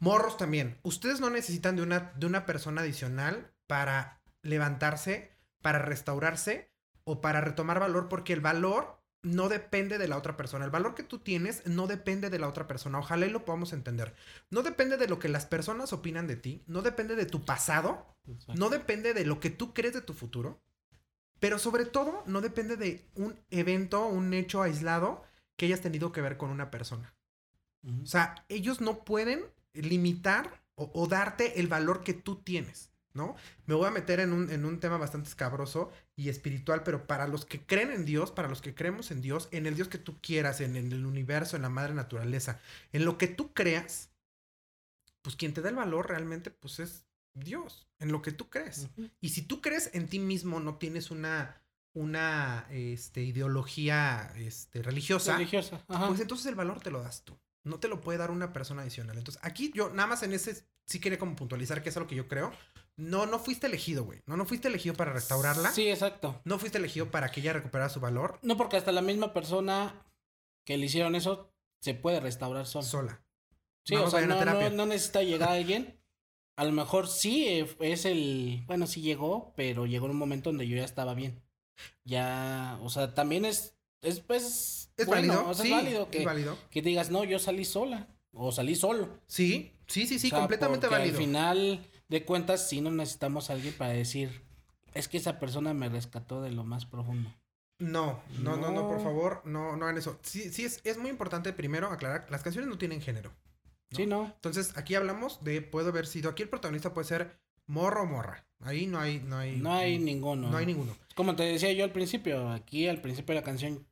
morros 0.00 0.36
también, 0.36 0.78
ustedes 0.82 1.20
no 1.20 1.30
necesitan 1.30 1.76
de 1.76 1.82
una, 1.82 2.12
de 2.16 2.26
una 2.26 2.46
persona 2.46 2.80
adicional 2.80 3.52
para 3.66 4.20
levantarse, 4.42 5.36
para 5.62 5.78
restaurarse 5.78 6.72
o 7.04 7.20
para 7.20 7.40
retomar 7.40 7.78
valor, 7.78 8.08
porque 8.08 8.32
el 8.32 8.40
valor 8.40 9.00
no 9.22 9.48
depende 9.48 9.98
de 9.98 10.08
la 10.08 10.16
otra 10.16 10.36
persona. 10.36 10.64
El 10.64 10.70
valor 10.70 10.94
que 10.94 11.02
tú 11.02 11.18
tienes 11.18 11.66
no 11.66 11.86
depende 11.86 12.30
de 12.30 12.38
la 12.38 12.48
otra 12.48 12.66
persona. 12.66 12.98
Ojalá 12.98 13.26
y 13.26 13.30
lo 13.30 13.44
podamos 13.44 13.72
entender. 13.72 14.14
No 14.50 14.62
depende 14.62 14.96
de 14.96 15.08
lo 15.08 15.18
que 15.18 15.28
las 15.28 15.46
personas 15.46 15.92
opinan 15.92 16.26
de 16.26 16.36
ti, 16.36 16.64
no 16.66 16.82
depende 16.82 17.16
de 17.16 17.26
tu 17.26 17.44
pasado, 17.44 18.16
Exacto. 18.26 18.54
no 18.54 18.70
depende 18.70 19.12
de 19.14 19.24
lo 19.24 19.38
que 19.40 19.50
tú 19.50 19.74
crees 19.74 19.94
de 19.94 20.00
tu 20.00 20.14
futuro, 20.14 20.62
pero 21.38 21.58
sobre 21.58 21.84
todo 21.84 22.22
no 22.26 22.40
depende 22.40 22.76
de 22.76 23.08
un 23.14 23.38
evento, 23.50 24.06
un 24.06 24.32
hecho 24.32 24.62
aislado 24.62 25.22
que 25.56 25.66
hayas 25.66 25.80
tenido 25.80 26.12
que 26.12 26.22
ver 26.22 26.36
con 26.36 26.50
una 26.50 26.70
persona. 26.70 27.14
O 28.02 28.06
sea, 28.06 28.44
ellos 28.50 28.82
no 28.82 29.04
pueden 29.04 29.42
limitar 29.72 30.62
o, 30.74 30.90
o 30.94 31.06
darte 31.06 31.60
el 31.60 31.68
valor 31.68 32.02
que 32.02 32.14
tú 32.14 32.36
tienes, 32.36 32.90
¿no? 33.12 33.36
Me 33.66 33.74
voy 33.74 33.86
a 33.86 33.90
meter 33.90 34.20
en 34.20 34.32
un, 34.32 34.50
en 34.50 34.64
un 34.64 34.80
tema 34.80 34.96
bastante 34.96 35.28
escabroso 35.28 35.90
y 36.16 36.28
espiritual, 36.28 36.82
pero 36.82 37.06
para 37.06 37.26
los 37.26 37.44
que 37.44 37.64
creen 37.64 37.90
en 37.90 38.04
Dios, 38.04 38.30
para 38.30 38.48
los 38.48 38.60
que 38.60 38.74
creemos 38.74 39.10
en 39.10 39.20
Dios, 39.20 39.48
en 39.52 39.66
el 39.66 39.74
Dios 39.74 39.88
que 39.88 39.98
tú 39.98 40.20
quieras, 40.20 40.60
en, 40.60 40.76
en 40.76 40.92
el 40.92 41.06
universo, 41.06 41.56
en 41.56 41.62
la 41.62 41.68
madre 41.68 41.94
naturaleza, 41.94 42.60
en 42.92 43.04
lo 43.04 43.18
que 43.18 43.26
tú 43.26 43.52
creas, 43.52 44.10
pues 45.22 45.36
quien 45.36 45.52
te 45.52 45.60
da 45.60 45.68
el 45.68 45.76
valor 45.76 46.08
realmente, 46.08 46.50
pues 46.50 46.78
es 46.80 47.04
Dios, 47.34 47.88
en 47.98 48.12
lo 48.12 48.22
que 48.22 48.32
tú 48.32 48.48
crees. 48.48 48.88
Y 49.20 49.30
si 49.30 49.42
tú 49.42 49.60
crees 49.60 49.90
en 49.94 50.08
ti 50.08 50.18
mismo, 50.18 50.60
no 50.60 50.76
tienes 50.76 51.10
una, 51.10 51.62
una 51.92 52.66
este, 52.70 53.22
ideología 53.22 54.32
este, 54.36 54.82
religiosa, 54.82 55.36
Religiosa. 55.36 55.84
Pues 55.86 56.20
entonces 56.20 56.46
el 56.46 56.54
valor 56.54 56.80
te 56.80 56.90
lo 56.90 57.02
das 57.02 57.24
tú. 57.24 57.38
No 57.64 57.78
te 57.78 57.88
lo 57.88 58.00
puede 58.00 58.18
dar 58.18 58.30
una 58.30 58.52
persona 58.52 58.82
adicional. 58.82 59.18
Entonces, 59.18 59.40
aquí 59.44 59.70
yo 59.74 59.90
nada 59.90 60.06
más 60.08 60.22
en 60.22 60.32
ese 60.32 60.64
sí 60.86 61.00
quería 61.00 61.18
como 61.18 61.36
puntualizar 61.36 61.82
que 61.82 61.88
es 61.90 61.96
lo 61.96 62.06
que 62.06 62.14
yo 62.16 62.26
creo. 62.28 62.52
no, 62.96 63.26
no 63.26 63.38
fuiste 63.38 63.66
elegido, 63.66 64.04
güey. 64.04 64.22
No, 64.26 64.36
no 64.36 64.44
fuiste 64.46 64.68
elegido 64.68 64.94
para 64.94 65.12
restaurarla. 65.12 65.70
Sí, 65.70 65.88
exacto. 65.88 66.40
No 66.44 66.58
fuiste 66.58 66.78
elegido 66.78 67.10
para 67.10 67.30
que 67.30 67.40
ella 67.40 67.52
recuperara 67.52 67.88
su 67.90 68.00
valor 68.00 68.38
No, 68.42 68.56
porque 68.56 68.76
hasta 68.76 68.92
la 68.92 69.02
misma 69.02 69.32
persona 69.32 70.06
que 70.64 70.76
le 70.76 70.86
hicieron 70.86 71.14
eso 71.14 71.52
se 71.80 71.94
puede 71.94 72.20
restaurar 72.20 72.66
sola. 72.66 72.86
sola. 72.86 73.24
Sí, 73.84 73.94
Vamos 73.94 74.08
o 74.12 74.18
sea, 74.18 74.24
a 74.24 74.26
no, 74.26 74.44
no, 74.44 74.70
no 74.70 74.86
necesita 74.86 75.22
llegar 75.22 75.50
alguien. 75.50 75.98
A 76.56 76.64
lo 76.64 76.72
mejor 76.72 77.08
sí 77.08 77.66
es 77.80 78.04
el. 78.04 78.64
Bueno, 78.66 78.86
sí 78.86 79.00
llegó, 79.00 79.54
pero 79.56 79.86
llegó 79.86 80.06
en 80.06 80.12
un 80.12 80.18
momento 80.18 80.50
donde 80.50 80.68
yo 80.68 80.76
ya 80.76 80.84
estaba 80.84 81.14
bien. 81.14 81.42
Ya, 82.04 82.78
o 82.82 82.90
sea, 82.90 83.14
también 83.14 83.46
es. 83.46 83.74
Es, 84.02 84.20
pues. 84.20 84.90
¿Es 84.96 85.06
bueno, 85.06 85.34
válido? 85.34 85.48
O 85.50 85.54
sea, 85.54 85.64
sí, 85.64 85.72
es 85.72 85.76
válido 85.76 86.10
que, 86.10 86.18
es 86.18 86.24
válido. 86.24 86.58
que 86.70 86.82
digas, 86.82 87.10
no, 87.10 87.24
yo 87.24 87.38
salí 87.38 87.64
sola. 87.64 88.08
O 88.32 88.52
salí 88.52 88.74
solo. 88.76 89.08
Sí, 89.26 89.72
sí, 89.86 90.06
sí, 90.06 90.18
sí, 90.18 90.28
O 90.28 90.30
sea, 90.30 90.38
completamente 90.40 90.86
válido. 90.86 91.16
Al 91.16 91.16
final 91.16 91.86
de 92.08 92.24
cuentas, 92.24 92.68
sí 92.68 92.80
no 92.80 92.90
necesitamos 92.90 93.50
a 93.50 93.54
alguien 93.54 93.74
para 93.74 93.92
decir. 93.92 94.42
Es 94.94 95.08
que 95.08 95.16
esa 95.16 95.38
persona 95.38 95.74
me 95.74 95.88
rescató 95.88 96.42
de 96.42 96.50
lo 96.50 96.64
más 96.64 96.86
profundo. 96.86 97.32
No, 97.78 98.22
no, 98.40 98.56
no, 98.56 98.70
no, 98.72 98.88
por 98.88 99.02
favor, 99.02 99.40
no, 99.44 99.74
no 99.74 99.84
hagan 99.84 99.96
eso. 99.96 100.18
Sí, 100.22 100.52
sí, 100.52 100.64
es, 100.64 100.80
es 100.84 100.98
muy 100.98 101.08
importante 101.08 101.52
primero 101.54 101.88
aclarar, 101.88 102.26
las 102.30 102.42
canciones 102.42 102.68
no 102.68 102.76
tienen 102.76 103.00
género. 103.00 103.32
¿no? 103.90 103.96
Sí, 103.96 104.06
no. 104.06 104.26
Entonces, 104.26 104.76
aquí 104.76 104.94
hablamos 104.94 105.42
de, 105.42 105.62
puede 105.62 105.88
haber 105.88 106.06
sido, 106.06 106.30
aquí 106.30 106.42
el 106.42 106.50
protagonista 106.50 106.92
puede 106.92 107.08
ser 107.08 107.40
morro 107.66 108.02
o 108.02 108.06
morra. 108.06 108.44
Ahí 108.60 108.86
no 108.86 109.00
hay, 109.00 109.20
no 109.20 109.38
hay. 109.38 109.56
No 109.56 109.72
hay 109.72 109.98
ninguno. 109.98 110.50
No 110.50 110.58
hay 110.58 110.66
ninguno. 110.66 110.94
Como 111.14 111.34
te 111.36 111.44
decía 111.44 111.72
yo 111.72 111.84
al 111.84 111.92
principio, 111.92 112.50
aquí 112.50 112.86
al 112.86 113.00
principio 113.00 113.34
de 113.34 113.40
la 113.40 113.44
canción 113.44 113.86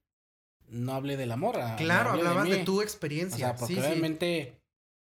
no 0.71 0.93
hablé 0.95 1.17
de 1.17 1.27
la 1.27 1.37
morra. 1.37 1.77
Claro, 1.77 2.11
hablabas 2.11 2.49
de, 2.49 2.65
tu 2.65 2.81
O 2.81 2.83
experiencia. 2.83 3.39
sea, 3.39 3.57
porque 3.57 3.75
sí, 3.75 3.81
sí. 3.81 3.87
realmente, 3.87 4.61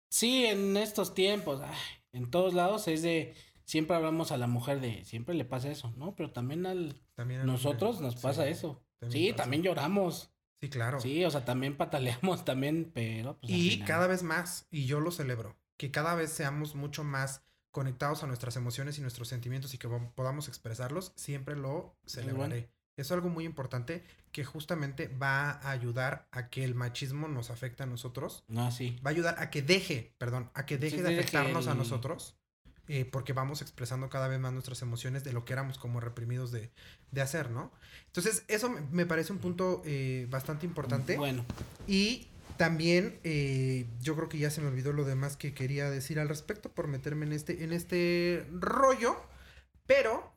sí. 0.09 0.45
en 0.45 0.77
estos 0.77 1.13
tiempos, 1.13 1.61
ay, 1.61 1.75
en 2.13 2.29
todos 2.31 2.53
lados 2.53 2.87
es 2.87 3.01
de, 3.01 3.35
siempre 3.65 3.95
hablamos 3.95 4.31
a 4.31 4.37
la 4.37 4.47
mujer 4.47 4.79
de, 4.81 5.03
siempre 5.05 5.35
le 5.35 5.45
pasa 5.45 5.69
eso, 5.69 5.93
¿no? 5.97 6.15
Pero 6.15 6.31
también 6.31 6.65
al, 6.65 7.01
También 7.15 7.41
a 7.41 7.43
nosotros 7.45 7.95
mujer. 8.01 8.13
nos 8.13 8.21
pasa 8.21 8.43
Sí, 8.45 8.49
eso. 8.49 8.83
también 8.99 9.21
Sí, 9.25 9.31
pasa. 9.31 9.43
también 9.43 9.63
lloramos. 9.63 10.31
Sí, 10.61 10.69
claro. 10.69 10.99
Sí, 10.99 11.23
o 11.23 11.31
sea, 11.31 11.45
también 11.45 11.77
pataleamos 11.77 12.43
también, 12.45 12.91
pero 12.93 13.37
pues, 13.39 13.51
Y 13.51 13.69
final- 13.71 13.87
cada 13.87 14.07
vez 14.07 14.23
más, 14.23 14.67
y 14.71 14.85
yo 14.85 14.99
lo 14.99 15.11
celebro, 15.11 15.55
que 15.77 15.91
cada 15.91 16.15
vez 16.15 16.31
seamos 16.31 16.75
mucho 16.75 17.03
más 17.03 17.43
conectados 17.71 18.23
a 18.23 18.27
nuestras 18.27 18.55
emociones 18.57 18.97
y 18.97 19.01
nuestros 19.01 19.27
sentimientos 19.27 19.73
y 19.73 19.77
que 19.77 19.87
po- 19.87 20.11
podamos 20.15 20.47
expresarlos, 20.47 21.13
siempre 21.15 21.55
lo 21.55 21.95
celebraré. 22.05 22.71
Es 23.01 23.11
algo 23.11 23.29
muy 23.29 23.45
importante 23.45 24.03
que 24.31 24.43
justamente 24.45 25.07
va 25.07 25.51
a 25.51 25.71
ayudar 25.71 26.27
a 26.31 26.49
que 26.49 26.63
el 26.63 26.75
machismo 26.75 27.27
nos 27.27 27.49
afecte 27.49 27.83
a 27.83 27.85
nosotros, 27.85 28.43
No, 28.47 28.71
sí. 28.71 28.99
va 29.05 29.09
a 29.09 29.13
ayudar 29.13 29.35
a 29.39 29.49
que 29.49 29.61
deje, 29.61 30.13
perdón, 30.17 30.49
a 30.53 30.65
que 30.65 30.77
deje 30.77 30.97
Sí, 30.97 31.01
de 31.01 31.09
afectarnos 31.19 31.67
a 31.67 31.73
nosotros, 31.75 32.35
eh, 32.87 33.05
porque 33.05 33.33
vamos 33.33 33.61
expresando 33.61 34.09
cada 34.09 34.27
vez 34.27 34.39
más 34.39 34.51
nuestras 34.53 34.81
emociones 34.81 35.23
de 35.23 35.31
lo 35.33 35.45
que 35.45 35.53
éramos 35.53 35.77
como 35.77 35.99
reprimidos 35.99 36.51
de, 36.51 36.71
de 37.11 37.21
hacer, 37.21 37.51
¿no? 37.51 37.71
Entonces, 38.07 38.43
eso 38.47 38.69
me- 38.91 39.05
parece 39.05 39.31
un 39.31 39.39
punto 39.39 39.81
eh, 39.85 40.25
bastante 40.29 40.65
importante. 40.65 41.15
Bueno, 41.17 41.45
Y 41.87 42.27
también 42.57 43.19
eh, 43.23 43.85
yo 44.01 44.15
creo 44.15 44.27
que 44.27 44.37
ya 44.37 44.49
se 44.49 44.59
me 44.61 44.67
olvidó 44.67 44.91
lo 44.91 45.05
demás 45.05 45.37
que 45.37 45.53
quería 45.53 45.89
decir 45.89 46.19
al 46.19 46.27
respecto 46.29 46.71
por 46.71 46.87
meterme 46.87 47.25
en 47.25 47.33
este, 47.33 47.63
en 47.63 47.73
este 47.73 48.45
rollo. 48.51 49.15
Pero 49.85 50.33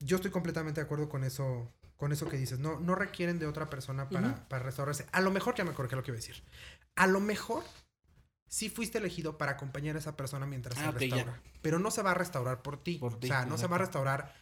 yo 0.00 0.16
estoy 0.16 0.30
completamente 0.30 0.80
de 0.80 0.84
acuerdo 0.84 1.08
con 1.08 1.24
eso, 1.24 1.72
con 1.96 2.12
eso 2.12 2.28
que 2.28 2.36
dices. 2.36 2.58
No, 2.58 2.80
no 2.80 2.94
requieren 2.94 3.38
de 3.38 3.46
otra 3.46 3.70
persona 3.70 4.08
para, 4.08 4.48
para 4.48 4.64
restaurarse. 4.64 5.06
A 5.12 5.20
lo 5.20 5.30
mejor, 5.30 5.54
ya 5.54 5.64
me 5.64 5.70
acordé 5.70 5.94
lo 5.96 6.02
que 6.02 6.10
iba 6.10 6.16
a 6.16 6.20
decir. 6.20 6.42
A 6.96 7.06
lo 7.06 7.20
mejor 7.20 7.62
sí 8.48 8.68
fuiste 8.68 8.98
elegido 8.98 9.38
para 9.38 9.52
acompañar 9.52 9.96
a 9.96 9.98
esa 10.00 10.16
persona 10.16 10.46
mientras 10.46 10.76
Ah, 10.78 10.92
se 10.98 11.08
ya. 11.08 11.16
restaura. 11.16 11.42
Pero 11.62 11.78
no 11.78 11.90
se 11.90 12.02
va 12.02 12.10
a 12.12 12.14
restaurar 12.14 12.62
por 12.62 12.82
ti. 12.82 12.96
Por 12.98 13.14
o 13.14 13.18
sea, 13.22 13.46
no 13.46 13.56
se 13.58 13.66
va 13.66 13.76
a 13.76 13.80
restaurar. 13.80 14.34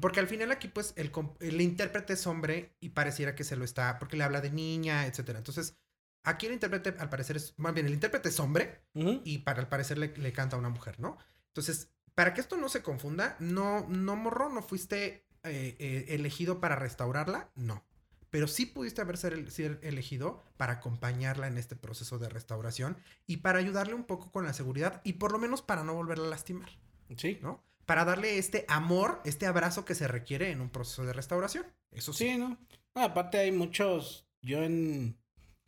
Porque 0.00 0.20
al 0.20 0.28
final 0.28 0.52
aquí, 0.52 0.68
pues, 0.68 0.92
el, 0.96 1.10
el 1.40 1.60
intérprete 1.60 2.12
es 2.12 2.26
hombre 2.26 2.76
y 2.78 2.90
pareciera 2.90 3.34
que 3.34 3.42
se 3.42 3.56
lo 3.56 3.64
está, 3.64 3.98
porque 3.98 4.16
le 4.16 4.22
habla 4.24 4.40
de 4.40 4.50
niña, 4.50 5.06
etcétera. 5.06 5.38
Entonces, 5.38 5.76
aquí 6.22 6.46
el 6.46 6.52
intérprete, 6.52 6.94
al 6.98 7.08
parecer, 7.08 7.36
es, 7.36 7.58
más 7.58 7.72
bien, 7.74 7.86
el 7.86 7.94
intérprete 7.94 8.28
es 8.28 8.38
hombre 8.38 8.84
y 8.94 9.38
para 9.38 9.60
al 9.60 9.68
parecer 9.68 9.98
le, 9.98 10.14
le 10.16 10.32
canta 10.32 10.54
a 10.56 10.58
una 10.58 10.68
mujer, 10.68 11.00
¿no? 11.00 11.16
Entonces, 11.48 11.88
para 12.14 12.34
que 12.34 12.40
esto 12.40 12.56
no 12.56 12.68
se 12.68 12.82
confunda, 12.82 13.36
no, 13.38 13.86
no 13.88 14.16
morro, 14.16 14.48
no 14.48 14.62
fuiste 14.62 15.26
eh, 15.44 15.76
eh, 15.78 16.06
elegido 16.08 16.60
para 16.60 16.76
restaurarla, 16.76 17.50
no. 17.54 17.84
Pero 18.30 18.48
sí 18.48 18.64
pudiste 18.64 19.00
haber 19.00 19.18
ser, 19.18 19.50
ser 19.50 19.78
elegido 19.82 20.42
para 20.56 20.74
acompañarla 20.74 21.48
en 21.48 21.58
este 21.58 21.76
proceso 21.76 22.18
de 22.18 22.28
restauración 22.28 22.96
y 23.26 23.38
para 23.38 23.58
ayudarle 23.58 23.94
un 23.94 24.04
poco 24.04 24.30
con 24.30 24.44
la 24.44 24.54
seguridad 24.54 25.02
y 25.04 25.14
por 25.14 25.32
lo 25.32 25.38
menos 25.38 25.60
para 25.60 25.84
no 25.84 25.94
volverla 25.94 26.26
a 26.26 26.30
lastimar, 26.30 26.70
sí. 27.16 27.38
¿no? 27.42 27.62
Para 27.84 28.04
darle 28.04 28.38
este 28.38 28.64
amor, 28.68 29.20
este 29.24 29.46
abrazo 29.46 29.84
que 29.84 29.94
se 29.94 30.08
requiere 30.08 30.50
en 30.50 30.60
un 30.60 30.70
proceso 30.70 31.04
de 31.04 31.12
restauración. 31.12 31.66
Eso 31.90 32.12
sí. 32.12 32.30
Sí, 32.30 32.38
¿no? 32.38 32.58
No, 32.94 33.02
aparte 33.02 33.38
hay 33.38 33.52
muchos, 33.52 34.26
yo 34.40 34.62
en, 34.62 35.18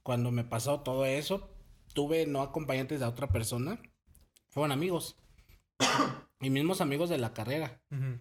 cuando 0.03 0.31
me 0.31 0.45
pasó 0.45 0.81
todo 0.81 1.05
eso, 1.05 1.51
tuve 1.93 2.27
no 2.27 2.43
acompañantes 2.43 3.01
de 3.01 3.07
otra 3.07 3.29
persona, 3.29 3.81
fueron 4.49 4.73
amigos. 4.73 5.17
Y 6.45 6.51
mismos 6.51 6.81
amigos 6.81 7.09
de 7.11 7.19
la 7.19 7.33
carrera. 7.33 7.81
Ujú. 7.91 8.21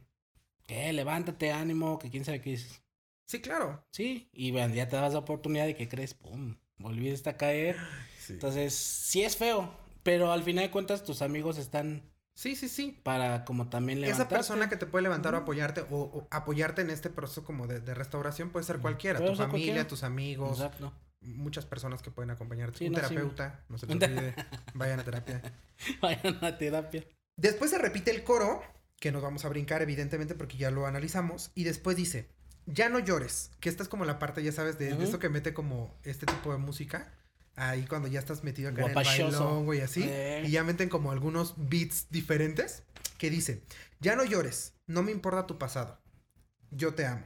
Que 0.66 0.92
levántate, 0.94 1.52
ánimo, 1.52 2.00
que 2.00 2.10
quién 2.10 2.24
sabe 2.26 2.42
qué 2.42 2.52
dices. 2.52 2.82
Sí, 3.26 3.42
claro. 3.42 3.86
Sí, 3.92 4.30
y 4.34 4.52
bueno, 4.52 4.74
ya 4.74 4.88
te 4.88 4.96
das 4.96 5.14
la 5.14 5.20
oportunidad 5.20 5.66
de 5.66 5.76
que 5.76 5.88
crees, 5.90 6.14
pum, 6.14 6.56
volviste 6.78 7.30
a 7.30 7.38
caer. 7.38 7.78
Sí. 8.20 8.34
Entonces, 8.34 8.74
sí 8.74 9.24
es 9.24 9.36
feo, 9.38 9.74
pero 10.04 10.32
al 10.32 10.44
final 10.44 10.66
de 10.66 10.72
cuentas 10.72 11.04
tus 11.04 11.22
amigos 11.22 11.58
están 11.58 12.10
Sí, 12.36 12.56
sí, 12.56 12.68
sí. 12.68 13.00
para 13.04 13.46
como 13.46 13.70
también 13.70 14.00
Esa 14.00 14.06
levantarte. 14.08 14.36
persona 14.36 14.70
que 14.70 14.76
te 14.78 14.86
puede 14.88 15.04
levantar 15.04 15.36
o 15.36 15.38
apoyarte 15.38 15.82
o, 15.92 15.98
o 16.02 16.28
apoyarte 16.32 16.82
en 16.82 16.90
este 16.90 17.10
proceso 17.10 17.44
como 17.44 17.68
de, 17.68 17.80
de 17.80 17.94
restauración 17.94 18.50
puede 18.50 18.66
ser 18.66 18.80
cualquiera, 18.80 19.20
Puede 19.20 19.32
tu 19.32 19.38
ser 19.38 19.46
familia, 19.48 19.66
cualquiera. 19.68 19.88
tus 19.88 20.04
amigos, 20.04 20.58
Exacto. 20.60 20.94
muchas 21.22 21.66
personas 21.66 22.02
que 22.02 22.10
pueden 22.12 22.32
acompañarte, 22.32 22.80
Sí, 22.80 22.88
un 22.88 22.94
no, 22.94 23.00
sí. 23.00 23.08
terapeuta, 23.10 23.64
no 23.70 23.78
se 23.78 23.86
te- 23.88 23.94
olvide, 23.94 24.34
vayan 24.74 25.00
a 25.00 25.04
terapia. 25.04 25.42
Vayan 26.02 26.44
a 26.44 26.58
terapia. 26.58 27.04
Después 27.38 27.72
se 27.72 27.78
repite 27.78 28.12
el 28.12 28.24
coro, 28.24 28.62
que 29.00 29.12
nos 29.12 29.22
vamos 29.22 29.44
a 29.46 29.50
brincar 29.50 29.82
evidentemente 29.82 30.36
porque 30.36 30.58
ya 30.58 30.72
lo 30.72 30.86
analizamos, 30.86 31.52
y 31.56 31.64
después 31.64 31.98
dice, 31.98 32.30
ya 32.66 32.90
no 32.90 33.00
llores, 33.00 33.52
que 33.60 33.70
esta 33.70 33.84
es 33.84 33.90
como 33.90 34.06
la 34.06 34.20
parte, 34.20 34.44
ya 34.44 34.52
sabes, 34.52 34.78
de, 34.78 34.88
de 34.88 34.94
Ujú. 34.94 35.04
esto 35.04 35.20
que 35.20 35.30
mete 35.30 35.54
como 35.54 35.94
este 36.04 36.26
tipo 36.26 36.52
de 36.52 36.58
música, 36.60 37.12
ahí 37.56 37.86
cuando 37.86 38.08
ya 38.08 38.20
estás 38.20 38.44
metido 38.44 38.70
acá 38.70 38.84
en 38.84 38.90
el 38.90 38.96
bailongo 38.96 39.74
y 39.74 39.80
así, 39.82 40.04
Eh. 40.06 40.44
y 40.46 40.52
ya 40.52 40.64
meten 40.64 40.90
como 40.90 41.12
algunos 41.12 41.56
beats 41.58 42.08
diferentes, 42.10 42.84
que 43.18 43.30
dice, 43.30 43.62
ya 44.00 44.16
no 44.16 44.24
llores, 44.24 44.74
no 44.88 45.04
me 45.04 45.12
importa 45.12 45.48
tu 45.48 45.58
pasado, 45.58 46.00
yo 46.72 46.94
te 46.94 47.06
amo, 47.06 47.26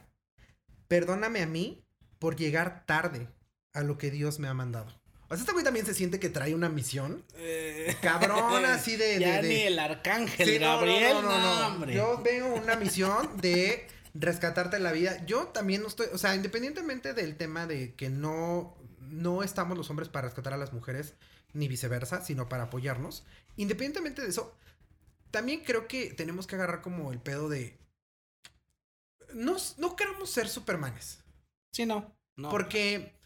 perdóname 0.87 1.41
a 1.41 1.47
mí 1.47 1.83
por 2.19 2.35
llegar 2.35 2.85
tarde 2.85 3.27
a 3.73 3.83
lo 3.83 3.97
que 3.97 4.09
Dios 4.09 4.39
me 4.39 4.47
ha 4.47 4.53
mandado. 4.53 4.91
O 5.29 5.35
sea, 5.35 5.41
este 5.41 5.51
güey 5.51 5.63
también 5.65 5.85
se 5.85 5.93
siente 5.93 6.19
que 6.19 6.29
trae 6.29 6.55
una 6.55 6.69
misión. 6.69 7.23
Cabrón, 8.01 8.65
así 8.65 8.95
de- 8.95 9.19
Ya 9.19 9.37
de- 9.41 9.47
de- 9.47 9.53
ni 9.53 9.61
el 9.61 9.79
arcángel 9.79 10.47
Sí, 10.47 10.57
Gabriel, 10.57 11.13
no, 11.15 11.21
no, 11.21 11.37
no. 11.59 11.67
hombre. 11.67 11.93
Yo 11.95 12.21
veo 12.23 12.53
una 12.55 12.75
misión 12.75 13.37
de 13.37 13.87
rescatarte 14.13 14.79
la 14.79 14.91
vida. 14.91 15.23
Yo 15.25 15.47
también 15.47 15.81
no 15.81 15.87
estoy, 15.87 16.07
o 16.13 16.17
sea, 16.17 16.35
independientemente 16.35 17.13
del 17.13 17.37
tema 17.37 17.67
de 17.67 17.93
que 17.95 18.09
no, 18.09 18.75
no 19.01 19.43
estamos 19.43 19.77
los 19.77 19.89
hombres 19.89 20.09
para 20.09 20.27
rescatar 20.27 20.53
a 20.53 20.57
las 20.57 20.73
mujeres, 20.73 21.13
ni 21.53 21.67
viceversa, 21.67 22.23
sino 22.23 22.49
para 22.49 22.63
apoyarnos. 22.63 23.25
Independientemente 23.55 24.21
de 24.21 24.29
eso, 24.29 24.55
también 25.31 25.61
creo 25.63 25.87
que 25.87 26.11
tenemos 26.13 26.47
que 26.47 26.55
agarrar 26.55 26.81
como 26.81 27.11
el 27.11 27.19
pedo 27.19 27.49
de... 27.49 27.77
No, 29.33 29.57
no 29.77 29.95
queremos 29.95 30.29
ser 30.29 30.47
supermanes. 30.47 31.19
Sí, 31.73 31.85
no. 31.85 32.15
no. 32.37 32.49
Porque, 32.49 33.16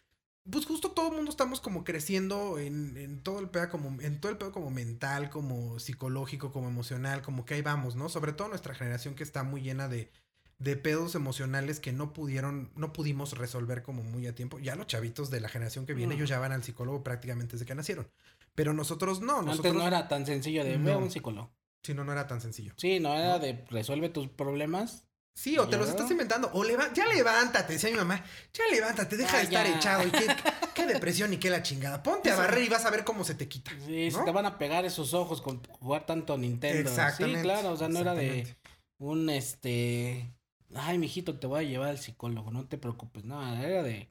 pues 0.49 0.65
justo 0.65 0.91
todo 0.91 1.09
el 1.09 1.15
mundo 1.15 1.29
estamos 1.29 1.61
como 1.61 1.83
creciendo 1.83 2.57
en, 2.57 2.97
en 2.97 3.21
todo 3.21 3.39
el 3.39 3.49
pedo 3.49 3.69
como, 3.69 4.01
en 4.01 4.19
todo 4.19 4.31
el 4.31 4.37
pedo 4.37 4.51
como 4.51 4.71
mental, 4.71 5.29
como 5.29 5.79
psicológico, 5.79 6.51
como 6.51 6.67
emocional, 6.67 7.21
como 7.21 7.45
que 7.45 7.53
ahí 7.55 7.61
vamos, 7.61 7.95
¿no? 7.95 8.09
Sobre 8.09 8.33
todo 8.33 8.47
nuestra 8.47 8.73
generación 8.73 9.13
que 9.13 9.23
está 9.23 9.43
muy 9.43 9.61
llena 9.61 9.87
de, 9.87 10.09
de 10.57 10.75
pedos 10.75 11.15
emocionales 11.15 11.79
que 11.79 11.91
no 11.91 12.13
pudieron, 12.13 12.71
no 12.75 12.93
pudimos 12.93 13.37
resolver 13.37 13.81
como 13.81 14.03
muy 14.03 14.27
a 14.27 14.35
tiempo. 14.35 14.59
Ya 14.59 14.75
los 14.75 14.87
chavitos 14.87 15.29
de 15.29 15.41
la 15.41 15.49
generación 15.49 15.85
que 15.85 15.93
viene, 15.93 16.15
ellos 16.15 16.29
ya 16.29 16.39
van 16.39 16.51
al 16.51 16.63
psicólogo 16.63 17.03
prácticamente 17.03 17.53
desde 17.53 17.65
que 17.65 17.75
nacieron. 17.75 18.07
Pero 18.53 18.73
nosotros 18.73 19.21
no, 19.21 19.41
nosotros... 19.41 19.71
Antes 19.71 19.73
no 19.73 19.87
era 19.87 20.07
tan 20.07 20.25
sencillo 20.25 20.63
de 20.63 20.77
ver 20.77 20.97
un 20.97 21.09
psicólogo. 21.09 21.51
Si 21.83 21.95
no, 21.95 22.03
no 22.03 22.11
era 22.11 22.27
tan 22.27 22.41
sencillo. 22.41 22.73
Sí, 22.77 22.99
no 22.99 23.15
era 23.15 23.39
de 23.39 23.65
resuelve 23.69 24.09
tus 24.09 24.27
problemas. 24.27 25.07
Sí, 25.33 25.57
o 25.57 25.67
te 25.67 25.77
los 25.77 25.89
estás 25.89 26.11
inventando. 26.11 26.49
O 26.53 26.63
leva 26.63 26.91
ya 26.93 27.05
levántate, 27.07 27.73
decía 27.73 27.89
mi 27.89 27.95
mamá. 27.97 28.23
Ya 28.53 28.63
levántate, 28.71 29.17
deja 29.17 29.33
Ah, 29.33 29.37
de 29.37 29.43
estar 29.45 29.65
ya. 29.65 29.75
echado. 29.75 30.07
Y 30.07 30.11
qué, 30.11 30.27
qué 30.75 30.85
depresión 30.85 31.33
y 31.33 31.37
qué 31.37 31.49
la 31.49 31.63
chingada. 31.63 32.03
Ponte 32.03 32.29
a 32.31 32.35
barrer 32.35 32.63
y 32.63 32.69
vas 32.69 32.85
a 32.85 32.89
ver 32.89 33.03
cómo 33.03 33.23
se 33.23 33.35
te 33.35 33.47
quita. 33.47 33.71
Sí, 33.85 34.11
se 34.11 34.21
te 34.23 34.31
van 34.31 34.45
a 34.45 34.57
pegar 34.57 34.85
esos 34.85 35.13
ojos 35.13 35.41
con 35.41 35.63
jugar 35.79 36.05
tanto 36.05 36.37
Nintendo. 36.37 36.89
Exactamente. 36.89 37.39
Sí, 37.39 37.43
claro, 37.43 37.71
o 37.71 37.77
sea, 37.77 37.87
no 37.89 37.99
era 37.99 38.13
de 38.13 38.55
un 38.99 39.29
este. 39.29 40.31
Ay, 40.75 40.97
mijito, 40.97 41.37
te 41.39 41.47
voy 41.47 41.65
a 41.65 41.67
llevar 41.67 41.89
al 41.89 41.97
psicólogo, 41.99 42.51
no 42.51 42.67
te 42.67 42.77
preocupes. 42.77 43.23
No, 43.23 43.41
era 43.55 43.83
de. 43.83 44.09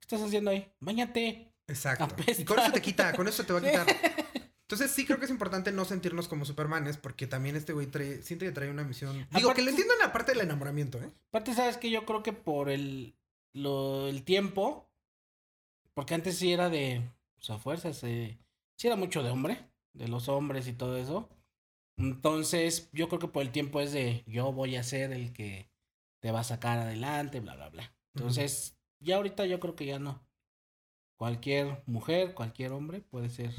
¿Qué 0.00 0.02
estás 0.02 0.22
haciendo 0.22 0.50
ahí? 0.50 0.70
Báñate. 0.80 1.52
Exacto. 1.68 2.04
apesta. 2.04 2.42
Y 2.42 2.44
con 2.44 2.58
eso 2.58 2.72
te 2.72 2.82
quita, 2.82 3.12
con 3.14 3.28
eso 3.28 3.44
te 3.44 3.52
va 3.52 3.58
a 3.58 3.62
quitar. 3.70 3.86
Entonces 4.66 4.90
sí 4.92 5.04
creo 5.04 5.18
que 5.18 5.26
es 5.26 5.30
importante 5.30 5.72
no 5.72 5.84
sentirnos 5.84 6.26
como 6.26 6.44
supermanes 6.46 6.96
porque 6.96 7.26
también 7.26 7.54
este 7.54 7.72
güey 7.74 7.86
trae, 7.86 8.22
siente 8.22 8.46
que 8.46 8.52
trae 8.52 8.70
una 8.70 8.82
misión. 8.84 9.12
Digo, 9.14 9.50
Aparte- 9.50 9.54
que 9.56 9.62
lo 9.62 9.70
entiendo 9.70 9.92
en 9.92 10.00
la 10.00 10.12
parte 10.12 10.32
del 10.32 10.40
enamoramiento, 10.40 11.02
¿eh? 11.02 11.10
Aparte, 11.28 11.52
sabes 11.54 11.76
que 11.76 11.90
yo 11.90 12.06
creo 12.06 12.22
que 12.22 12.32
por 12.32 12.70
el, 12.70 13.14
lo, 13.52 14.08
el 14.08 14.22
tiempo, 14.24 14.88
porque 15.92 16.14
antes 16.14 16.38
sí 16.38 16.52
era 16.52 16.70
de, 16.70 17.02
pues 17.36 17.50
a 17.50 17.58
fuerzas, 17.58 18.02
eh, 18.04 18.38
sí 18.78 18.86
era 18.86 18.96
mucho 18.96 19.22
de 19.22 19.30
hombre, 19.30 19.68
de 19.92 20.08
los 20.08 20.28
hombres 20.28 20.66
y 20.66 20.72
todo 20.72 20.96
eso. 20.96 21.28
Entonces, 21.98 22.88
yo 22.92 23.08
creo 23.08 23.20
que 23.20 23.28
por 23.28 23.42
el 23.42 23.52
tiempo 23.52 23.80
es 23.82 23.92
de, 23.92 24.24
yo 24.26 24.50
voy 24.52 24.76
a 24.76 24.82
ser 24.82 25.12
el 25.12 25.32
que 25.34 25.68
te 26.20 26.32
va 26.32 26.40
a 26.40 26.44
sacar 26.44 26.78
adelante, 26.78 27.40
bla, 27.40 27.54
bla, 27.54 27.68
bla. 27.68 27.92
Entonces, 28.14 28.78
ya 28.98 29.16
ahorita 29.16 29.44
yo 29.44 29.60
creo 29.60 29.76
que 29.76 29.84
ya 29.86 29.98
no. 29.98 30.26
Cualquier 31.18 31.82
mujer, 31.86 32.34
cualquier 32.34 32.72
hombre 32.72 33.00
puede 33.02 33.28
ser 33.28 33.52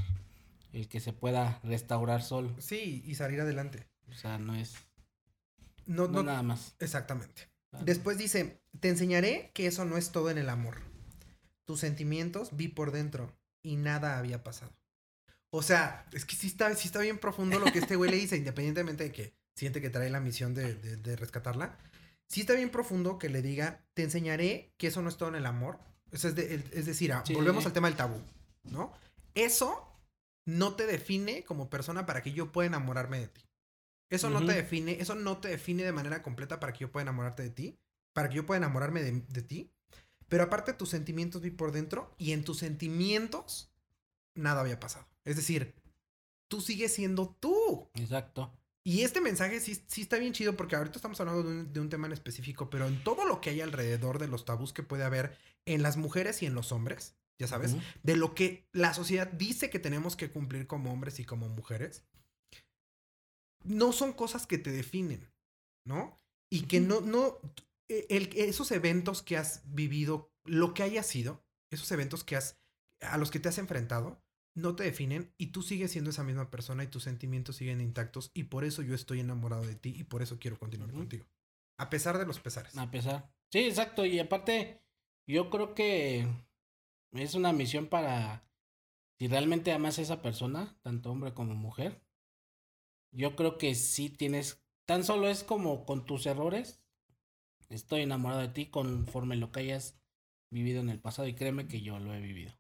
el 0.76 0.88
que 0.88 1.00
se 1.00 1.14
pueda 1.14 1.60
restaurar 1.64 2.22
solo. 2.22 2.56
Sí, 2.60 3.02
y 3.06 3.16
salir 3.16 3.42
adelante. 3.42 3.88
O 4.10 4.14
sea, 4.14 4.38
no 4.38 4.56
es 4.56 4.74
No, 5.86 6.04
no 6.08 6.14
no, 6.14 6.24
nada 6.24 6.44
más. 6.44 6.76
exactamente. 6.80 7.50
Después 7.82 8.18
dice, 8.18 8.62
te 8.80 8.90
enseñaré 8.90 9.52
que 9.54 9.68
eso 9.68 9.84
no 9.86 9.98
es 9.98 10.12
todo 10.12 10.30
en 10.30 10.38
el 10.38 10.50
amor. 10.50 10.78
Tus 11.66 11.80
sentimientos 11.82 12.56
vi 12.56 12.68
por 12.70 12.92
dentro 12.92 13.36
y 13.64 13.76
nada 13.76 14.18
había 14.18 14.44
pasado. 14.44 14.72
O 15.50 15.62
sea, 15.62 16.06
es 16.14 16.26
que 16.26 16.36
sí 16.36 16.48
está, 16.48 16.74
sí 16.76 16.88
está 16.88 17.00
bien 17.00 17.18
profundo 17.18 17.60
lo 17.60 17.66
que 17.72 17.80
este 17.80 17.96
güey 17.96 18.12
le 18.12 18.18
dice, 18.18 18.38
independientemente 18.38 19.04
de 19.06 19.12
que 19.12 19.34
siente 19.56 19.82
que 19.82 19.90
trae 19.90 20.10
la 20.10 20.20
misión 20.20 20.54
de, 20.54 20.76
de- 20.76 20.98
de 20.98 21.16
rescatarla. 21.16 21.78
Sí 22.28 22.42
está 22.42 22.54
bien 22.54 22.70
profundo 22.70 23.18
que 23.20 23.30
le 23.30 23.42
diga, 23.42 23.84
te 23.94 24.04
enseñaré 24.04 24.74
que 24.78 24.88
eso 24.88 25.02
no 25.02 25.10
es 25.10 25.18
todo 25.18 25.30
en 25.30 25.36
el 25.36 25.46
amor. 25.46 25.80
Es, 26.12 26.22
de- 26.36 26.56
es 26.74 26.86
decir, 26.86 27.12
ah, 27.14 27.24
Sí. 27.26 27.34
volvemos 27.34 27.66
al 27.66 27.74
tema 27.74 27.88
del 27.88 27.98
tabú, 27.98 28.22
¿no? 28.64 28.94
Eso 29.34 29.95
no 30.46 30.76
te 30.76 30.86
define 30.86 31.44
como 31.44 31.70
persona 31.70 32.06
para 32.06 32.22
que 32.22 32.32
yo 32.32 32.52
pueda 32.52 32.68
enamorarme 32.68 33.20
de 33.20 33.28
ti. 33.28 33.42
Eso 34.10 34.30
no 34.30 34.46
te 34.46 34.54
define, 34.54 34.98
eso 35.02 35.16
no 35.16 35.40
te 35.40 35.48
define 35.50 35.84
de 35.84 35.92
manera 35.92 36.22
completa 36.22 36.60
para 36.60 36.74
que 36.74 36.80
yo 36.80 36.92
pueda 36.92 37.02
enamorarte 37.02 37.44
de 37.44 37.50
ti, 37.50 37.80
para 38.14 38.30
que 38.30 38.36
yo 38.36 38.46
pueda 38.46 38.60
enamorarme 38.60 39.02
de, 39.02 39.24
de 39.28 39.42
ti. 39.42 39.72
Pero 40.30 40.44
aparte 40.44 40.74
tus 40.74 40.90
sentimientos 40.90 41.42
vi 41.42 41.52
por 41.52 41.72
dentro 41.72 42.14
y 42.18 42.32
en 42.32 42.44
tus 42.44 42.60
sentimientos 42.60 43.72
nada 44.36 44.62
había 44.62 44.80
pasado. 44.80 45.08
Es 45.24 45.36
decir, 45.36 45.74
tú 46.48 46.62
sigues 46.62 46.94
siendo 46.94 47.36
tú. 47.40 47.90
Exacto. 47.96 48.54
Y 48.84 49.02
este 49.02 49.20
mensaje 49.20 49.60
sí, 49.60 49.84
sí 49.88 50.04
está 50.04 50.18
bien 50.18 50.34
chido 50.34 50.56
porque 50.56 50.76
ahorita 50.76 50.98
estamos 50.98 51.20
hablando 51.20 51.44
de 51.44 51.50
un, 51.50 51.74
de 51.74 51.80
un 51.80 51.90
tema 51.90 52.06
en 52.06 52.14
específico, 52.14 52.70
pero 52.70 52.86
en 52.88 53.04
todo 53.04 53.26
lo 53.26 53.42
que 53.42 53.50
hay 53.50 53.62
alrededor 53.62 54.20
de 54.20 54.28
los 54.28 54.46
tabús 54.46 54.74
que 54.74 54.84
puede 54.84 55.04
haber 55.04 55.36
en 55.66 55.82
las 55.82 55.98
mujeres 55.98 56.44
y 56.44 56.46
en 56.46 56.54
los 56.54 56.72
hombres, 56.72 57.16
ya 57.40 57.48
sabes, 57.48 57.76
de 58.04 58.16
lo 58.16 58.34
que 58.34 58.68
la 58.72 58.94
sociedad 58.94 59.28
dice 59.32 59.70
que 59.70 59.80
tenemos 59.80 60.16
que 60.16 60.32
cumplir 60.32 60.68
como 60.68 60.92
hombres 60.92 61.20
y 61.20 61.26
como 61.26 61.50
mujeres, 61.50 62.04
no 63.64 63.92
son 63.92 64.14
cosas 64.14 64.48
que 64.48 64.58
te 64.58 64.72
definen, 64.72 65.30
¿no? 65.86 66.20
Y 66.50 66.64
que 66.64 66.80
no, 66.80 67.02
no, 67.02 67.40
el, 67.88 68.30
esos 68.36 68.72
eventos 68.72 69.22
que 69.22 69.38
has 69.38 69.64
vivido, 69.66 70.32
lo 70.46 70.74
que 70.74 70.84
haya 70.84 71.04
sido, 71.04 71.44
esos 71.72 71.92
eventos 71.92 72.24
que 72.24 72.36
has, 72.36 72.60
a 73.02 73.18
los 73.18 73.32
que 73.32 73.40
te 73.40 73.50
has 73.50 73.58
enfrentado, 73.58 74.22
no 74.56 74.76
te 74.76 74.84
definen 74.84 75.34
y 75.38 75.48
tú 75.48 75.62
sigues 75.62 75.92
siendo 75.92 76.12
esa 76.12 76.24
misma 76.24 76.50
persona 76.50 76.84
y 76.84 76.88
tus 76.88 77.04
sentimientos 77.04 77.58
siguen 77.58 77.82
intactos 77.82 78.32
y 78.34 78.44
por 78.44 78.64
eso 78.64 78.82
yo 78.82 78.96
estoy 78.96 79.20
enamorado 79.20 79.64
de 79.64 79.76
ti 79.76 79.94
y 79.98 80.06
por 80.06 80.22
eso 80.22 80.40
quiero 80.40 80.58
continuar 80.58 80.92
contigo. 80.94 81.26
A 81.78 81.90
pesar 81.90 82.18
de 82.18 82.26
los 82.26 82.40
pesares. 82.40 82.78
A 82.78 82.90
pesar. 82.90 83.30
Sí, 83.52 83.60
exacto. 83.60 84.06
Y 84.06 84.20
aparte, 84.20 84.82
yo 85.28 85.50
creo 85.50 85.76
que 85.76 86.26
es 87.12 87.36
una 87.36 87.54
misión 87.54 87.88
para, 87.88 88.48
si 89.18 89.28
realmente 89.28 89.72
amas 89.72 90.00
a 90.00 90.02
esa 90.02 90.22
persona, 90.22 90.78
tanto 90.82 91.12
hombre 91.12 91.34
como 91.34 91.56
mujer, 91.56 92.02
yo 93.12 93.36
creo 93.36 93.58
que 93.58 93.76
sí 93.76 94.10
tienes, 94.10 94.64
tan 94.86 95.04
solo 95.04 95.30
es 95.30 95.44
como 95.44 95.86
con 95.86 96.06
tus 96.06 96.26
errores, 96.26 96.82
estoy 97.70 98.02
enamorado 98.02 98.42
de 98.42 98.50
ti 98.50 98.68
conforme 98.68 99.36
lo 99.36 99.52
que 99.52 99.62
hayas 99.62 100.00
vivido 100.52 100.82
en 100.82 100.90
el 100.90 101.00
pasado 101.00 101.28
y 101.28 101.36
créeme 101.36 101.68
que 101.68 101.82
yo 101.82 102.00
lo 102.00 102.14
he 102.14 102.22
vivido. 102.22 102.54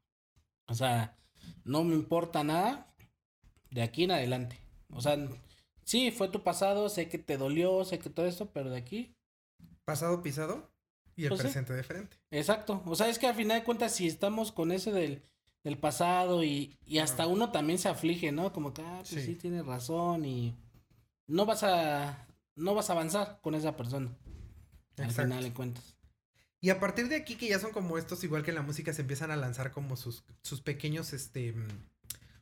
O 0.67 0.73
sea, 0.73 1.17
no 1.63 1.83
me 1.83 1.95
importa 1.95 2.43
nada 2.43 2.95
de 3.69 3.81
aquí 3.81 4.05
en 4.05 4.11
adelante. 4.11 4.59
O 4.89 5.01
sea, 5.01 5.17
sí, 5.83 6.11
fue 6.11 6.29
tu 6.29 6.43
pasado, 6.43 6.89
sé 6.89 7.09
que 7.09 7.19
te 7.19 7.37
dolió, 7.37 7.83
sé 7.83 7.99
que 7.99 8.09
todo 8.09 8.25
esto, 8.25 8.51
pero 8.51 8.69
de 8.69 8.77
aquí 8.77 9.15
Pasado 9.85 10.23
pisado 10.23 10.74
y 11.15 11.23
el 11.23 11.29
Pues 11.29 11.41
sí. 11.41 11.45
presente 11.47 11.73
de 11.73 11.83
frente. 11.83 12.17
Exacto. 12.31 12.81
O 12.85 12.95
sea, 12.95 13.09
es 13.09 13.19
que 13.19 13.27
al 13.27 13.35
final 13.35 13.59
de 13.59 13.63
cuentas, 13.65 13.93
si 13.93 14.07
estamos 14.07 14.51
con 14.51 14.71
ese 14.71 14.91
del, 14.91 15.23
del 15.63 15.77
pasado 15.77 16.43
y, 16.43 16.77
y 16.85 16.99
hasta 16.99 17.27
uno 17.27 17.51
también 17.51 17.79
se 17.79 17.89
aflige, 17.89 18.31
¿no? 18.31 18.51
Como 18.53 18.73
que, 18.73 18.81
ah, 18.81 18.97
pues 18.99 19.09
sí. 19.09 19.21
Sí. 19.21 19.35
tienes 19.35 19.65
razón 19.65 20.25
y 20.25 20.55
no 21.27 21.45
vas 21.45 21.63
a, 21.63 22.27
no 22.55 22.73
vas 22.75 22.89
a 22.89 22.93
avanzar 22.93 23.39
con 23.41 23.55
esa 23.55 23.75
persona. 23.77 24.15
Al 24.97 25.05
Exacto. 25.05 25.23
final 25.31 25.43
de 25.43 25.53
cuentas. 25.53 25.95
Y 26.61 26.69
a 26.69 26.79
partir 26.79 27.09
de 27.09 27.15
aquí 27.17 27.35
que 27.35 27.47
ya 27.49 27.59
son 27.59 27.71
como 27.71 27.97
estos, 27.97 28.23
igual 28.23 28.43
que 28.43 28.51
en 28.51 28.55
la 28.55 28.61
música, 28.61 28.91
se 28.93 29.01
empiezan 29.01 29.29
a 29.31 29.35
lanzar 29.35 29.71
como 29.71 29.95
sus, 29.97 30.23
sus 30.41 30.61
pequeños 30.61 31.13
este, 31.13 31.51
mm, 31.53 31.67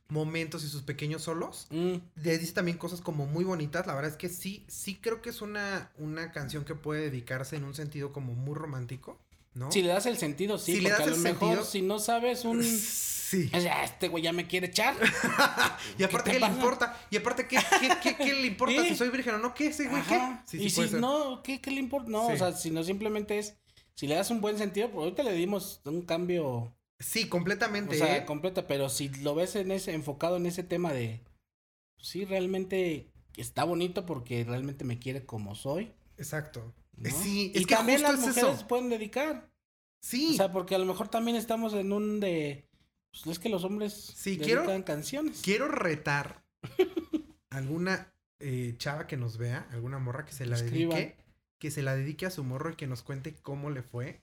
momentos 0.08 0.64
y 0.64 0.68
sus 0.68 0.82
pequeños 0.82 1.22
solos. 1.22 1.66
Mm, 1.70 1.94
Le 2.22 2.38
dice 2.38 2.52
también 2.52 2.76
cosas 2.78 3.00
como 3.00 3.26
muy 3.26 3.44
bonitas. 3.44 3.86
La 3.86 3.94
verdad 3.94 4.10
es 4.10 4.16
que 4.16 4.28
sí, 4.28 4.64
sí 4.68 4.96
creo 4.96 5.22
que 5.22 5.30
es 5.30 5.40
una, 5.42 5.90
una 5.98 6.30
canción 6.32 6.64
que 6.64 6.74
puede 6.74 7.02
dedicarse 7.10 7.56
en 7.56 7.64
un 7.64 7.74
sentido 7.74 8.12
como 8.12 8.34
muy 8.34 8.54
romántico, 8.54 9.18
¿no? 9.54 9.72
Si 9.72 9.82
le 9.82 9.88
das 9.88 10.06
el 10.06 10.16
sentido, 10.18 10.58
sí, 10.58 10.74
Si 10.76 10.80
le 10.80 10.90
das 10.90 11.00
a 11.00 11.06
lo 11.06 11.14
el 11.16 11.20
mejor 11.20 11.48
sentido- 11.48 11.64
si 11.64 11.82
no 11.82 11.98
sabes 11.98 12.44
un... 12.44 12.62
Sí. 12.62 13.50
O 13.52 13.58
sea, 13.60 13.82
este 13.82 14.08
güey 14.08 14.22
ya 14.22 14.32
me 14.32 14.46
quiere 14.46 14.66
echar. 14.68 14.94
y 15.98 16.04
aparte, 16.04 16.30
te 16.30 16.38
¿qué, 16.38 16.40
le 16.40 16.52
importa? 16.52 16.96
Y 17.10 17.16
aparte, 17.16 17.48
¿qué, 17.48 17.58
qué, 18.16 18.32
le 18.34 18.46
importa 18.46 18.82
Sí. 18.82 18.88
si 18.90 18.96
soy 18.96 19.08
virgen 19.08 19.34
o 19.34 19.38
no? 19.38 19.54
¿Qué 19.54 19.68
ese 19.68 19.88
güey? 19.88 20.02
¿Qué? 20.02 20.20
Sí, 20.44 20.58
y 20.62 20.70
sí 20.70 20.86
si 20.88 20.94
no, 20.96 21.42
¿qué, 21.42 21.58
le 21.64 21.80
importa? 21.80 22.10
No, 22.10 22.26
o 22.28 22.36
sea, 22.36 22.52
si 22.52 22.70
no 22.70 22.84
simplemente 22.84 23.38
es... 23.38 23.56
Si 23.94 24.06
le 24.06 24.14
das 24.14 24.30
un 24.30 24.40
buen 24.40 24.58
sentido, 24.58 24.88
pues 24.90 25.04
ahorita 25.04 25.22
le 25.22 25.32
dimos 25.32 25.80
un 25.84 26.02
cambio 26.02 26.72
Sí, 27.04 27.28
completamente. 27.28 27.96
O 27.96 27.98
sea, 27.98 28.16
¿eh? 28.18 28.24
completa, 28.24 28.66
pero 28.66 28.88
si 28.88 29.08
lo 29.22 29.34
ves 29.34 29.56
en 29.56 29.70
ese, 29.72 29.92
enfocado 29.92 30.36
en 30.38 30.46
ese 30.46 30.62
tema 30.62 30.92
de 30.92 31.20
sí, 31.98 32.24
realmente 32.24 33.10
está 33.36 33.64
bonito 33.64 34.06
porque 34.06 34.44
realmente 34.44 34.84
me 34.84 34.98
quiere 34.98 35.24
como 35.26 35.54
soy. 35.54 35.92
Exacto. 36.16 36.72
¿no? 36.96 37.10
Sí, 37.10 37.52
y 37.54 37.58
es 37.58 37.66
que 37.66 37.74
también 37.74 37.98
justo 37.98 38.12
las 38.12 38.20
es 38.22 38.28
mujeres 38.28 38.54
eso. 38.58 38.68
pueden 38.68 38.88
dedicar. 38.88 39.50
Sí. 40.00 40.30
O 40.32 40.36
sea, 40.36 40.52
porque 40.52 40.74
a 40.74 40.78
lo 40.78 40.86
mejor 40.86 41.08
también 41.08 41.36
estamos 41.36 41.74
en 41.74 41.92
un 41.92 42.20
de. 42.20 42.66
Pues 43.10 43.26
es 43.26 43.38
que 43.38 43.48
los 43.48 43.64
hombres 43.64 43.92
Sí, 43.94 44.36
dedican 44.36 44.64
quiero- 44.64 44.84
canciones. 44.84 45.40
Quiero 45.42 45.68
retar 45.68 46.42
alguna 47.50 48.12
eh, 48.40 48.74
chava 48.78 49.06
que 49.06 49.16
nos 49.16 49.38
vea, 49.38 49.66
alguna 49.70 49.98
morra 49.98 50.24
que 50.24 50.32
se 50.32 50.46
la 50.46 50.60
dedique, 50.60 51.16
que 51.58 51.70
se 51.70 51.82
la 51.82 51.94
dedique 51.96 52.26
a 52.26 52.30
su 52.30 52.44
morro 52.44 52.70
y 52.72 52.76
que 52.76 52.86
nos 52.86 53.02
cuente 53.02 53.34
cómo 53.34 53.70
le 53.70 53.82
fue, 53.82 54.22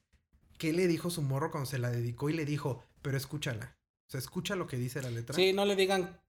qué 0.61 0.73
le 0.73 0.85
dijo 0.85 1.09
su 1.09 1.23
morro 1.23 1.49
cuando 1.49 1.67
se 1.67 1.79
la 1.79 1.89
dedicó 1.89 2.29
y 2.29 2.33
le 2.33 2.45
dijo, 2.45 2.83
pero 3.01 3.17
escúchala. 3.17 3.75
O 4.07 4.11
sea, 4.11 4.19
escucha 4.19 4.55
lo 4.55 4.67
que 4.67 4.77
dice 4.77 5.01
la 5.01 5.09
letra. 5.09 5.35
Sí, 5.35 5.53
no 5.53 5.65
le 5.65 5.75
digan. 5.75 6.19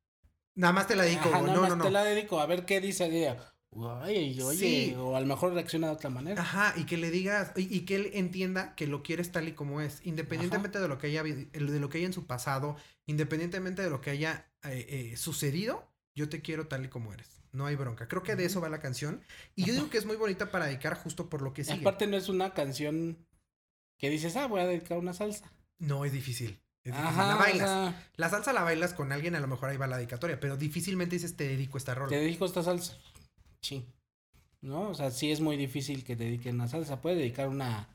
Nada 0.54 0.72
más 0.72 0.86
te 0.86 0.96
la 0.96 1.02
dedico. 1.04 1.28
"Ajá, 1.28 1.42
no, 1.42 1.52
no, 1.54 1.60
más 1.62 1.76
no. 1.76 1.84
te 1.84 1.90
la 1.90 2.02
dedico 2.02 2.40
a 2.40 2.46
ver 2.46 2.64
qué 2.64 2.80
dice. 2.80 3.10
Diga, 3.10 3.52
Oye, 3.74 4.42
oye, 4.42 4.56
Sí. 4.58 4.94
o 4.98 5.16
a 5.16 5.20
lo 5.20 5.26
mejor 5.26 5.52
reacciona 5.52 5.88
de 5.88 5.92
otra 5.94 6.08
manera. 6.10 6.40
Ajá, 6.40 6.74
y 6.76 6.84
que 6.84 6.96
le 6.96 7.10
digas, 7.10 7.52
y, 7.56 7.74
y 7.74 7.80
que 7.86 7.96
él 7.96 8.10
entienda 8.14 8.74
que 8.74 8.86
lo 8.86 9.02
quieres 9.02 9.32
tal 9.32 9.48
y 9.48 9.52
como 9.52 9.80
es, 9.82 10.00
independientemente 10.04 10.78
de 10.80 10.88
lo 10.88 10.98
que 10.98 11.06
haya 11.08 11.22
de 11.22 11.80
lo 11.80 11.88
que 11.90 11.98
haya 11.98 12.06
en 12.06 12.12
su 12.14 12.26
pasado, 12.26 12.76
independientemente 13.06 13.82
de 13.82 13.90
lo 13.90 14.00
que 14.00 14.10
haya 14.10 14.46
eh, 14.64 14.86
eh, 15.12 15.16
sucedido, 15.16 15.88
yo 16.14 16.28
te 16.28 16.40
quiero 16.42 16.68
tal 16.68 16.84
y 16.84 16.88
como 16.88 17.12
eres. 17.12 17.28
No 17.52 17.66
hay 17.66 17.76
bronca. 17.76 18.08
Creo 18.08 18.22
que 18.22 18.36
de 18.36 18.44
eso 18.46 18.60
va 18.62 18.68
la 18.70 18.80
canción. 18.80 19.20
Y 19.56 19.64
yo 19.64 19.72
digo 19.74 19.90
que 19.90 19.98
es 19.98 20.06
muy 20.06 20.16
bonita 20.16 20.50
para 20.50 20.66
dedicar 20.66 20.94
justo 20.96 21.28
por 21.30 21.40
lo 21.42 21.52
que 21.52 21.64
sigue. 21.64 21.80
Aparte 21.80 22.06
no 22.06 22.16
es 22.16 22.28
una 22.30 22.52
canción 22.54 23.26
que 24.03 24.11
dices, 24.11 24.34
ah, 24.36 24.48
voy 24.48 24.61
a 24.61 24.66
dedicar 24.66 24.98
una 24.98 25.12
salsa. 25.14 25.50
No, 25.78 26.05
es 26.05 26.11
difícil. 26.12 26.61
Es 26.84 26.92
difícil. 26.92 27.07
Ajá, 27.07 27.28
la 27.28 27.36
o 27.36 27.38
bailas. 27.38 27.70
sea, 27.70 28.11
La 28.16 28.28
salsa 28.28 28.53
la 28.53 28.64
bailas 28.64 28.92
con 28.94 29.12
alguien, 29.12 29.36
a 29.36 29.40
lo 29.40 29.46
mejor 29.46 29.68
ahí 29.70 29.76
va 29.76 29.86
la 29.86 29.96
dedicatoria, 29.96 30.40
pero 30.40 30.57
difícilmente 30.57 31.14
dices 31.14 31.36
te 31.36 31.46
dedico 31.46 31.78
esta 31.78 31.94
rola. 31.94 32.09
te 32.09 32.16
dedico 32.16 32.44
esta 32.44 32.64
salsa. 32.64 32.98
Sí. 33.61 33.86
¿No? 34.61 34.88
O 34.88 34.94
sea, 34.94 35.12
sí 35.12 35.30
es 35.30 35.40
muy 35.40 35.57
difícil 35.57 36.03
que 36.03 36.16
te 36.16 36.24
dediquen 36.24 36.57
una 36.57 36.66
salsa. 36.66 37.00
Puede 37.00 37.14
dedicar 37.16 37.46
una 37.48 37.88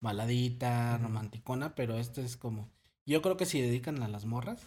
baladita, 0.00 0.96
romanticona, 0.98 1.74
pero 1.74 1.98
esto 1.98 2.22
es 2.22 2.36
como. 2.38 2.70
Yo 3.04 3.20
creo 3.20 3.36
que 3.36 3.44
si 3.46 3.60
dedican 3.60 4.02
a 4.02 4.08
las 4.08 4.24
morras, 4.24 4.62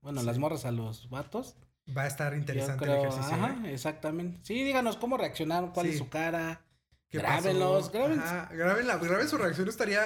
bueno, 0.00 0.20
Sí. 0.20 0.26
las 0.26 0.38
morras 0.38 0.64
a 0.64 0.72
los 0.72 1.08
vatos. 1.08 1.54
Va 1.96 2.02
a 2.02 2.06
estar 2.08 2.34
interesante 2.34 2.84
creo, 2.84 3.02
el 3.02 3.08
ejercicio. 3.08 3.34
ajá, 3.36 3.60
¿eh? 3.68 3.72
exactamente. 3.74 4.38
Sí, 4.42 4.54
díganos 4.64 4.96
cómo 4.96 5.16
reaccionaron, 5.16 5.70
cuál 5.70 5.86
Sí. 5.86 5.92
es 5.92 5.98
su 5.98 6.08
cara. 6.08 6.62
¿Qué 7.08 7.18
Grábenlos, 7.18 7.92
graben- 7.92 8.18
Ajá, 8.20 8.48
grábenla, 8.52 8.96
graben 8.96 9.28
su 9.28 9.36
reacción. 9.36 9.68
Estaría, 9.68 10.02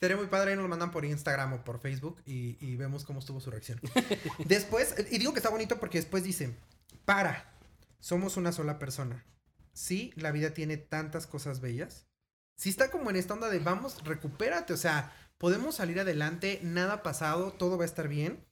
estaría 0.00 0.16
muy 0.16 0.28
padre. 0.28 0.50
Ahí 0.50 0.56
nos 0.56 0.62
lo 0.62 0.70
mandan 0.70 0.90
por 0.90 1.04
Instagram 1.04 1.52
o 1.52 1.64
por 1.64 1.78
Facebook 1.78 2.22
y, 2.24 2.56
y 2.64 2.76
vemos 2.76 3.04
cómo 3.04 3.18
estuvo 3.18 3.38
su 3.38 3.50
reacción. 3.50 3.78
después, 4.46 4.94
y 5.10 5.18
digo 5.18 5.34
que 5.34 5.40
está 5.40 5.50
bonito 5.50 5.78
porque 5.78 5.98
después 5.98 6.24
dice: 6.24 6.56
Para, 7.04 7.52
somos 7.98 8.38
una 8.38 8.50
sola 8.50 8.78
persona. 8.78 9.26
Sí, 9.74 10.12
la 10.16 10.32
vida 10.32 10.54
tiene 10.54 10.78
tantas 10.78 11.26
cosas 11.26 11.60
bellas. 11.60 12.06
Sí 12.56 12.70
está 12.70 12.90
como 12.90 13.10
en 13.10 13.16
esta 13.16 13.34
onda 13.34 13.50
de 13.50 13.58
vamos, 13.58 14.02
recupérate. 14.04 14.72
O 14.72 14.78
sea, 14.78 15.12
podemos 15.36 15.76
salir 15.76 16.00
adelante, 16.00 16.60
nada 16.62 17.02
pasado, 17.02 17.52
todo 17.52 17.76
va 17.76 17.84
a 17.84 17.86
estar 17.86 18.08
bien. 18.08 18.44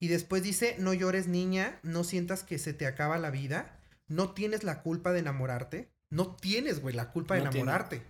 Y 0.00 0.08
después 0.08 0.42
dice, 0.42 0.76
no 0.78 0.94
llores 0.94 1.28
niña, 1.28 1.78
no 1.82 2.02
sientas 2.02 2.42
que 2.42 2.58
se 2.58 2.72
te 2.72 2.86
acaba 2.86 3.18
la 3.18 3.30
vida, 3.30 3.80
no 4.06 4.32
tienes 4.32 4.62
la 4.62 4.82
culpa 4.82 5.12
de 5.12 5.20
enamorarte, 5.20 5.92
no 6.10 6.36
tienes, 6.36 6.80
güey, 6.80 6.94
la 6.94 7.10
culpa 7.10 7.34
de 7.34 7.48
tiene. 7.48 8.02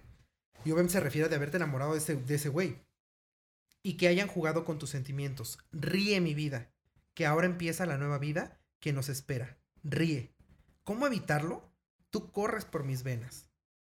Y 0.64 0.70
obviamente 0.72 0.92
se 0.94 1.00
refiere 1.00 1.28
de 1.28 1.36
haberte 1.36 1.56
enamorado 1.56 1.92
de 1.92 1.98
ese, 1.98 2.16
de 2.16 2.34
ese 2.34 2.48
güey. 2.48 2.78
Y 3.82 3.96
que 3.96 4.08
hayan 4.08 4.28
jugado 4.28 4.64
con 4.64 4.78
tus 4.78 4.90
sentimientos. 4.90 5.58
Ríe 5.72 6.20
mi 6.20 6.34
vida, 6.34 6.70
que 7.14 7.26
ahora 7.26 7.46
empieza 7.46 7.86
la 7.86 7.96
nueva 7.98 8.18
vida 8.18 8.60
que 8.80 8.92
nos 8.92 9.08
espera. 9.08 9.56
Ríe. 9.84 10.34
¿Cómo 10.84 11.06
evitarlo? 11.06 11.70
Tú 12.10 12.32
corres 12.32 12.64
por 12.64 12.84
mis 12.84 13.02
venas. 13.02 13.46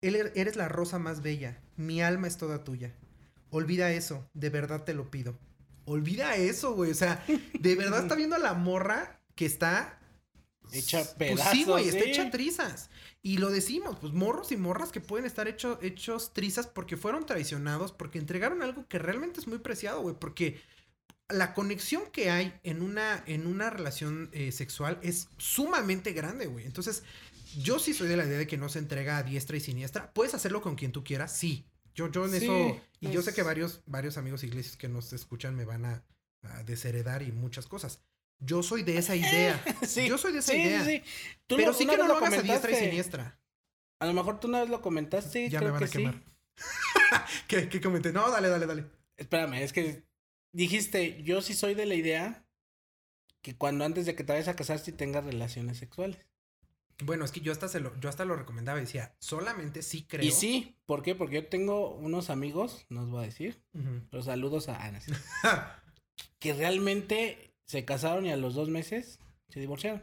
Él- 0.01 0.33
Eres 0.35 0.57
la 0.57 0.69
rosa 0.69 0.99
más 0.99 1.23
bella, 1.23 1.61
mi 1.77 2.03
alma 2.03 2.27
es 2.27 2.37
toda 2.37 2.65
tuya. 2.65 2.95
Olvida 3.51 3.93
eso, 3.93 4.29
de 4.35 4.51
verdad 4.51 4.85
te 4.85 4.95
lo 4.95 5.11
pido. 5.11 5.39
Olvida 5.85 6.37
eso, 6.37 6.75
güey. 6.75 6.91
O 6.91 6.95
sea, 6.95 7.25
de 7.59 7.75
verdad 7.75 8.03
está 8.03 8.15
viendo 8.15 8.37
a 8.37 8.41
la 8.41 8.55
morra 8.55 9.21
que 9.35 9.47
está. 9.47 9.99
Hecha 10.73 11.03
Pues 11.19 11.41
sí, 11.51 11.65
güey, 11.65 11.85
pedazos, 11.85 11.87
está 11.87 12.05
hecha 12.05 12.31
trizas. 12.31 12.91
Y 13.23 13.39
lo 13.39 13.51
decimos, 13.51 13.97
pues 14.01 14.13
morros 14.13 14.53
y 14.53 14.57
morras 14.57 14.91
que 14.91 15.01
pueden 15.01 15.27
estar 15.27 15.49
hecho- 15.49 15.79
hechos 15.83 16.33
trizas 16.33 16.67
porque 16.67 16.97
fueron 16.97 17.27
traicionados, 17.27 17.93
porque 17.93 18.19
entregaron 18.19 18.63
algo 18.63 18.87
que 18.89 18.99
realmente 18.99 19.41
es 19.41 19.47
muy 19.47 19.59
preciado, 19.59 20.01
güey. 20.03 20.15
Porque 20.19 20.61
la 21.29 21.55
conexión 21.55 22.03
que 22.13 22.31
hay 22.31 22.53
en 22.63 22.83
una, 22.83 23.23
en 23.27 23.47
una 23.47 23.71
relación 23.71 24.29
eh, 24.33 24.53
sexual 24.53 24.99
es 25.03 25.29
sumamente 25.39 26.13
grande, 26.13 26.47
güey. 26.47 26.67
Entonces, 26.67 27.03
yo 27.59 27.79
sí 27.79 27.93
soy 27.95 28.09
de 28.09 28.17
la 28.17 28.25
idea 28.27 28.39
de 28.39 28.47
que 28.47 28.57
no 28.57 28.69
se 28.69 28.79
entrega 28.79 29.19
a 29.19 29.23
diestra 29.23 29.57
y 29.57 29.61
siniestra. 29.61 30.13
Puedes 30.13 30.35
hacerlo 30.35 30.61
con 30.63 30.75
quien 30.75 30.93
tú 30.93 31.05
quieras, 31.05 31.37
sí. 31.37 31.65
Yo, 31.95 32.11
yo 32.11 32.25
en 32.25 32.31
Sí, 32.31 32.37
eso, 32.45 32.81
y 33.01 33.11
yo 33.11 33.21
sé 33.21 33.35
que 33.35 33.43
varios, 33.43 33.83
varios 33.87 34.17
amigos 34.17 34.43
iglesias 34.45 34.77
que 34.79 34.89
nos 34.89 35.13
escuchan 35.13 35.55
me 35.55 35.67
van 35.67 35.85
a, 35.85 36.03
a 36.43 36.63
desheredar 36.65 37.23
y 37.23 37.31
muchas 37.33 37.67
cosas. 37.67 38.01
Yo 38.45 38.63
soy 38.63 38.83
de 38.83 38.99
esa 38.99 39.15
idea. 39.17 39.63
Sí, 39.87 40.09
Yo 40.09 40.19
soy 40.19 40.33
de 40.33 40.41
esa 40.41 40.53
sí, 40.53 40.59
idea. 40.61 40.85
sí. 40.85 41.03
Tú 41.47 41.57
Pero 41.57 41.69
lo- 41.73 41.75
sí 41.79 41.87
que 41.87 41.97
no 41.97 42.03
vez 42.05 42.09
lo 42.09 42.17
hagas 42.17 42.29
a 42.39 42.43
diestra 42.43 42.47
y 42.47 42.75
comentaste. 42.75 42.85
siniestra. 42.85 43.39
A 44.01 44.07
lo 44.07 44.13
mejor 44.15 44.41
tú 44.41 44.49
una 44.49 44.61
vez 44.61 44.69
lo 44.71 44.81
comentaste. 44.83 45.49
Ya 45.49 45.59
creo 45.61 45.73
me 45.73 45.79
van 45.79 45.79
que 45.81 45.85
a 45.87 45.89
quemar. 45.93 46.23
¿Qué, 47.49 47.69
¿Qué 47.69 47.81
comenté? 47.81 48.13
No, 48.13 48.31
dale, 48.31 48.49
dale, 48.49 48.67
dale. 48.67 48.85
Espérame, 49.17 49.55
es 49.63 49.73
que 49.73 50.05
dijiste, 50.53 51.23
yo 51.23 51.41
sí 51.43 51.55
soy 51.55 51.75
de 51.75 51.87
la 51.87 51.95
idea 51.95 52.45
que 53.43 53.57
cuando 53.57 53.85
antes 53.85 54.07
de 54.07 54.15
que 54.15 54.25
te 54.25 54.33
vayas 54.33 54.49
a 54.49 54.57
casar 54.57 54.79
sí 54.79 54.93
tengas 54.93 55.25
relaciones 55.25 55.79
sexuales. 55.79 56.19
Bueno, 57.05 57.25
es 57.25 57.33
que 57.33 57.41
yo 57.41 57.51
hasta, 57.53 57.69
se 57.69 57.81
lo, 57.81 57.99
yo 58.01 58.09
hasta 58.09 58.25
lo 58.25 58.37
recomendaba 58.37 58.79
y 58.79 58.83
decía, 58.83 59.15
solamente 59.19 59.83
sí 59.83 60.05
creo. 60.05 60.25
Y 60.25 60.31
sí, 60.31 60.77
¿por 60.87 61.03
qué? 61.03 61.15
Porque 61.15 61.37
yo 61.37 61.47
tengo 61.49 61.91
unos 61.95 62.31
amigos, 62.31 62.87
no 62.91 63.03
os 63.03 63.09
voy 63.11 63.23
a 63.23 63.27
decir, 63.27 63.61
Ujú. 63.75 64.03
pero 64.11 64.23
saludos 64.23 64.69
a 64.69 64.77
Ana, 64.85 65.01
que 66.39 66.55
realmente 66.55 67.52
se 67.67 67.85
casaron 67.85 68.27
y 68.27 68.31
a 68.31 68.37
los 68.37 68.55
dos 68.55 68.69
meses 68.69 69.19
se 69.49 69.61
divorciaron. 69.61 70.03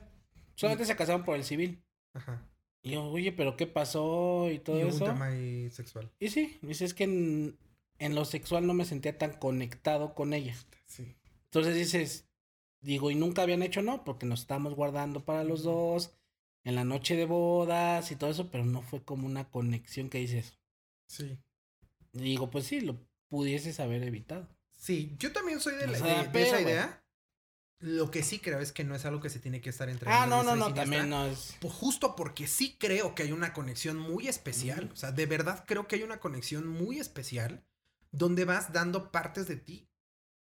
Solamente 0.56 0.86
se 0.86 0.96
casaron 0.96 1.24
por 1.24 1.36
el 1.36 1.44
civil. 1.44 1.82
Ajá. 2.14 2.46
Y 2.82 2.92
yo, 2.92 3.04
oye, 3.06 3.32
pero 3.32 3.58
¿qué 3.58 3.68
pasó? 3.68 4.50
Y 4.52 4.60
todo 4.60 4.78
y 4.80 4.82
eso. 4.90 5.04
un 5.06 5.12
tema 5.12 5.26
ahí 5.28 5.70
sexual. 5.70 6.12
Y 6.20 6.30
sí, 6.30 6.58
dice, 6.62 6.86
es 6.86 6.94
que 6.94 7.04
en, 7.06 7.58
en 7.98 8.16
lo 8.16 8.26
sexual 8.26 8.66
no 8.66 8.74
me 8.74 8.86
sentía 8.86 9.18
tan 9.18 9.34
conectado 9.34 10.16
con 10.16 10.34
ella. 10.34 10.56
Sí. 10.86 11.16
Entonces 11.46 11.76
dices, 11.76 12.26
digo, 12.82 13.12
y 13.12 13.16
nunca 13.16 13.42
habían 13.42 13.64
hecho, 13.64 13.82
no, 13.82 14.04
porque 14.06 14.26
nos 14.26 14.42
estábamos 14.42 14.76
guardando 14.76 15.26
para 15.26 15.44
los 15.44 15.64
dos, 15.64 16.12
en 16.64 16.76
la 16.76 16.84
noche 16.86 17.16
de 17.16 17.26
bodas 17.26 18.12
y 18.12 18.16
todo 18.16 18.30
eso, 18.30 18.50
pero 18.52 18.66
no 18.66 18.82
fue 18.82 19.04
como 19.04 19.26
una 19.26 19.50
conexión 19.50 20.10
que 20.10 20.20
dices. 20.20 20.58
Sí. 21.08 21.38
Y 22.14 22.20
digo, 22.22 22.50
pues 22.50 22.66
sí, 22.66 22.82
lo 22.82 22.98
pudieses 23.28 23.80
haber 23.80 24.04
evitado. 24.04 24.48
Sí, 24.72 25.16
yo 25.20 25.32
también 25.34 25.60
soy 25.60 25.76
de, 25.76 25.88
la- 25.88 26.00
de- 26.00 26.28
de 26.30 26.42
esa 26.44 26.62
idea. 26.62 26.99
Lo 27.80 28.12
que 28.12 28.24
sí 28.24 28.40
creo 28.40 28.60
es 28.60 28.72
que 28.74 28.84
no 28.84 28.94
es 28.94 29.06
algo 29.06 29.22
que 29.22 29.30
se 29.30 29.40
tiene 29.40 29.62
que 29.62 29.70
estar 29.70 29.88
entregando. 29.90 30.22
Ah, 30.24 30.28
no, 30.28 30.44
no, 30.44 30.56
no, 30.56 30.74
también 30.74 31.10
no 31.10 31.26
es. 31.26 31.56
Pues 31.62 31.74
justo 31.74 32.16
porque 32.16 32.46
sí 32.46 32.76
creo 32.78 33.16
que 33.16 33.24
hay 33.24 33.32
una 33.32 33.54
conexión 33.54 33.98
muy 33.98 34.28
especial. 34.28 34.86
Ujú. 34.86 34.94
O 34.94 34.98
sea, 34.98 35.12
de 35.14 35.26
verdad 35.26 35.64
creo 35.66 35.88
que 35.88 35.96
hay 35.96 36.04
una 36.04 36.20
conexión 36.20 36.68
muy 36.68 37.00
especial 37.00 37.64
donde 38.12 38.44
vas 38.44 38.74
dando 38.74 39.12
partes 39.12 39.48
de 39.48 39.56
ti. 39.56 39.86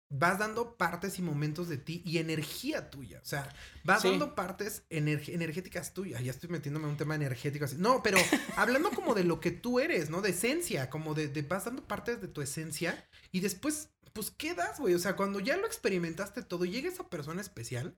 Vas 0.09 0.39
dando 0.39 0.77
partes 0.77 1.19
y 1.19 1.21
momentos 1.21 1.67
de 1.67 1.77
ti 1.77 2.01
y 2.05 2.19
energía 2.19 2.89
tuya. 2.89 3.19
O 3.21 3.25
sea, 3.25 3.53
vas 3.83 4.01
Sí. 4.01 4.09
dando 4.09 4.35
partes 4.35 4.83
ener- 4.89 5.27
energéticas 5.33 5.93
tuyas. 5.93 6.23
Ya 6.23 6.31
estoy 6.31 6.49
metiéndome 6.49 6.85
en 6.85 6.91
un 6.91 6.97
tema 6.97 7.13
energético 7.15 7.65
así. 7.65 7.75
No, 7.77 8.01
pero 8.01 8.17
hablando 8.57 8.89
como 8.91 9.13
de 9.15 9.25
lo 9.25 9.41
que 9.41 9.51
tú 9.51 9.79
eres, 9.81 10.09
¿no? 10.09 10.21
De 10.21 10.29
esencia, 10.29 10.89
como 10.89 11.13
de, 11.13 11.27
de 11.27 11.41
vas 11.41 11.65
dando 11.65 11.85
partes 11.85 12.21
de 12.21 12.29
tu 12.29 12.41
esencia 12.41 13.05
y 13.33 13.41
después, 13.41 13.89
pues, 14.17 14.31
¿qué 14.31 14.53
das, 14.53 14.79
güey? 14.79 14.93
O 14.95 14.99
sea, 14.99 15.15
cuando 15.15 15.39
ya 15.39 15.55
lo 15.57 15.65
experimentaste 15.67 16.41
todo 16.43 16.65
y 16.65 16.71
llega 16.71 16.89
esa 16.89 17.07
persona 17.07 17.39
especial, 17.41 17.95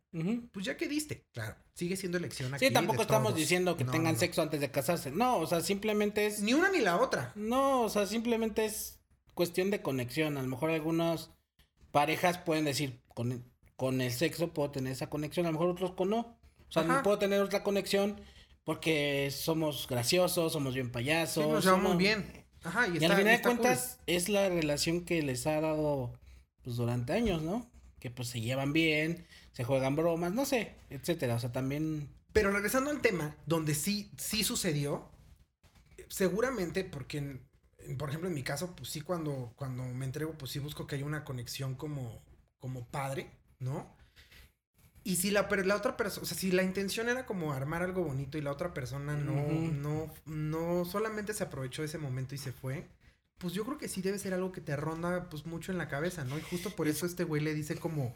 pues 0.52 0.66
ya 0.66 0.76
que 0.78 0.88
diste. 0.88 1.26
Claro, 1.32 1.56
sigue 1.74 1.96
siendo 1.96 2.18
elección 2.18 2.54
aquí. 2.54 2.68
Sí, 2.68 2.74
tampoco 2.74 3.02
estamos 3.02 3.30
todos. 3.30 3.40
diciendo 3.40 3.78
que 3.78 3.86
No, 3.86 3.92
tengan 3.92 4.14
no, 4.14 4.20
sexo 4.20 4.42
antes 4.42 4.60
de 4.60 4.70
casarse. 4.70 5.12
No, 5.12 5.38
o 5.38 5.48
sea, 5.48 5.62
simplemente 5.62 6.26
es. 6.28 6.42
Ni 6.42 6.54
una 6.54 6.70
ni 6.70 6.80
la 6.80 6.98
otra. 6.98 7.32
No, 7.36 7.82
o 7.84 7.90
sea, 7.90 8.06
simplemente 8.06 8.66
es 8.66 9.00
cuestión 9.34 9.72
de 9.72 9.82
conexión. 9.82 10.38
A 10.38 10.42
lo 10.42 10.48
mejor 10.50 10.72
algunas 10.72 11.32
parejas 11.92 12.38
pueden 12.40 12.66
decir, 12.66 13.02
con, 13.14 13.44
con 13.76 14.02
el 14.02 14.12
sexo 14.12 14.54
puedo 14.54 14.72
tener 14.72 14.94
esa 14.94 15.10
conexión, 15.10 15.46
a 15.46 15.50
lo 15.50 15.54
mejor 15.54 15.70
otros 15.70 15.94
con 15.94 16.10
no. 16.10 16.20
O 16.68 16.72
sea, 16.72 16.84
Ajá. 16.84 16.98
no 16.98 17.04
puedo 17.04 17.18
tener 17.18 17.42
otra 17.42 17.64
conexión 17.64 18.22
porque 18.64 19.32
somos 19.32 19.88
graciosos, 19.88 20.54
somos 20.54 20.74
bien 20.76 20.88
Sí, 20.88 20.92
payasos. 20.92 21.48
nos 21.48 21.64
llevamos 21.64 21.84
somos- 21.92 21.98
bien. 21.98 22.39
Ajá, 22.64 22.88
y, 22.88 22.98
Y, 22.98 22.98
está, 22.98 23.16
al 23.16 23.16
final 23.16 23.38
de 23.38 23.42
cool. 23.42 23.58
cuentas 23.58 24.00
es 24.08 24.30
la 24.30 24.50
relación 24.50 25.06
que 25.06 25.22
les 25.22 25.48
ha 25.48 25.60
dado 25.62 26.20
pues 26.62 26.76
durante 26.76 27.14
años, 27.14 27.42
¿no? 27.42 27.70
Que 28.00 28.12
pues 28.12 28.30
se 28.30 28.42
llevan 28.42 28.74
bien, 28.74 29.26
se 29.54 29.64
juegan 29.64 29.96
bromas, 29.96 30.34
no 30.34 30.46
sé, 30.46 30.76
etcétera. 30.90 31.36
O 31.36 31.40
sea, 31.40 31.52
también 31.52 32.10
Pero 32.34 32.52
regresando 32.52 32.92
al 32.92 33.02
tema, 33.02 33.36
donde 33.46 33.76
sí, 33.76 34.12
sí 34.18 34.44
sucedió, 34.44 35.10
seguramente 36.10 36.84
porque, 36.84 37.40
por 37.98 38.10
ejemplo, 38.10 38.30
en 38.30 38.36
mi 38.36 38.44
caso, 38.44 38.76
pues 38.76 38.90
sí, 38.90 39.02
cuando, 39.02 39.54
cuando 39.56 39.84
me 39.84 40.06
entrego, 40.06 40.34
pues 40.38 40.52
sí 40.52 40.60
busco 40.60 40.88
que 40.88 40.96
haya 40.96 41.06
una 41.06 41.24
conexión 41.24 41.76
como, 41.76 42.22
como 42.60 42.88
padre, 42.88 43.32
¿no? 43.60 43.96
Y 45.04 45.16
si 45.16 45.32
la, 45.32 45.48
la 45.66 45.76
otra 45.76 45.96
persona, 45.96 46.24
o 46.24 46.26
sea, 46.26 46.38
si 46.38 46.52
la 46.52 46.64
intención 46.64 47.10
era 47.10 47.26
como 47.26 47.54
armar 47.54 47.82
algo 47.82 48.04
bonito 48.04 48.38
y 48.38 48.42
la 48.42 48.52
otra 48.52 48.74
persona 48.74 49.16
no, 49.16 49.48
no, 49.72 50.14
no 50.26 50.86
solamente 50.86 51.34
se 51.34 51.44
aprovechó 51.44 51.82
de 51.82 51.88
ese 51.88 51.98
momento 51.98 52.36
y 52.36 52.38
se 52.38 52.52
fue, 52.52 52.88
pues 53.38 53.54
yo 53.54 53.66
creo 53.66 53.78
que 53.78 53.88
sí 53.88 54.02
debe 54.02 54.20
ser 54.20 54.34
algo 54.34 54.52
que 54.52 54.62
te 54.62 54.76
ronda 54.76 55.30
pues 55.30 55.46
mucho 55.46 55.72
en 55.72 55.78
la 55.78 55.88
cabeza, 55.88 56.26
¿no? 56.26 56.38
Y 56.38 56.42
justo 56.42 56.72
por 56.72 56.88
eso 56.88 57.06
este 57.06 57.24
güey 57.24 57.42
le 57.42 57.54
dice 57.54 57.78
como, 57.78 58.16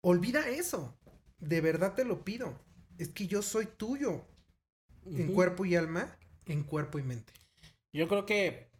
olvida 0.00 0.48
eso, 0.48 0.96
de 1.38 1.60
verdad 1.60 1.94
te 1.94 2.04
lo 2.04 2.24
pido, 2.24 2.58
es 2.98 3.08
que 3.08 3.26
yo 3.26 3.42
soy 3.42 3.66
tuyo, 3.66 4.24
en 5.06 5.32
cuerpo 5.32 5.64
y 5.64 5.74
alma, 5.74 6.16
en 6.46 6.62
cuerpo 6.62 6.98
y 6.98 7.02
mente. 7.02 7.32
Yo 7.92 8.06
creo 8.06 8.26
que, 8.26 8.70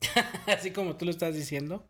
así 0.46 0.70
como 0.70 0.96
tú 0.96 1.04
lo 1.04 1.10
estás 1.10 1.34
diciendo, 1.34 1.88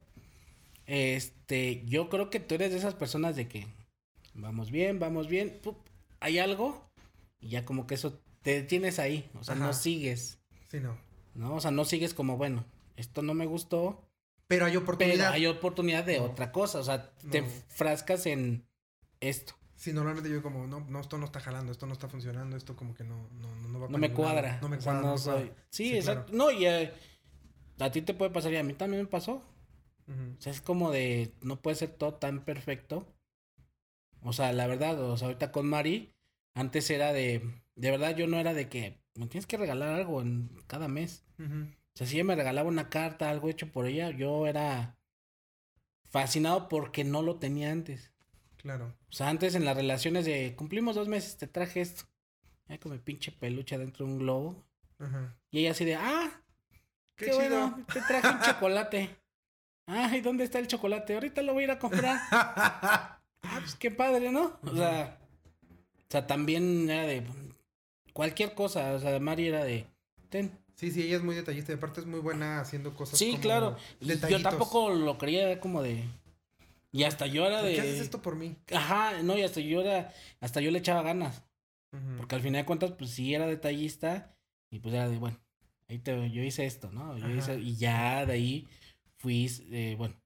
este, 0.87 1.85
yo 1.85 2.09
creo 2.09 2.31
que 2.31 2.41
tú 2.41 2.55
eres 2.55 2.71
de 2.71 2.79
esas 2.79 2.95
personas 2.95 3.37
de 3.37 3.49
que 3.49 3.67
vamos 4.35 4.70
bien, 4.70 4.99
vamos 4.99 5.28
bien, 5.28 5.59
¡pup! 5.62 5.76
hay 6.20 6.39
algo 6.39 6.82
y 7.41 7.49
ya 7.51 7.64
como 7.64 7.87
que 7.87 7.95
eso 7.95 8.20
te 8.43 8.53
detienes 8.55 8.99
ahí, 8.99 9.30
o 9.39 9.45
sea, 9.45 9.55
no 9.55 9.72
sigues, 9.72 10.39
Sí, 10.70 10.80
no. 10.80 10.97
¿no? 11.35 11.55
O 11.57 11.61
sea, 11.61 11.70
no 11.70 11.85
sigues 11.85 12.14
como, 12.14 12.37
bueno, 12.37 12.64
esto 12.97 13.22
no 13.22 13.35
me 13.35 13.47
gustó, 13.47 14.07
Pero 14.47 14.66
hay 14.66 14.72
pero 14.72 14.82
oportunidad. 14.82 15.32
hay 15.32 15.47
oportunidad 15.47 16.05
de 16.05 16.18
No. 16.18 16.24
otra 16.24 16.53
cosa, 16.53 16.78
o 16.80 16.85
sea, 16.85 17.11
te 17.30 17.43
No. 17.43 17.49
frascas 17.68 18.26
en 18.26 18.66
esto, 19.20 19.55
Sí, 19.76 19.93
normalmente 19.93 20.30
yo 20.30 20.41
como, 20.43 20.66
no, 20.66 20.80
no, 20.80 21.01
esto 21.01 21.18
no 21.18 21.26
está 21.26 21.41
jalando, 21.41 21.72
esto 21.72 21.87
no 21.87 21.93
está 21.93 22.09
funcionando, 22.09 22.57
esto 22.57 22.76
como 22.76 22.95
que 22.95 23.05
no, 23.05 23.28
no, 23.32 23.55
no, 23.57 23.68
no 23.68 23.80
va 23.80 23.89
no 23.89 23.99
me 23.99 24.12
cuadra, 24.12 24.59
No 24.62 24.68
me 24.68 24.78
cuadra, 24.78 25.03
no 25.03 25.12
me 25.12 25.18
soy... 25.18 25.32
cuadra. 25.35 25.55
Sí, 25.70 25.89
Sí, 25.89 25.97
exacto, 25.97 26.32
claro. 26.32 26.39
no, 26.39 26.51
y 26.59 26.64
eh, 26.66 26.93
a 27.80 27.91
ti 27.91 28.01
te 28.03 28.14
puede 28.14 28.30
pasar 28.30 28.53
y 28.53 28.57
a 28.57 28.62
mí 28.62 28.72
también 28.74 29.03
me 29.03 29.09
pasó. 29.09 29.43
O 30.07 30.41
sea, 30.41 30.53
es 30.53 30.61
como 30.61 30.91
de, 30.91 31.32
no 31.43 31.61
puede 31.61 31.76
ser 31.76 31.91
todo 31.91 32.14
tan 32.14 32.45
perfecto. 32.45 33.07
O 34.25 34.33
sea, 34.33 34.53
la 34.53 34.66
verdad, 34.66 35.01
o 35.01 35.16
sea, 35.16 35.27
ahorita 35.29 35.53
con 35.53 35.68
Mari, 35.68 36.12
antes 36.55 36.91
era 36.91 37.12
de, 37.12 37.43
de 37.77 37.91
verdad 37.91 38.16
yo 38.16 38.27
no 38.27 38.39
era 38.39 38.55
de 38.55 38.68
que 38.68 38.99
me 39.14 39.27
tienes 39.27 39.47
que 39.47 39.57
regalar 39.59 39.91
algo 39.91 40.20
en 40.22 40.51
cada 40.66 40.89
mes. 40.89 41.25
O 41.39 41.97
sea, 41.97 42.07
si 42.07 42.16
ella 42.16 42.25
me 42.25 42.35
regalaba 42.35 42.68
una 42.68 42.89
carta, 42.89 43.31
algo 43.31 43.49
hecho 43.49 43.70
por 43.70 43.87
ella, 43.87 44.11
yo 44.11 44.47
era 44.47 44.97
fascinado 46.11 46.68
porque 46.68 47.05
no 47.05 47.22
lo 47.22 47.37
tenía 47.37 47.70
antes. 47.70 48.11
Claro. 48.57 48.95
O 49.11 49.12
sea, 49.12 49.29
antes 49.29 49.55
en 49.55 49.64
las 49.64 49.77
relaciones 49.77 50.25
de, 50.25 50.55
cumplimos 50.57 50.97
dos 50.97 51.07
meses, 51.07 51.37
te 51.37 51.47
traje 51.47 51.83
esto. 51.83 52.05
Ay, 52.66 52.79
como 52.79 52.97
pinche 52.97 53.31
peluche 53.31 53.77
dentro 53.77 54.07
de 54.07 54.12
un 54.12 54.18
globo. 54.18 54.64
Ajá. 54.99 55.37
Y 55.51 55.61
ella 55.61 55.72
así 55.72 55.85
de, 55.85 55.97
ah, 55.97 56.41
Qué, 57.16 57.27
Qué, 57.27 57.31
chido. 57.31 57.49
bueno, 57.49 57.85
te 57.93 58.01
traje 58.01 58.29
un 58.29 58.41
chocolate. 58.41 59.16
Ay, 59.87 60.20
¿dónde 60.22 60.45
está 60.45 60.59
el 60.59 60.66
chocolate? 60.66 61.14
Ahorita 61.14 61.43
lo 61.43 61.53
voy 61.53 61.62
a 61.62 61.64
ir 61.64 61.70
a 61.72 61.79
comprar. 61.79 62.18
Ah, 63.45 63.59
pues 63.61 63.75
qué 63.77 63.91
padre, 63.91 64.31
¿no? 64.33 64.59
O 64.63 64.75
sea, 64.75 65.19
o 66.09 66.11
sea, 66.11 66.27
también 66.27 66.89
era 66.89 67.07
de 67.07 67.25
cualquier 68.13 68.55
cosa. 68.55 68.93
O 68.95 69.01
sea, 69.01 69.19
Mari 69.21 69.49
era 69.49 69.65
de, 69.65 69.87
ten. 70.31 70.51
sí, 70.77 70.91
sí, 70.91 71.03
ella 71.03 71.17
es 71.17 71.23
muy 71.23 71.35
detallista 71.37 71.73
y 71.73 71.77
aparte 71.77 72.01
es 72.01 72.07
muy 72.07 72.21
buena 72.21 72.61
haciendo 72.61 72.95
cosas 72.95 73.19
Sí, 73.19 73.31
como 73.31 73.43
claro. 73.43 73.77
Yo 74.01 74.43
tampoco 74.43 74.91
lo 74.91 75.19
creía 75.19 75.49
era 75.51 75.61
como 75.61 75.83
de, 75.83 76.05
Y 76.93 77.05
hasta 77.05 77.27
yo 77.27 77.47
era 77.47 77.61
¿Por 77.61 77.69
de. 77.69 77.75
qué 77.75 77.81
haces 77.81 78.01
esto 78.01 78.23
por 78.23 78.37
mí? 78.37 78.57
Ajá, 78.73 79.23
no, 79.23 79.37
y 79.37 79.43
hasta 79.43 79.61
yo 79.61 79.81
era. 79.81 80.13
Hasta 80.41 80.61
yo 80.61 80.71
le 80.71 80.79
echaba 80.79 81.03
ganas. 81.03 81.43
Porque 82.17 82.35
al 82.35 82.41
final 82.43 82.63
de 82.63 82.67
cuentas, 82.67 82.93
pues 82.99 83.11
sí 83.11 83.35
era 83.35 83.47
detallista. 83.47 84.37
Y 84.71 84.81
pues 84.81 84.95
era 84.95 85.09
de, 85.09 85.19
bueno, 85.19 85.39
ahí 85.89 85.99
te, 86.01 86.31
yo 86.31 86.43
hice 86.43 86.67
esto, 86.67 86.91
¿no? 86.91 87.17
Yo 87.17 87.29
hice- 87.29 87.61
y 87.61 87.77
ya 87.77 88.27
de 88.27 88.33
ahí 88.33 88.69
fui, 89.19 89.49
eh, 89.71 89.95
bueno, 89.97 90.17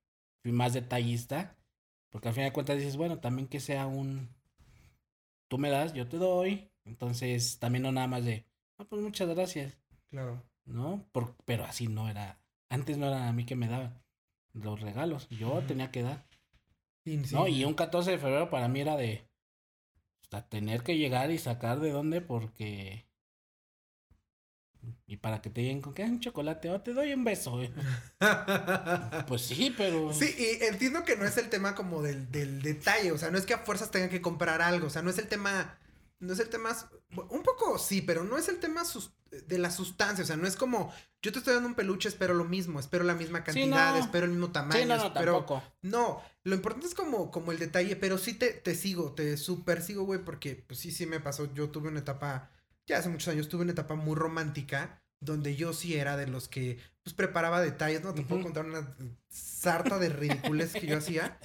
fui 0.43 0.53
más 0.53 0.73
detallista. 0.73 1.57
Porque 2.11 2.28
al 2.28 2.34
final 2.34 2.50
de 2.50 2.54
cuentas 2.54 2.78
dices, 2.78 2.96
bueno, 2.96 3.18
también 3.18 3.48
que 3.48 3.61
sea 3.61 3.86
un. 3.86 4.28
Tú 5.48 5.59
me 5.59 5.70
das, 5.70 5.92
yo 5.94 6.09
te 6.09 6.16
doy. 6.16 6.70
Entonces, 6.84 7.59
también 7.59 7.82
no 7.82 7.92
nada 7.92 8.06
más 8.06 8.24
de, 8.24 8.46
ah, 8.78 8.84
pues 8.84 9.02
muchas 9.02 9.28
gracias. 9.28 9.78
Claro. 10.11 10.42
¿no? 10.68 11.04
Por, 11.12 11.34
pero 11.44 11.64
así 11.64 11.88
no 11.88 12.09
era. 12.09 12.38
Antes 12.68 12.98
no 12.98 13.06
era 13.06 13.28
a 13.28 13.32
mí 13.32 13.44
que 13.44 13.56
me 13.56 13.68
daban 13.68 14.02
los 14.52 14.80
regalos. 14.80 15.28
Yo 15.30 15.62
tenía 15.66 15.90
que 15.90 16.02
dar. 16.02 16.26
Sí. 17.04 17.22
¿No? 17.32 17.48
Y 17.48 17.64
un 17.64 17.74
14 17.74 18.12
de 18.12 18.18
febrero 18.18 18.50
para 18.50 18.68
mí 18.68 18.80
era 18.80 18.96
de. 18.96 19.26
hasta 20.22 20.48
tener 20.48 20.82
que 20.82 20.98
llegar 20.98 21.30
y 21.30 21.38
sacar 21.38 21.80
de 21.80 21.90
dónde 21.90 22.20
porque. 22.20 23.06
Y 25.07 25.16
para 25.16 25.41
que 25.43 25.51
te 25.51 25.61
digan 25.62 25.81
con 25.81 25.95
que 25.95 26.03
"Ay, 26.03 26.11
un 26.11 26.20
chocolate, 26.20 26.70
o 26.70 26.81
te 26.81 26.93
doy 26.93 27.12
un 27.12 27.24
beso. 27.24 27.62
eh". 27.62 27.72
Pues 29.26 29.43
sí, 29.43 29.74
pero. 29.76 30.12
Sí, 30.12 30.35
y 30.39 30.64
entiendo 30.64 31.05
que 31.05 31.16
no 31.16 31.24
es 31.24 31.37
el 31.39 31.49
tema 31.49 31.74
como 31.74 32.03
del, 32.03 32.31
del 32.31 32.62
detalle, 32.62 33.12
o 33.12 33.18
sea, 33.18 33.31
no 33.31 33.39
es 33.39 33.47
que 33.47 33.55
a 33.55 33.59
fuerzas 33.59 33.91
tengan 33.91 34.11
que 34.11 34.20
comprar 34.22 34.61
algo, 34.62 34.87
o 34.87 34.91
sea, 34.91 35.03
no 35.03 35.11
es 35.11 35.18
el 35.18 35.29
tema, 35.29 35.79
no 36.20 36.33
es 36.33 36.39
el 36.41 36.49
tema, 36.49 36.70
un 37.31 37.43
poco 37.43 37.79
sí, 37.79 38.03
pero 38.03 38.24
no 38.24 38.37
es 38.39 38.49
el 38.49 38.59
tema 38.59 38.83
de 39.31 39.59
la 39.59 39.70
sustancia, 39.70 40.24
o 40.24 40.26
sea, 40.26 40.37
no 40.37 40.47
es 40.47 40.57
como, 40.57 40.93
yo 41.22 41.33
te 41.33 41.39
estoy 41.39 41.55
dando 41.55 41.68
un 41.68 41.74
peluche, 41.74 42.09
espero 42.09 42.33
lo 42.35 42.45
mismo, 42.45 42.81
espero 42.81 43.05
la 43.05 43.14
misma 43.14 43.39
Sí, 43.41 43.45
cantidad, 43.45 43.93
no. 43.95 43.99
espero 44.01 44.24
el 44.24 44.31
mismo 44.33 44.51
tamaño, 44.53 44.81
Sí, 44.81 44.87
no, 44.87 44.97
no, 44.97 45.07
espero... 45.09 45.33
tampoco. 45.33 45.62
No, 45.83 46.22
lo 46.45 46.55
importante 46.55 46.87
es 46.89 46.95
como, 46.95 47.31
como 47.31 47.53
el 47.53 47.59
detalle, 47.59 47.95
pero 47.97 48.16
sí 48.18 48.35
te, 48.35 48.53
te 48.53 48.74
sigo, 48.74 49.12
te 49.12 49.37
super 49.37 49.83
sigo, 49.83 50.05
güey, 50.05 50.20
porque 50.24 50.57
pues 50.57 50.81
sí, 50.81 50.91
sí 50.93 51.05
me 51.07 51.20
pasó, 51.20 51.53
yo 51.53 51.68
tuve 51.68 51.89
una 51.89 52.01
etapa, 52.01 52.51
ya 52.89 52.99
hace 52.99 53.09
muchos 53.09 53.28
años, 53.28 53.49
tuve 53.49 53.62
una 53.62 53.72
etapa 53.72 53.95
muy 53.95 54.16
romántica, 54.16 55.03
donde 55.20 55.57
yo 55.57 55.72
sí 55.72 55.97
era 55.97 56.16
de 56.16 56.26
los 56.26 56.49
que, 56.49 56.78
pues, 57.03 57.14
preparaba 57.14 57.61
detalles, 57.61 58.03
¿no? 58.03 58.14
Te 58.14 58.22
puedo 58.22 58.43
contar 58.43 58.66
una 58.66 58.97
sarta 59.28 59.99
de 59.99 60.09
ridicules 60.09 60.72
que 60.72 60.86
yo 60.86 60.99
hacía, 60.99 61.39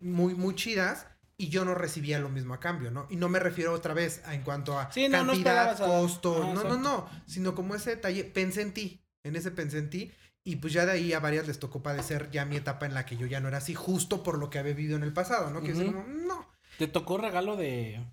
muy, 0.00 0.34
muy 0.34 0.54
chidas, 0.54 1.06
y 1.36 1.48
yo 1.48 1.64
no 1.64 1.74
recibía 1.74 2.18
lo 2.20 2.28
mismo 2.28 2.54
a 2.54 2.60
cambio, 2.60 2.90
¿no? 2.90 3.06
Y 3.10 3.16
no 3.16 3.28
me 3.28 3.40
refiero 3.40 3.72
otra 3.72 3.92
vez 3.92 4.22
a, 4.24 4.34
en 4.34 4.42
cuanto 4.42 4.78
a 4.78 4.92
Sí, 4.92 5.08
no, 5.08 5.24
no 5.24 5.32
cantidad, 5.32 5.76
costo, 5.78 6.52
no, 6.54 6.62
no, 6.62 6.78
no, 6.78 7.08
sino 7.26 7.54
como 7.54 7.74
ese 7.74 7.90
detalle, 7.90 8.24
pensé 8.24 8.62
en 8.62 8.72
ti, 8.72 9.04
en 9.24 9.34
ese 9.34 9.50
pensé 9.50 9.78
en 9.78 9.90
ti, 9.90 10.12
y 10.44 10.56
pues 10.56 10.72
ya 10.72 10.86
de 10.86 10.92
ahí 10.92 11.12
a 11.12 11.20
varias 11.20 11.46
les 11.46 11.58
tocó 11.58 11.82
padecer 11.82 12.30
ya 12.30 12.44
mi 12.44 12.56
etapa 12.56 12.86
en 12.86 12.94
la 12.94 13.06
que 13.06 13.16
yo 13.16 13.26
ya 13.26 13.40
no 13.40 13.48
era 13.48 13.58
así, 13.58 13.74
justo 13.74 14.22
por 14.22 14.38
lo 14.38 14.50
que 14.50 14.58
había 14.58 14.74
vivido 14.74 14.96
en 14.96 15.02
el 15.02 15.12
pasado, 15.12 15.50
¿no? 15.50 15.62
Que 15.62 15.72
es 15.72 15.78
como, 15.78 16.04
no. 16.04 16.46
¿Te 16.78 16.86
tocó 16.86 17.16
regalo 17.16 17.56
de. 17.56 18.04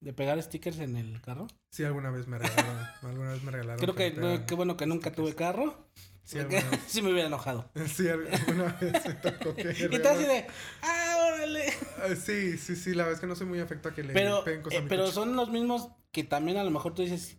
De 0.00 0.12
pegar 0.12 0.42
stickers 0.42 0.78
en 0.78 0.96
el 0.96 1.20
carro? 1.20 1.46
Sí, 1.70 1.84
alguna 1.84 2.10
vez 2.10 2.26
me 2.26 2.38
regalaron, 2.38 2.86
alguna 3.02 3.32
vez 3.32 3.42
me 3.42 3.50
regalaron. 3.50 3.78
Creo 3.80 3.94
que, 3.94 4.44
qué 4.46 4.54
bueno 4.54 4.76
que 4.76 4.86
nunca 4.86 5.12
tuve 5.12 5.34
carro. 5.34 5.88
Sí, 6.24 6.38
porque 6.38 6.58
alguna 6.58 6.70
vez. 6.76 6.80
sí 6.86 7.02
me 7.02 7.10
hubiera 7.12 7.26
enojado. 7.28 7.70
Sí, 7.86 8.08
alguna 8.08 8.76
vez 8.80 9.06
me 9.06 9.14
tocó 9.14 9.54
que 9.54 9.70
Y 9.70 9.98
tú 9.98 10.08
así 10.08 10.24
de, 10.24 10.46
ah, 10.82 11.16
órale. 11.34 11.64
Ah, 12.02 12.14
Sí, 12.16 12.56
sí, 12.56 12.76
sí, 12.76 12.90
la 12.90 13.04
verdad 13.04 13.14
es 13.14 13.20
que 13.20 13.26
no 13.26 13.36
soy 13.36 13.46
muy 13.46 13.60
afecto 13.60 13.88
a 13.88 13.94
que 13.94 14.02
le 14.02 14.12
Pero, 14.12 14.44
peguen 14.44 14.62
cosas 14.62 14.76
eh, 14.76 14.78
a 14.78 14.82
mi 14.82 14.88
pero 14.88 15.02
coche. 15.04 15.14
son 15.14 15.36
los 15.36 15.50
mismos 15.50 15.88
que 16.12 16.24
también 16.24 16.56
a 16.58 16.64
lo 16.64 16.70
mejor 16.70 16.94
tú 16.94 17.02
dices, 17.02 17.36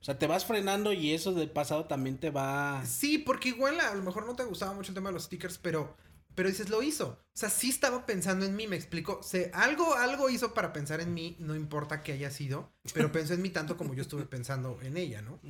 o 0.00 0.04
sea, 0.04 0.18
te 0.18 0.26
vas 0.26 0.44
frenando 0.46 0.92
y 0.92 1.12
eso 1.12 1.32
del 1.34 1.50
pasado 1.50 1.84
también 1.86 2.18
te 2.18 2.30
va... 2.30 2.82
Sí, 2.86 3.18
porque 3.18 3.50
igual 3.50 3.78
a 3.80 3.94
lo 3.94 4.02
mejor 4.02 4.26
no 4.26 4.34
te 4.34 4.44
gustaba 4.44 4.72
mucho 4.72 4.90
el 4.92 4.94
tema 4.94 5.10
de 5.10 5.14
los 5.14 5.24
stickers, 5.24 5.58
pero, 5.58 5.96
pero 6.34 6.48
dices, 6.48 6.70
lo 6.70 6.82
hizo. 6.82 7.08
O 7.08 7.36
sea, 7.40 7.48
sí 7.48 7.70
estaba 7.70 8.06
pensando 8.06 8.44
en 8.44 8.56
mí, 8.56 8.66
me 8.66 8.76
explico. 8.76 9.22
Se, 9.22 9.50
algo, 9.54 9.94
algo 9.94 10.30
hizo 10.30 10.54
para 10.54 10.72
pensar 10.72 11.00
en 11.00 11.14
mí, 11.14 11.36
no 11.38 11.54
importa 11.54 12.02
que 12.02 12.12
haya 12.12 12.30
sido, 12.30 12.72
pero 12.94 13.12
pensó 13.12 13.34
en 13.34 13.42
mí 13.42 13.50
tanto 13.50 13.76
como 13.76 13.94
yo 13.94 14.02
estuve 14.02 14.24
pensando 14.24 14.78
en 14.82 14.96
ella, 14.96 15.22
¿no? 15.22 15.40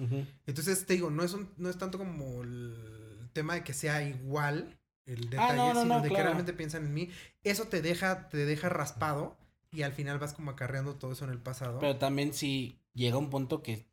Entonces, 0.46 0.86
te 0.86 0.94
digo, 0.94 1.10
no 1.10 1.22
es, 1.22 1.32
un, 1.32 1.52
no 1.56 1.68
es 1.70 1.78
tanto 1.78 1.98
como 1.98 2.42
el 2.42 3.30
tema 3.32 3.54
de 3.54 3.64
que 3.64 3.72
sea 3.72 4.02
igual 4.02 4.78
el 5.06 5.26
Ah, 5.36 5.52
detalle, 5.52 5.56
no, 5.56 5.74
no, 5.74 5.82
sino 5.82 5.94
no, 5.96 6.02
de 6.02 6.08
que 6.08 6.22
realmente 6.22 6.52
piensan 6.52 6.84
en 6.86 6.94
mí. 6.94 7.10
Eso 7.42 7.64
te 7.64 7.82
deja, 7.82 8.28
te 8.28 8.38
deja 8.38 8.68
raspado 8.68 9.38
y 9.72 9.82
al 9.82 9.92
final 9.92 10.18
vas 10.18 10.34
como 10.34 10.50
acarreando 10.50 10.96
todo 10.96 11.12
eso 11.12 11.24
en 11.24 11.30
el 11.30 11.40
pasado. 11.40 11.78
Pero 11.80 11.96
también 11.98 12.32
si 12.32 12.80
llega 12.94 13.18
un 13.18 13.30
punto 13.30 13.62
que 13.62 13.88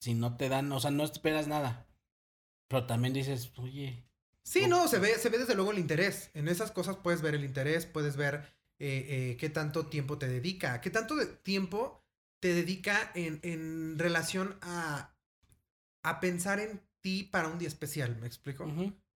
si 0.00 0.14
no 0.14 0.36
te 0.36 0.48
dan, 0.48 0.70
o 0.72 0.80
sea, 0.80 0.90
no 0.90 1.04
esperas 1.04 1.46
nada. 1.46 1.86
Pero 2.68 2.86
también 2.86 3.12
dices, 3.12 3.52
oye, 3.56 4.04
Sí, 4.42 4.66
no, 4.66 4.88
se 4.88 4.98
ve, 4.98 5.18
se 5.18 5.28
ve 5.28 5.38
desde 5.38 5.54
luego 5.54 5.70
el 5.72 5.78
interés. 5.78 6.30
En 6.34 6.48
esas 6.48 6.70
cosas 6.72 6.96
puedes 6.96 7.22
ver 7.22 7.34
el 7.34 7.44
interés, 7.44 7.86
puedes 7.86 8.16
ver 8.16 8.46
eh, 8.78 9.06
eh, 9.32 9.36
qué 9.38 9.48
tanto 9.50 9.86
tiempo 9.86 10.18
te 10.18 10.28
dedica, 10.28 10.80
qué 10.80 10.90
tanto 10.90 11.14
de 11.16 11.26
tiempo 11.26 12.02
te 12.40 12.54
dedica 12.54 13.12
en, 13.14 13.38
en 13.42 13.98
relación 13.98 14.58
a, 14.62 15.14
a 16.02 16.20
pensar 16.20 16.60
en 16.60 16.82
ti 17.00 17.24
para 17.24 17.48
un 17.48 17.58
día 17.58 17.68
especial, 17.68 18.16
¿me 18.18 18.26
explico? 18.26 18.66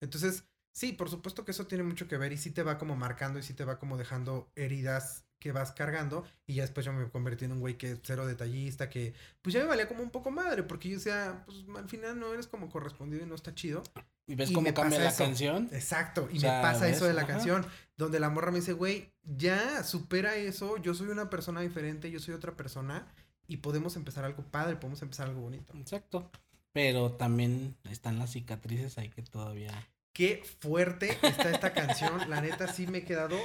Entonces, 0.00 0.44
sí, 0.72 0.92
por 0.92 1.10
supuesto 1.10 1.44
que 1.44 1.52
eso 1.52 1.66
tiene 1.66 1.84
mucho 1.84 2.08
que 2.08 2.18
ver 2.18 2.32
y 2.32 2.36
sí 2.38 2.50
te 2.50 2.62
va 2.62 2.78
como 2.78 2.96
marcando 2.96 3.38
y 3.38 3.42
sí 3.42 3.54
te 3.54 3.64
va 3.64 3.78
como 3.78 3.96
dejando 3.96 4.52
heridas 4.54 5.23
que 5.44 5.52
vas 5.52 5.72
cargando 5.72 6.24
y 6.46 6.54
ya 6.54 6.62
después 6.62 6.86
yo 6.86 6.92
me 6.94 7.06
convertí 7.10 7.44
en 7.44 7.52
un 7.52 7.60
güey 7.60 7.76
que 7.76 7.92
es 7.92 7.98
cero 8.02 8.26
detallista, 8.26 8.88
que 8.88 9.12
pues 9.42 9.52
ya 9.52 9.60
me 9.60 9.66
valía 9.66 9.86
como 9.86 10.02
un 10.02 10.08
poco 10.08 10.30
madre 10.30 10.62
porque 10.62 10.88
yo 10.88 10.96
decía, 10.96 11.42
pues 11.44 11.58
al 11.76 11.86
final 11.86 12.18
no 12.18 12.32
eres 12.32 12.46
como 12.46 12.70
correspondido 12.70 13.22
y 13.22 13.26
no 13.26 13.34
está 13.34 13.54
chido. 13.54 13.82
y 14.26 14.36
ves 14.36 14.50
Y 14.50 14.54
cómo 14.54 14.72
cambia 14.72 15.00
la 15.00 15.10
eso. 15.10 15.22
canción. 15.22 15.68
Exacto, 15.70 16.30
y 16.32 16.38
O 16.38 16.40
sea, 16.40 16.56
me 16.56 16.62
pasa 16.62 16.86
¿ves? 16.86 16.96
eso 16.96 17.04
de 17.04 17.12
la 17.12 17.24
Ajá. 17.24 17.32
canción, 17.34 17.66
donde 17.98 18.20
la 18.20 18.30
morra 18.30 18.50
me 18.52 18.60
dice, 18.60 18.72
güey, 18.72 19.12
ya 19.22 19.84
supera 19.84 20.34
eso, 20.36 20.78
yo 20.78 20.94
soy 20.94 21.08
una 21.08 21.28
persona 21.28 21.60
diferente, 21.60 22.10
yo 22.10 22.20
soy 22.20 22.32
otra 22.32 22.56
persona 22.56 23.06
y 23.46 23.58
podemos 23.58 23.96
empezar 23.96 24.24
algo 24.24 24.44
padre, 24.44 24.76
podemos 24.76 25.02
empezar 25.02 25.28
algo 25.28 25.42
bonito. 25.42 25.74
Exacto. 25.76 26.30
Pero 26.72 27.12
también 27.12 27.76
están 27.90 28.18
las 28.18 28.32
cicatrices 28.32 28.96
ahí 28.96 29.10
que 29.10 29.20
todavía... 29.20 29.88
Qué 30.14 30.42
fuerte 30.60 31.18
está 31.22 31.50
esta 31.50 31.74
canción, 31.74 32.30
la 32.30 32.40
neta 32.40 32.72
sí 32.72 32.86
me 32.86 32.98
he 32.98 33.04
quedado 33.04 33.36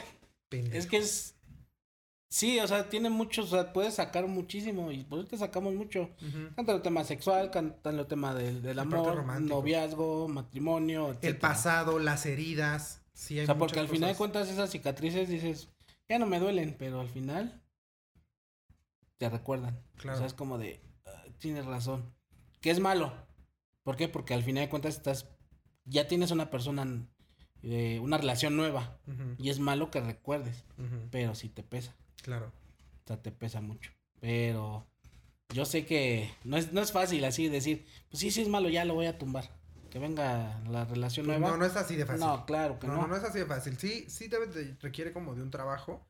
pendejo. 0.47 0.77
Es 0.77 0.85
que 0.87 0.97
es... 0.97 1.35
Sí, 2.31 2.59
o 2.59 2.67
sea, 2.67 2.89
tiene 2.89 3.09
mucho, 3.09 3.41
o 3.41 3.47
sea, 3.47 3.73
puedes 3.73 3.95
sacar 3.95 4.27
muchísimo 4.27 4.91
y 4.91 5.03
por 5.03 5.19
eso 5.19 5.27
te 5.29 5.37
sacamos 5.37 5.73
mucho. 5.73 6.11
Cantan 6.55 6.75
el 6.75 6.81
tema 6.83 7.03
sexual, 7.03 7.49
cantan 7.49 7.97
el 7.97 8.05
tema 8.05 8.35
del, 8.35 8.61
del 8.61 8.77
amor, 8.77 9.25
noviazgo, 9.41 10.27
matrimonio, 10.27 11.17
El 11.21 11.37
pasado, 11.37 11.97
las 11.97 12.27
heridas, 12.27 13.01
sí 13.13 13.39
hay 13.39 13.43
O 13.43 13.47
sea, 13.47 13.57
porque 13.57 13.79
al 13.79 13.87
final 13.87 14.11
de 14.11 14.15
cuentas 14.15 14.47
esas 14.47 14.69
cicatrices 14.69 15.27
dices, 15.27 15.69
ya 16.07 16.19
no 16.19 16.27
me 16.27 16.39
duelen, 16.39 16.75
pero 16.77 17.01
al 17.01 17.09
final 17.09 17.63
te 19.17 19.27
recuerdan. 19.27 19.81
Claro. 19.97 20.17
O 20.17 20.19
sea, 20.19 20.27
es 20.27 20.33
como 20.35 20.59
de, 20.59 20.79
"Ah, 21.07 21.23
tienes 21.39 21.65
razón. 21.65 22.13
Que 22.61 22.69
es 22.69 22.79
malo. 22.79 23.11
¿Por 23.83 23.95
qué? 23.95 24.07
Porque 24.07 24.35
al 24.35 24.43
final 24.43 24.63
de 24.65 24.69
cuentas 24.69 24.95
estás, 24.95 25.27
ya 25.85 26.07
tienes 26.07 26.29
una 26.29 26.51
persona, 26.51 26.85
eh, 27.63 27.99
una 28.03 28.17
relación 28.19 28.55
nueva. 28.55 28.99
Y 29.39 29.49
es 29.49 29.59
malo 29.59 29.89
que 29.89 29.99
recuerdes, 29.99 30.63
pero 31.09 31.33
sí 31.33 31.49
te 31.49 31.63
pesa. 31.63 31.95
Claro. 32.21 32.47
O 33.03 33.07
sea, 33.07 33.21
te 33.21 33.31
pesa 33.31 33.61
mucho. 33.61 33.91
Pero 34.19 34.85
yo 35.53 35.65
sé 35.65 35.85
que 35.85 36.29
no 36.43 36.57
es, 36.57 36.73
no 36.73 36.81
es 36.81 36.91
fácil 36.91 37.23
así 37.25 37.47
decir, 37.47 37.85
pues 38.09 38.19
sí, 38.19 38.31
sí 38.31 38.41
es 38.41 38.47
malo, 38.49 38.69
ya 38.69 38.85
lo 38.85 38.93
voy 38.95 39.05
a 39.07 39.17
tumbar. 39.17 39.49
Que 39.89 39.97
venga 39.97 40.59
la 40.69 40.85
relación 40.85 41.25
Pues 41.25 41.39
nueva. 41.39 41.53
no, 41.55 41.57
no 41.61 41.65
es 41.65 41.75
así 41.75 41.95
de 41.95 42.05
fácil. 42.05 42.19
No, 42.25 42.45
claro 42.45 42.77
que 42.79 42.85
no, 42.87 42.93
no. 42.95 43.01
no, 43.03 43.07
no 43.07 43.15
es 43.17 43.23
así 43.23 43.39
de 43.39 43.45
fácil. 43.45 43.77
Sí, 43.79 44.05
sí 44.09 44.27
debe 44.27 44.45
de- 44.47 44.75
requiere 44.81 45.11
como 45.13 45.33
de 45.33 45.41
un 45.41 45.49
trabajo 45.49 46.05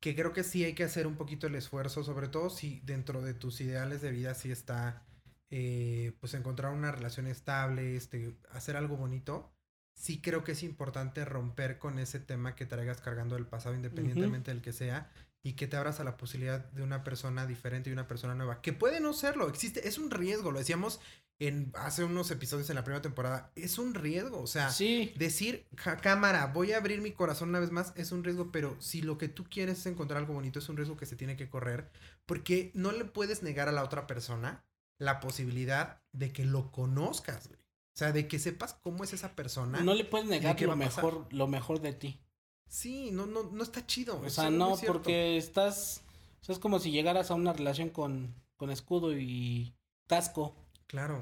que 0.00 0.14
creo 0.14 0.32
que 0.32 0.44
sí 0.44 0.62
hay 0.64 0.74
que 0.74 0.84
hacer 0.84 1.06
un 1.06 1.16
poquito 1.16 1.46
el 1.46 1.54
esfuerzo, 1.54 2.04
sobre 2.04 2.28
todo 2.28 2.50
si 2.50 2.80
dentro 2.80 3.22
de 3.22 3.34
tus 3.34 3.60
ideales 3.60 4.00
de 4.02 4.10
vida 4.10 4.34
sí 4.34 4.50
está, 4.52 5.02
eh, 5.50 6.12
pues 6.20 6.34
encontrar 6.34 6.72
una 6.72 6.92
relación 6.92 7.26
estable, 7.26 7.96
este, 7.96 8.36
hacer 8.52 8.76
algo 8.76 8.96
bonito. 8.96 9.50
Sí 9.94 10.20
creo 10.20 10.44
que 10.44 10.52
es 10.52 10.62
importante 10.62 11.24
romper 11.24 11.78
con 11.78 11.98
ese 11.98 12.20
tema 12.20 12.54
que 12.54 12.66
traigas 12.66 13.00
cargando 13.00 13.34
del 13.36 13.46
pasado, 13.46 13.74
independientemente 13.74 14.52
del 14.52 14.60
que 14.62 14.72
sea, 14.72 15.10
y 15.42 15.54
que 15.54 15.66
te 15.66 15.76
abras 15.76 16.00
a 16.00 16.04
la 16.04 16.16
posibilidad 16.16 16.64
de 16.72 16.82
una 16.82 17.04
persona 17.04 17.46
diferente 17.46 17.90
y 17.90 17.92
una 17.92 18.08
persona 18.08 18.34
nueva, 18.34 18.60
que 18.60 18.72
puede 18.72 19.00
no 19.00 19.12
serlo, 19.12 19.48
existe, 19.48 19.86
es 19.88 19.98
un 19.98 20.10
riesgo, 20.10 20.50
lo 20.50 20.58
decíamos 20.58 21.00
en 21.40 21.70
hace 21.76 22.02
unos 22.02 22.32
episodios 22.32 22.68
en 22.68 22.74
la 22.76 22.82
primera 22.82 23.00
temporada, 23.00 23.52
es 23.54 23.78
un 23.78 23.94
riesgo, 23.94 24.40
o 24.40 24.46
sea, 24.48 24.70
Sí, 24.70 25.12
Decir, 25.16 25.66
"Ja, 25.76 25.96
cámara, 25.98 26.46
voy 26.46 26.72
a 26.72 26.78
abrir 26.78 27.00
mi 27.00 27.12
corazón 27.12 27.50
una 27.50 27.60
vez 27.60 27.70
más, 27.70 27.92
es 27.94 28.10
un 28.10 28.24
riesgo, 28.24 28.50
pero 28.50 28.76
si 28.80 29.02
lo 29.02 29.18
que 29.18 29.28
tú 29.28 29.44
quieres 29.48 29.78
es 29.78 29.86
encontrar 29.86 30.18
algo 30.18 30.34
bonito, 30.34 30.58
es 30.58 30.68
un 30.68 30.76
riesgo 30.76 30.96
que 30.96 31.06
se 31.06 31.14
tiene 31.16 31.36
que 31.36 31.48
correr, 31.48 31.90
porque 32.26 32.72
no 32.74 32.90
le 32.90 33.04
puedes 33.04 33.42
negar 33.44 33.68
a 33.68 33.72
la 33.72 33.84
otra 33.84 34.08
persona 34.08 34.64
la 35.00 35.20
posibilidad 35.20 36.02
de 36.12 36.32
que 36.32 36.44
lo 36.44 36.72
conozcas, 36.72 37.46
güey. 37.46 37.60
O 37.60 37.98
sea, 37.98 38.12
de 38.12 38.28
que 38.28 38.38
sepas 38.38 38.74
cómo 38.74 39.04
es 39.04 39.12
esa 39.12 39.34
persona. 39.34 39.80
no 39.80 39.94
le 39.94 40.04
puedes 40.04 40.26
negar 40.26 40.60
lo 40.60 40.76
mejor, 40.76 41.26
lo 41.32 41.46
mejor 41.46 41.80
de 41.80 41.92
ti. 41.92 42.20
Sí, 42.68 43.10
no, 43.12 43.26
no, 43.26 43.44
no 43.44 43.62
está 43.62 43.86
chido. 43.86 44.20
O 44.20 44.30
sea, 44.30 44.50
no, 44.50 44.76
porque 44.86 45.36
estás, 45.36 46.02
o 46.40 46.44
sea, 46.44 46.52
es 46.52 46.58
como 46.58 46.78
si 46.78 46.90
llegaras 46.90 47.30
a 47.30 47.34
una 47.34 47.52
relación 47.52 47.90
con, 47.90 48.34
con 48.56 48.70
escudo 48.70 49.16
y 49.18 49.74
casco. 50.06 50.54
Claro, 50.86 51.18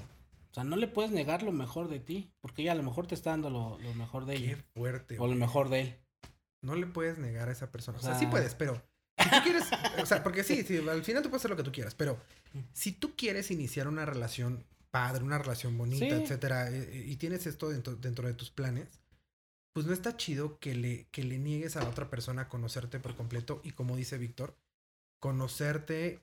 O 0.50 0.54
sea, 0.54 0.64
no 0.64 0.76
le 0.76 0.88
puedes 0.88 1.10
negar 1.12 1.42
lo 1.42 1.52
mejor 1.52 1.88
de 1.88 2.00
ti, 2.00 2.30
porque 2.40 2.62
ella 2.62 2.72
a 2.72 2.76
lo 2.76 2.82
mejor 2.82 3.06
te 3.06 3.14
está 3.14 3.30
dando 3.30 3.50
lo, 3.50 3.78
lo 3.78 3.94
mejor 3.94 4.26
de 4.26 4.36
qué 4.36 4.44
ella, 4.52 4.64
fuerte. 4.74 5.18
o 5.18 5.26
lo 5.26 5.34
mejor 5.34 5.68
de 5.68 5.80
él. 5.80 5.96
no 6.62 6.74
le 6.74 6.86
puedes 6.86 7.18
negar 7.18 7.48
a 7.48 7.52
esa 7.52 7.70
persona. 7.70 7.98
O 7.98 8.00
sea, 8.02 8.16
O 8.16 8.18
sí 8.18 8.26
puedes, 8.26 8.54
pero 8.54 8.82
si 9.18 9.30
tú 9.30 9.36
quieres, 9.44 9.64
o 10.02 10.06
sea, 10.06 10.22
porque 10.22 10.44
sí, 10.44 10.62
sí, 10.62 10.78
al 10.88 11.02
final 11.04 11.22
tú 11.22 11.30
puedes 11.30 11.40
hacer 11.42 11.50
lo 11.50 11.56
que 11.56 11.62
tú 11.62 11.72
quieras, 11.72 11.94
pero 11.94 12.18
si 12.72 12.92
tú 12.92 13.14
quieres 13.16 13.50
iniciar 13.50 13.86
una 13.88 14.04
relación 14.04 14.64
padre, 14.90 15.22
una 15.24 15.38
relación 15.38 15.76
bonita, 15.78 16.06
Sí. 16.16 16.22
etcétera, 16.22 16.70
eh, 16.70 16.88
eh, 16.92 17.04
y 17.06 17.16
tienes 17.16 17.46
esto 17.46 17.68
dentro, 17.68 17.96
dentro 17.96 18.26
de 18.26 18.34
tus 18.34 18.50
planes, 18.50 18.88
pues 19.76 19.84
no 19.84 19.92
está 19.92 20.16
chido 20.16 20.58
que 20.58 20.74
le, 20.74 21.06
que 21.10 21.22
le 21.22 21.38
niegues 21.38 21.76
a 21.76 21.82
la 21.82 21.90
otra 21.90 22.08
persona 22.08 22.48
conocerte 22.48 22.98
por 22.98 23.14
completo 23.14 23.60
y 23.62 23.72
como 23.72 23.94
dice 23.94 24.16
Víctor, 24.16 24.56
conocerte 25.20 26.22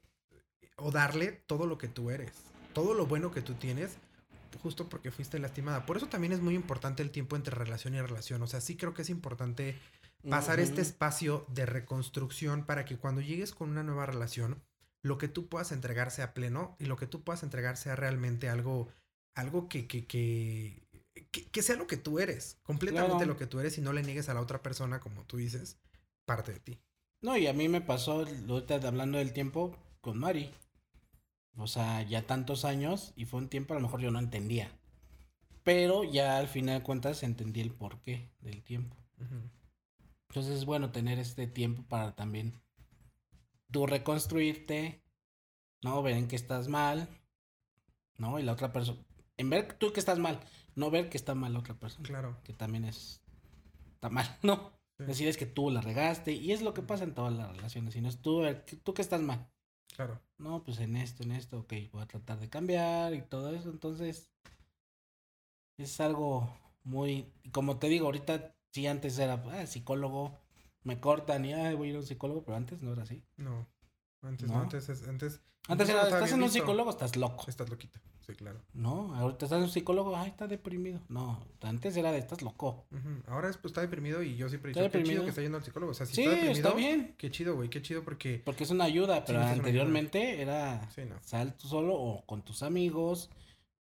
o 0.76 0.90
darle 0.90 1.44
todo 1.46 1.68
lo 1.68 1.78
que 1.78 1.88
tú 1.88 2.10
eres, 2.10 2.32
todo 2.74 2.96
lo 2.96 3.06
bueno 3.06 3.30
que 3.30 3.44
tú 3.44 3.54
tienes, 3.54 3.98
justo 4.64 4.90
porque 4.90 5.12
fuiste 5.12 5.38
lastimada. 5.38 5.86
Por 5.86 5.98
eso 5.98 6.08
también 6.08 6.34
es 6.34 6.42
muy 6.42 6.56
importante 6.56 7.04
el 7.04 7.12
tiempo 7.12 7.36
entre 7.36 7.54
relación 7.54 7.94
y 7.94 8.02
relación. 8.02 8.42
O 8.42 8.48
sea, 8.48 8.60
sí 8.60 8.76
creo 8.76 8.96
que 8.96 9.04
es 9.04 9.12
importante 9.12 9.78
pasar 10.28 10.60
este 10.60 10.82
espacio 10.82 11.46
de 11.50 11.68
reconstrucción 11.68 12.66
para 12.66 12.86
que 12.86 12.98
cuando 12.98 13.22
llegues 13.22 13.54
con 13.54 13.70
una 13.70 13.84
nueva 13.84 14.08
relación, 14.08 14.64
lo 15.04 15.20
que 15.20 15.28
tú 15.28 15.48
puedas 15.48 15.72
entregar 15.72 16.10
sea 16.10 16.34
pleno 16.34 16.76
y 16.80 16.86
lo 16.86 16.98
que 16.98 17.06
tú 17.06 17.24
puedas 17.24 17.44
entregar 17.44 17.78
sea 17.78 17.96
realmente 17.96 18.50
algo, 18.50 18.90
algo 19.36 19.70
que, 19.70 19.86
que, 19.86 20.08
que, 20.08 20.83
que, 21.34 21.46
que 21.50 21.62
sea 21.62 21.76
lo 21.76 21.88
que 21.88 21.98
tú 21.98 22.20
eres, 22.20 22.60
completamente 22.64 23.16
Claro. 23.18 23.32
lo 23.34 23.38
que 23.38 23.48
tú 23.48 23.60
eres 23.60 23.78
y 23.78 23.82
no 23.82 23.92
le 23.92 24.04
niegues 24.04 24.30
a 24.30 24.34
la 24.34 24.40
otra 24.42 24.62
persona, 24.64 25.02
como 25.02 25.26
tú 25.26 25.38
dices, 25.38 25.78
parte 26.26 26.54
de 26.54 26.60
ti. 26.60 26.80
No, 27.22 27.36
y 27.38 27.48
a 27.48 27.54
mí 27.54 27.68
me 27.68 27.82
pasó, 27.82 28.26
ahorita 28.48 28.76
hablando 28.88 29.18
del 29.18 29.34
tiempo, 29.34 29.76
con 30.00 30.18
Mari. 30.20 30.54
O 31.58 31.68
sea, 31.68 32.02
ya 32.04 32.26
tantos 32.28 32.66
años 32.66 33.14
y 33.16 33.26
fue 33.26 33.40
un 33.40 33.50
tiempo 33.50 33.74
a 33.74 33.78
lo 33.78 33.82
mejor 33.82 34.02
yo 34.02 34.12
no 34.12 34.20
entendía. 34.20 34.72
Pero 35.64 36.04
ya 36.04 36.38
al 36.38 36.48
final 36.48 36.80
de 36.80 36.84
cuentas 36.86 37.24
entendí 37.24 37.62
el 37.62 37.72
porqué 37.72 38.30
del 38.42 38.62
tiempo. 38.64 38.96
Entonces 40.30 40.58
es 40.58 40.66
bueno 40.66 40.92
tener 40.92 41.20
este 41.20 41.48
tiempo 41.48 41.84
para 41.88 42.16
también 42.16 42.62
tú 43.72 43.86
reconstruirte, 43.88 45.02
¿no? 45.82 46.02
Ver 46.04 46.18
en 46.18 46.28
qué 46.28 46.36
estás 46.36 46.68
mal, 46.68 47.08
¿no? 48.18 48.40
Y 48.40 48.44
la 48.44 48.52
otra 48.54 48.74
persona, 48.74 49.00
en 49.38 49.50
ver 49.50 49.74
tú 49.74 49.92
que 49.94 50.00
estás 50.00 50.20
mal, 50.20 50.40
no 50.76 50.90
ver 50.92 51.10
que 51.10 51.18
está 51.18 51.36
mal 51.36 51.54
la 51.54 51.60
otra 51.60 51.76
persona, 51.76 52.08
Claro. 52.08 52.38
que 52.44 52.54
también 52.54 52.86
es, 52.86 53.22
está 53.96 54.10
mal, 54.10 54.26
¿no? 54.44 54.72
Sí. 54.98 55.06
Decir 55.06 55.28
es 55.28 55.38
que 55.38 55.46
tú 55.48 55.70
la 55.72 55.82
regaste 55.82 56.34
y 56.34 56.52
es 56.52 56.62
lo 56.62 56.74
que 56.74 56.84
pasa 56.84 57.04
en 57.04 57.14
todas 57.16 57.34
las 57.34 57.56
relaciones, 57.56 57.94
si 57.94 58.02
no 58.02 58.10
es 58.10 58.22
tú, 58.22 58.40
ver, 58.42 58.64
tú 58.84 58.94
que 58.94 59.02
estás 59.02 59.22
mal. 59.22 59.50
Claro. 59.96 60.20
No, 60.38 60.64
pues 60.64 60.80
en 60.80 60.96
esto, 60.98 61.24
en 61.24 61.32
esto, 61.32 61.60
ok, 61.60 61.74
voy 61.92 62.02
a 62.04 62.08
tratar 62.08 62.40
de 62.40 62.50
cambiar 62.50 63.14
y 63.14 63.22
todo 63.22 63.54
eso. 63.54 63.70
Entonces, 63.70 64.32
es 65.78 66.00
algo 66.00 66.56
muy, 66.84 67.32
como 67.52 67.78
te 67.78 67.88
digo, 67.90 68.06
ahorita 68.08 68.56
sí 68.72 68.88
antes 68.88 69.18
era 69.20 69.44
ah, 69.52 69.66
psicólogo, 69.68 70.40
me 70.84 71.00
cortan 71.00 71.46
y 71.46 71.54
"Ay, 71.54 71.76
voy 71.76 71.88
a 71.88 71.90
ir 71.92 71.96
a 71.98 72.00
un 72.00 72.06
psicólogo, 72.06 72.44
pero 72.44 72.58
antes 72.58 72.82
no 72.82 72.94
era 72.94 73.04
así. 73.04 73.24
No. 73.38 73.68
Antes 74.22 74.50
No. 74.50 74.56
no, 74.58 74.62
antes 74.64 74.90
es, 74.90 75.08
antes. 75.08 75.42
Antes 75.68 75.88
no 75.88 75.94
era, 75.94 76.04
estás 76.10 76.32
en 76.32 76.44
un 76.44 76.50
psicólogo, 76.50 76.90
estás 76.90 77.16
loco. 77.16 77.46
Estás 77.48 77.70
loquita. 77.70 78.02
Sí, 78.26 78.34
claro. 78.36 78.62
No, 78.74 79.14
ahorita 79.16 79.46
estás 79.46 79.62
un 79.62 79.70
psicólogo, 79.70 80.16
ay, 80.16 80.30
está 80.30 80.48
deprimido. 80.48 81.02
No, 81.10 81.46
antes 81.62 81.98
era 81.98 82.12
de 82.14 82.20
estás 82.20 82.42
loco. 82.42 82.86
Ahora 83.28 83.50
es, 83.50 83.58
pues, 83.58 83.72
está 83.72 83.82
deprimido 83.82 84.24
y 84.24 84.38
yo 84.38 84.48
siempre 84.48 84.72
he 84.72 84.74
dicho, 84.74 84.80
qué 84.84 84.90
chido 84.90 85.00
deprimido. 85.02 85.24
que 85.24 85.30
está 85.30 85.42
yendo 85.42 85.58
al 85.58 85.64
psicólogo. 85.66 85.92
O 85.92 85.94
sea, 85.94 86.06
si 86.06 86.16
sí, 86.16 86.22
está 86.24 86.32
deprimido, 86.36 86.68
está 86.70 86.78
bien, 86.78 87.16
qué 87.18 87.32
chido, 87.32 87.56
güey, 87.56 87.70
qué 87.70 87.82
chido 87.82 88.04
porque... 88.04 88.42
porque 88.46 88.64
es 88.64 88.70
una 88.72 88.86
ayuda, 88.86 89.26
pero 89.26 89.42
sí, 89.44 89.50
anteriormente 89.50 90.42
era 90.42 90.90
Sí, 90.92 91.02
no. 91.04 91.16
sal 91.22 91.54
tú 91.58 91.68
solo 91.68 91.96
o 91.96 92.26
con 92.26 92.44
tus 92.44 92.64
amigos, 92.64 93.30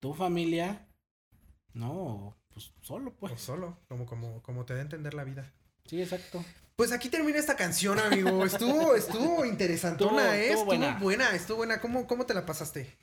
tu 0.01 0.12
familia, 0.12 0.88
no, 1.72 1.93
o, 1.93 2.36
pues 2.53 2.72
solo 2.82 3.11
O 3.11 3.14
pues. 3.14 3.40
solo, 3.40 3.78
como, 3.88 4.07
como, 4.07 4.43
como 4.43 4.64
te 4.64 4.74
da 4.74 4.80
a 4.80 4.82
entender 4.82 5.14
la 5.14 5.22
vida. 5.24 5.53
Sí, 5.86 6.03
exacto. 6.03 6.45
Pues 6.74 6.90
aquí 6.90 7.09
termina 7.11 7.38
esta 7.38 7.55
canción, 7.55 7.99
amigo. 7.99 8.45
Estuvo, 8.45 8.95
estuvo 8.97 9.45
interesantona, 9.45 10.22
Estuvo- 10.22 10.34
¿eh? 10.34 10.49
Estuvo 10.49 10.64
buena. 10.64 10.99
buena. 10.99 11.30
estuvo 11.34 11.57
buena. 11.59 11.80
¿Cómo, 11.80 12.07
¿Cómo 12.07 12.26
te 12.26 12.34
la 12.34 12.45
pasaste? 12.47 12.97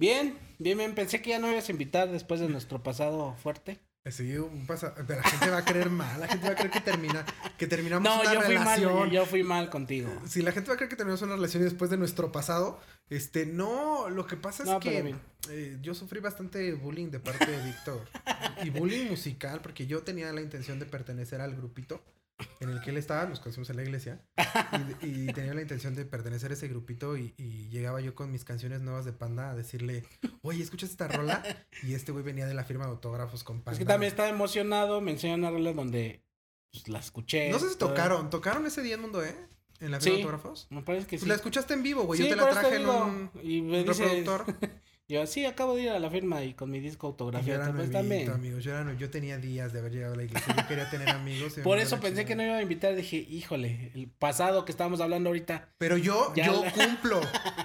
Bien, 0.00 0.34
bien, 0.58 0.78
bien. 0.78 0.94
Pensé 0.94 1.20
que 1.20 1.28
ya 1.30 1.38
no 1.38 1.50
ibas 1.52 1.68
a 1.68 1.72
invitar 1.72 2.10
después 2.10 2.40
de 2.40 2.48
nuestro 2.48 2.82
pasado 2.82 3.36
fuerte. 3.42 3.78
Sí, 4.10 4.34
un 4.38 4.66
pasa... 4.66 4.94
pero 5.06 5.20
la 5.20 5.28
gente 5.28 5.50
va 5.50 5.58
a 5.58 5.64
creer 5.64 5.90
mal, 5.90 6.18
la 6.18 6.26
gente 6.26 6.46
va 6.46 6.52
a 6.54 6.56
creer 6.56 6.70
que 6.70 6.80
termina, 6.80 7.26
que 7.58 7.66
terminamos 7.66 8.02
No, 8.08 8.18
una 8.22 8.32
yo 8.32 8.40
fui 8.40 8.54
mal, 8.54 8.64
relación. 8.80 8.92
yo, 9.10 9.12
yo 9.12 9.26
fui 9.26 9.42
mal 9.42 9.68
contigo. 9.68 10.10
Si 10.26 10.40
la 10.40 10.52
gente 10.52 10.68
va 10.68 10.74
a 10.74 10.76
creer 10.78 10.88
que 10.88 10.96
terminamos 10.96 11.20
una 11.20 11.34
relación 11.34 11.62
después 11.62 11.90
de 11.90 11.98
nuestro 11.98 12.32
pasado, 12.32 12.80
este, 13.10 13.44
no, 13.44 14.08
lo 14.08 14.26
que 14.26 14.36
pasa 14.38 14.62
es 14.62 14.70
No, 14.70 14.80
que 14.80 15.14
eh, 15.50 15.76
yo 15.82 15.94
sufrí 15.94 16.20
bastante 16.20 16.72
bullying 16.72 17.10
de 17.10 17.20
parte 17.20 17.44
de 17.44 17.62
Víctor. 17.62 18.08
y 18.64 18.70
bullying 18.70 19.06
musical, 19.10 19.60
porque 19.60 19.86
yo 19.86 20.02
tenía 20.02 20.32
la 20.32 20.40
intención 20.40 20.78
de 20.78 20.86
pertenecer 20.86 21.42
al 21.42 21.54
grupito 21.54 22.02
en 22.60 22.70
el 22.70 22.80
que 22.80 22.90
él 22.90 22.96
estaba, 22.96 23.24
nos 23.26 23.40
conocimos 23.40 23.70
en 23.70 23.76
la 23.76 23.82
iglesia, 23.82 24.20
y, 25.02 25.06
y 25.06 25.32
tenía 25.32 25.54
la 25.54 25.62
intención 25.62 25.94
de 25.94 26.04
pertenecer 26.04 26.50
a 26.50 26.54
ese 26.54 26.68
grupito 26.68 27.16
y, 27.16 27.34
y 27.36 27.68
llegaba 27.68 28.00
yo 28.00 28.14
con 28.14 28.30
mis 28.32 28.44
canciones 28.44 28.80
nuevas 28.80 29.04
de 29.04 29.12
Panda 29.12 29.50
a 29.50 29.54
decirle, 29.54 30.04
oye, 30.42 30.62
¿escuchas 30.62 30.90
esta 30.90 31.08
rola? 31.08 31.42
Y 31.82 31.94
este 31.94 32.12
güey 32.12 32.24
venía 32.24 32.46
de 32.46 32.54
la 32.54 32.64
firma 32.64 32.84
de 32.86 32.90
autógrafos 32.92 33.44
con 33.44 33.58
Panda. 33.62 33.72
Es 33.72 33.78
que 33.78 33.84
también 33.84 34.10
estaba 34.10 34.28
emocionado, 34.28 35.00
me 35.00 35.12
enseñó 35.12 35.34
una 35.34 35.50
rola 35.50 35.72
donde 35.72 36.22
pues, 36.72 36.88
la 36.88 36.98
escuché. 36.98 37.50
No 37.50 37.58
sé 37.58 37.68
si 37.70 37.76
todo. 37.76 37.90
tocaron, 37.90 38.30
¿tocaron 38.30 38.66
ese 38.66 38.82
día 38.82 38.94
en 38.94 39.00
Mundo 39.00 39.24
E? 39.24 39.34
¿En 39.80 39.90
la 39.90 39.98
firma 39.98 40.00
Sí. 40.00 40.10
de 40.10 40.16
autógrafos? 40.16 40.66
Me 40.70 40.82
parece 40.82 41.06
que 41.06 41.16
Pues 41.16 41.22
sí. 41.22 41.28
la 41.28 41.34
escuchaste 41.36 41.72
en 41.74 41.82
vivo, 41.82 42.02
güey. 42.04 42.20
Sí, 42.20 42.28
yo 42.28 42.30
te 42.36 42.36
la 42.36 42.50
traje 42.50 42.76
en 42.76 42.86
un 42.88 43.30
Y 43.42 43.62
me 43.62 43.82
dice, 43.82 44.04
reproductor. 44.04 44.44
yo, 45.10 45.26
sí, 45.26 45.44
acabo 45.44 45.74
de 45.74 45.82
ir 45.82 45.90
a 45.90 45.98
la 45.98 46.08
firma 46.08 46.44
y 46.44 46.54
con 46.54 46.70
mi 46.70 46.78
disco 46.78 47.08
autografiado. 47.08 47.74
Pues 47.74 47.90
también. 47.90 48.30
amigos. 48.30 48.62
Yo, 48.62 49.10
tenía 49.10 49.38
días 49.38 49.72
de 49.72 49.80
haber 49.80 49.90
llegado 49.92 50.14
a 50.14 50.16
la 50.16 50.22
iglesia. 50.22 50.54
Yo 50.56 50.68
quería 50.68 50.88
tener 50.88 51.08
amigos. 51.08 51.54
Por 51.64 51.78
eso 51.78 51.98
pensé 51.98 52.24
que 52.24 52.36
no 52.36 52.44
iba 52.44 52.56
a 52.56 52.62
invitar. 52.62 52.94
Dije, 52.94 53.16
híjole, 53.16 53.90
el 53.94 54.08
pasado 54.08 54.64
que 54.64 54.70
estábamos 54.70 55.00
hablando 55.00 55.30
ahorita. 55.30 55.68
Pero 55.78 55.96
yo, 55.96 56.32
Ya 56.36 56.46
yo 56.46 56.64
la- 56.64 56.72
cumplo 56.72 57.20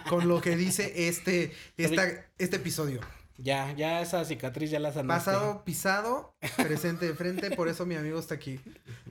con 0.09 0.27
lo 0.27 0.41
que 0.41 0.55
dice 0.57 1.07
este, 1.07 1.51
esta, 1.77 2.07
este 2.39 2.55
episodio. 2.55 2.99
Ya, 3.37 3.73
ya 3.73 4.01
esa 4.01 4.23
cicatriz 4.25 4.71
ya 4.71 4.79
la 4.79 4.91
sanaste. 4.93 5.31
Pasado 5.31 5.63
pisado, 5.65 6.35
presente 6.57 7.05
de 7.05 7.13
frente. 7.13 7.51
Por 7.51 7.67
eso 7.67 7.85
mi 7.85 7.95
amigo 7.95 8.19
está 8.19 8.35
aquí. 8.35 8.59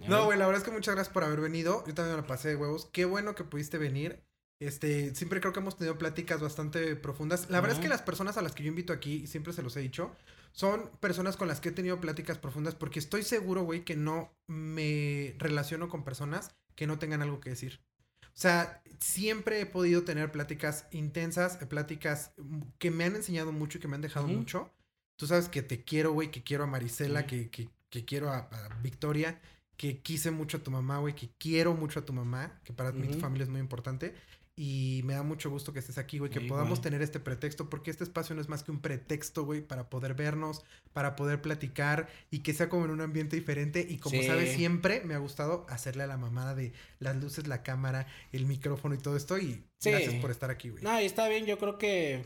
No, 0.09 0.26
güey, 0.26 0.39
la 0.39 0.45
verdad 0.45 0.61
es 0.61 0.68
que 0.68 0.74
muchas 0.74 0.95
gracias 0.95 1.14
por 1.14 1.24
haber 1.24 1.41
venido. 1.41 1.82
Yo 1.87 1.95
también 1.95 2.16
me 2.16 2.20
la 2.20 2.26
pasé 2.26 2.49
de 2.49 2.57
huevos. 2.57 2.91
Qué 2.93 3.07
bueno 3.07 3.35
que 3.35 3.43
pudiste 3.43 3.78
venir. 3.78 4.22
Este, 4.66 5.14
siempre 5.14 5.40
creo 5.40 5.52
que 5.52 5.60
hemos 5.60 5.76
tenido 5.76 5.98
pláticas 5.98 6.40
bastante 6.40 6.96
profundas. 6.96 7.50
La 7.50 7.60
verdad 7.60 7.76
es 7.76 7.82
que 7.82 7.88
las 7.88 8.02
personas 8.02 8.36
a 8.36 8.42
las 8.42 8.52
que 8.52 8.62
yo 8.62 8.68
invito 8.68 8.92
aquí, 8.92 9.22
y 9.24 9.26
siempre 9.26 9.52
se 9.52 9.62
los 9.62 9.76
he 9.76 9.80
dicho, 9.80 10.14
son 10.52 10.90
personas 11.00 11.36
con 11.36 11.48
las 11.48 11.60
que 11.60 11.70
he 11.70 11.72
tenido 11.72 12.00
pláticas 12.00 12.38
profundas 12.38 12.74
porque 12.74 12.98
estoy 12.98 13.22
seguro, 13.22 13.64
güey, 13.64 13.84
que 13.84 13.96
no 13.96 14.32
me 14.46 15.34
relaciono 15.38 15.88
con 15.88 16.04
personas 16.04 16.54
que 16.76 16.86
no 16.86 16.98
tengan 16.98 17.22
algo 17.22 17.40
que 17.40 17.50
decir. 17.50 17.80
O 18.22 18.36
sea, 18.36 18.82
siempre 18.98 19.60
he 19.60 19.66
podido 19.66 20.02
tener 20.02 20.32
pláticas 20.32 20.86
intensas, 20.90 21.56
pláticas 21.68 22.32
que 22.78 22.90
me 22.90 23.04
han 23.04 23.16
enseñado 23.16 23.52
mucho 23.52 23.78
y 23.78 23.80
que 23.80 23.88
me 23.88 23.96
han 23.96 24.02
dejado 24.02 24.26
Ujú. 24.26 24.36
mucho. 24.36 24.70
Tú 25.16 25.26
sabes 25.26 25.48
que 25.48 25.62
te 25.62 25.84
quiero, 25.84 26.12
güey, 26.12 26.30
que 26.30 26.42
quiero 26.42 26.64
a 26.64 26.66
Marisela, 26.66 27.26
que, 27.26 27.48
que, 27.50 27.68
que 27.90 28.04
quiero 28.04 28.30
a, 28.30 28.38
a 28.38 28.68
Victoria, 28.82 29.40
que 29.76 30.00
quise 30.00 30.30
mucho 30.30 30.58
a 30.58 30.62
tu 30.62 30.70
mamá, 30.70 30.98
güey, 30.98 31.14
que 31.14 31.30
quiero 31.38 31.74
mucho 31.74 32.00
a 32.00 32.04
tu 32.04 32.12
mamá, 32.12 32.60
que 32.64 32.72
para 32.72 32.92
mí 32.92 33.08
tu 33.08 33.18
familia 33.18 33.44
es 33.44 33.50
muy 33.50 33.60
importante. 33.60 34.14
Y 34.57 35.00
me 35.05 35.14
da 35.14 35.24
mucho 35.24 35.50
gusto 35.50 35.72
que 35.72 35.80
estés 35.80 35.98
aquí, 35.98 36.18
güey, 36.18 36.30
que 36.30 36.38
Sí, 36.38 36.46
podamos 36.46 36.78
güey. 36.78 36.82
tener 36.82 37.02
este 37.02 37.18
pretexto, 37.18 37.68
porque 37.68 37.90
este 37.90 38.05
espacio 38.05 38.36
no 38.36 38.40
es 38.40 38.48
más 38.48 38.62
que 38.62 38.70
un 38.70 38.80
pretexto, 38.80 39.44
güey, 39.44 39.62
para 39.62 39.90
poder 39.90 40.14
vernos, 40.14 40.62
para 40.92 41.16
poder 41.16 41.42
platicar 41.42 42.09
y 42.30 42.40
que 42.44 42.55
sea 42.55 42.68
como 42.68 42.84
en 42.84 42.92
un 42.92 43.00
ambiente 43.00 43.34
diferente. 43.34 43.84
Y 43.88 43.98
como 43.98 44.20
Sí. 44.20 44.26
sabes, 44.28 44.55
siempre 44.55 45.00
me 45.05 45.14
ha 45.14 45.18
gustado 45.18 45.66
hacerle 45.68 46.05
a 46.05 46.07
la 46.07 46.16
mamada 46.18 46.55
de 46.55 46.72
las 47.00 47.16
luces, 47.16 47.48
la 47.48 47.64
cámara, 47.64 48.07
el 48.30 48.46
micrófono 48.46 48.94
y 48.94 48.98
todo 48.98 49.16
esto. 49.16 49.38
Y 49.38 49.64
Sí. 49.80 49.90
gracias 49.90 50.14
por 50.14 50.30
estar 50.30 50.50
aquí, 50.50 50.68
güey. 50.68 50.84
No, 50.84 51.00
y 51.00 51.05
está 51.05 51.26
bien, 51.28 51.46
yo 51.46 51.59
creo 51.59 51.76
que 51.76 52.24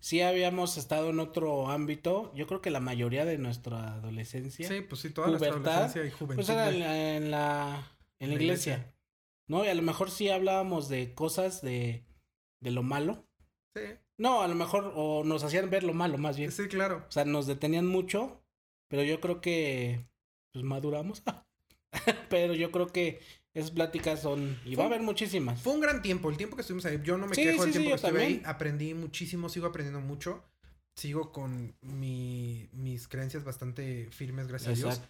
sí 0.00 0.22
habíamos 0.22 0.76
estado 0.76 1.10
en 1.10 1.20
otro 1.20 1.70
ámbito. 1.70 2.32
Yo 2.34 2.48
creo 2.48 2.62
que 2.62 2.70
la 2.72 2.80
mayoría 2.80 3.24
de 3.24 3.38
nuestra 3.38 3.94
adolescencia, 3.94 4.66
Sí, 4.68 4.80
pues 4.80 5.00
sí, 5.02 5.10
toda 5.10 5.28
nuestra 5.28 5.50
Pubertad, 5.50 5.72
adolescencia 5.72 6.04
y 6.08 6.10
juventud. 6.10 6.34
pues 6.34 6.48
era 6.48 6.68
en 6.68 6.80
la, 6.80 7.16
en 7.16 7.30
la, 7.30 7.92
en 8.18 8.28
la 8.30 8.34
la 8.36 8.42
iglesia. 8.42 8.72
iglesia. 8.74 8.93
¿No? 9.48 9.64
Y 9.64 9.68
a 9.68 9.74
lo 9.74 9.82
mejor 9.82 10.10
sí 10.10 10.28
hablábamos 10.28 10.88
de 10.88 11.14
cosas 11.14 11.60
de, 11.62 12.04
de 12.60 12.70
lo 12.70 12.82
malo. 12.82 13.26
Sí, 13.74 13.82
No, 14.18 14.42
a 14.42 14.48
lo 14.48 14.54
mejor, 14.54 14.92
o 14.94 15.24
nos 15.24 15.42
hacían 15.44 15.70
ver 15.70 15.82
lo 15.84 15.94
malo 15.94 16.18
más 16.18 16.36
bien. 16.36 16.52
sí, 16.52 16.68
claro. 16.68 17.04
O 17.08 17.10
sea, 17.12 17.24
nos 17.24 17.46
detenían 17.46 17.86
mucho, 17.86 18.42
pero 18.88 19.02
yo 19.02 19.20
creo 19.20 19.40
que, 19.40 20.06
pues 20.52 20.64
maduramos. 20.64 21.22
pero 22.30 22.54
yo 22.54 22.70
creo 22.70 22.86
que 22.88 23.20
esas 23.52 23.70
pláticas 23.70 24.20
son, 24.20 24.60
y 24.64 24.74
va 24.74 24.84
a 24.84 24.86
haber 24.86 25.02
muchísimas. 25.02 25.60
Fue 25.60 25.72
un 25.74 25.80
gran 25.80 26.02
tiempo, 26.02 26.28
el 26.30 26.36
tiempo 26.36 26.56
que 26.56 26.62
estuvimos 26.62 26.84
ahí. 26.86 27.00
Yo 27.04 27.16
no 27.18 27.26
me 27.26 27.34
Sí, 27.34 27.42
quejo 27.42 27.62
del 27.62 27.72
sí, 27.72 27.72
sí, 27.72 27.78
tiempo 27.84 27.90
yo 27.90 27.94
que 28.00 28.06
estuve 28.06 28.20
ahí. 28.20 28.32
también. 28.34 28.46
Aprendí 28.46 28.94
muchísimo, 28.94 29.48
sigo 29.48 29.66
aprendiendo 29.66 30.00
mucho. 30.00 30.44
Sigo 30.96 31.32
con 31.32 31.76
mi, 31.80 32.68
mis 32.72 33.08
creencias 33.08 33.42
bastante 33.44 34.08
firmes, 34.10 34.46
gracias 34.46 34.72
a 34.72 34.74
Dios. 34.76 35.02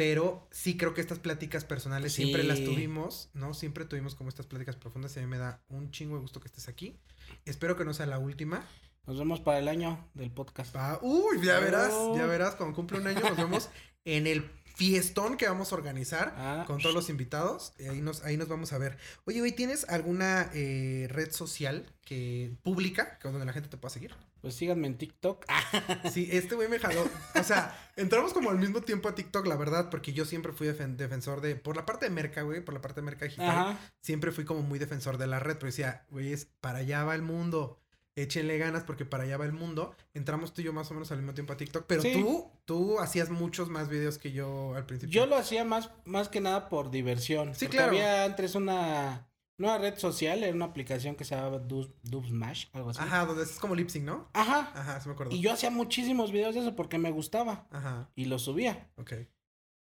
Pero 0.00 0.48
sí 0.50 0.78
creo 0.78 0.94
que 0.94 1.02
estas 1.02 1.18
pláticas 1.18 1.66
personales 1.66 2.14
siempre 2.14 2.42
las 2.42 2.64
tuvimos, 2.64 3.28
¿no? 3.34 3.52
Siempre 3.52 3.84
tuvimos 3.84 4.14
como 4.14 4.30
estas 4.30 4.46
pláticas 4.46 4.74
profundas 4.76 5.14
y 5.14 5.18
a 5.18 5.22
mí 5.22 5.28
me 5.28 5.36
da 5.36 5.62
un 5.68 5.90
chingo 5.90 6.14
de 6.16 6.22
gusto 6.22 6.40
que 6.40 6.46
estés 6.48 6.68
aquí. 6.68 6.98
Espero 7.44 7.76
que 7.76 7.84
no 7.84 7.92
sea 7.92 8.06
la 8.06 8.18
última. 8.18 8.64
Nos 9.06 9.18
vemos 9.18 9.40
para 9.40 9.58
el 9.58 9.68
año 9.68 10.08
del 10.14 10.30
podcast. 10.30 10.72
Pa- 10.72 10.98
Uy, 11.02 11.44
ya 11.44 11.60
verás, 11.60 11.90
Oh. 11.92 12.16
ya 12.16 12.24
verás, 12.24 12.54
cuando 12.54 12.74
cumple 12.74 12.98
un 12.98 13.08
año 13.08 13.20
nos 13.20 13.36
vemos 13.36 13.68
en 14.06 14.26
el 14.26 14.50
fiestón 14.80 15.36
que 15.36 15.46
vamos 15.46 15.72
a 15.72 15.74
organizar 15.74 16.32
Ah, 16.38 16.64
con 16.66 16.78
todos 16.78 16.94
los 16.94 17.10
invitados. 17.10 17.74
Y 17.78 17.84
ahí 17.84 18.00
nos, 18.00 18.24
ahí 18.24 18.38
nos 18.38 18.48
vamos 18.48 18.72
a 18.72 18.78
ver. 18.78 18.96
Oye, 19.26 19.40
güey, 19.40 19.52
¿tienes 19.52 19.86
alguna 19.90 20.50
eh, 20.54 21.06
red 21.10 21.30
social 21.32 21.84
que 22.02 22.56
pública 22.62 23.18
que 23.18 23.28
donde 23.28 23.44
la 23.44 23.52
gente 23.52 23.68
te 23.68 23.76
pueda 23.76 23.92
seguir? 23.92 24.14
Pues 24.40 24.54
síganme 24.54 24.86
en 24.86 24.96
TikTok. 24.96 25.44
Sí, 26.10 26.28
este 26.32 26.54
güey 26.54 26.68
me 26.68 26.78
jaló. 26.78 27.06
O 27.38 27.44
sea, 27.44 27.76
entramos 27.96 28.32
como 28.32 28.48
al 28.48 28.58
mismo 28.58 28.80
tiempo 28.80 29.10
a 29.10 29.14
TikTok, 29.14 29.46
la 29.46 29.56
verdad, 29.56 29.90
porque 29.90 30.14
yo 30.14 30.24
siempre 30.24 30.52
fui 30.52 30.66
defen- 30.66 30.96
defensor 30.96 31.42
de. 31.42 31.56
Por 31.56 31.76
la 31.76 31.84
parte 31.84 32.06
de 32.06 32.10
merca, 32.10 32.40
güey, 32.40 32.64
por 32.64 32.72
la 32.72 32.80
parte 32.80 33.02
de 33.02 33.04
merca 33.04 33.26
digital. 33.26 33.50
Ajá. 33.50 33.78
Siempre 34.00 34.32
fui 34.32 34.46
como 34.46 34.62
muy 34.62 34.78
defensor 34.78 35.18
de 35.18 35.26
la 35.26 35.40
red, 35.40 35.56
pero 35.56 35.66
decía, 35.66 36.06
güey, 36.10 36.32
es 36.32 36.46
para 36.62 36.78
allá 36.78 37.04
va 37.04 37.14
el 37.14 37.20
mundo. 37.22 37.79
Échenle 38.16 38.58
ganas 38.58 38.82
porque 38.84 39.04
para 39.04 39.22
allá 39.24 39.36
va 39.38 39.44
el 39.46 39.52
mundo. 39.52 39.94
Entramos 40.14 40.52
tú 40.52 40.60
y 40.60 40.64
yo 40.64 40.72
más 40.72 40.90
o 40.90 40.94
menos 40.94 41.10
al 41.12 41.18
mismo 41.18 41.32
tiempo 41.34 41.52
a 41.52 41.56
TikTok. 41.56 41.84
Pero 41.86 42.02
Sí. 42.02 42.12
tú, 42.12 42.50
tú 42.64 42.98
hacías 42.98 43.30
muchos 43.30 43.68
más 43.68 43.88
videos 43.88 44.18
que 44.18 44.32
yo 44.32 44.74
al 44.74 44.84
principio. 44.86 45.12
Yo 45.14 45.26
lo 45.26 45.36
hacía 45.36 45.64
más, 45.64 45.90
más 46.04 46.28
que 46.28 46.40
nada 46.40 46.68
por 46.68 46.90
diversión. 46.90 47.54
Sí, 47.54 47.66
porque 47.66 47.76
claro. 47.78 47.92
Había 47.92 48.24
antes 48.24 48.54
una, 48.56 49.28
una 49.58 49.78
red 49.78 49.96
social, 49.96 50.42
era 50.42 50.54
una 50.54 50.66
aplicación 50.66 51.14
que 51.14 51.24
se 51.24 51.34
llamaba 51.36 51.58
Du- 51.60 51.94
Dubsmash, 52.02 52.66
algo 52.72 52.90
así. 52.90 53.00
Ajá, 53.00 53.24
donde 53.26 53.44
es 53.44 53.58
como 53.58 53.74
lip 53.74 53.88
sync, 53.88 54.04
¿no? 54.04 54.28
Ajá. 54.32 54.72
Ajá, 54.74 55.00
sí 55.00 55.08
me 55.08 55.14
acuerdo. 55.14 55.34
Y 55.34 55.40
yo 55.40 55.52
hacía 55.52 55.70
muchísimos 55.70 56.32
videos 56.32 56.54
de 56.54 56.62
eso 56.62 56.74
porque 56.76 56.98
me 56.98 57.12
gustaba. 57.12 57.68
Ajá, 57.70 58.10
Y 58.16 58.24
los 58.26 58.42
subía. 58.42 58.90
ok. 58.96 59.12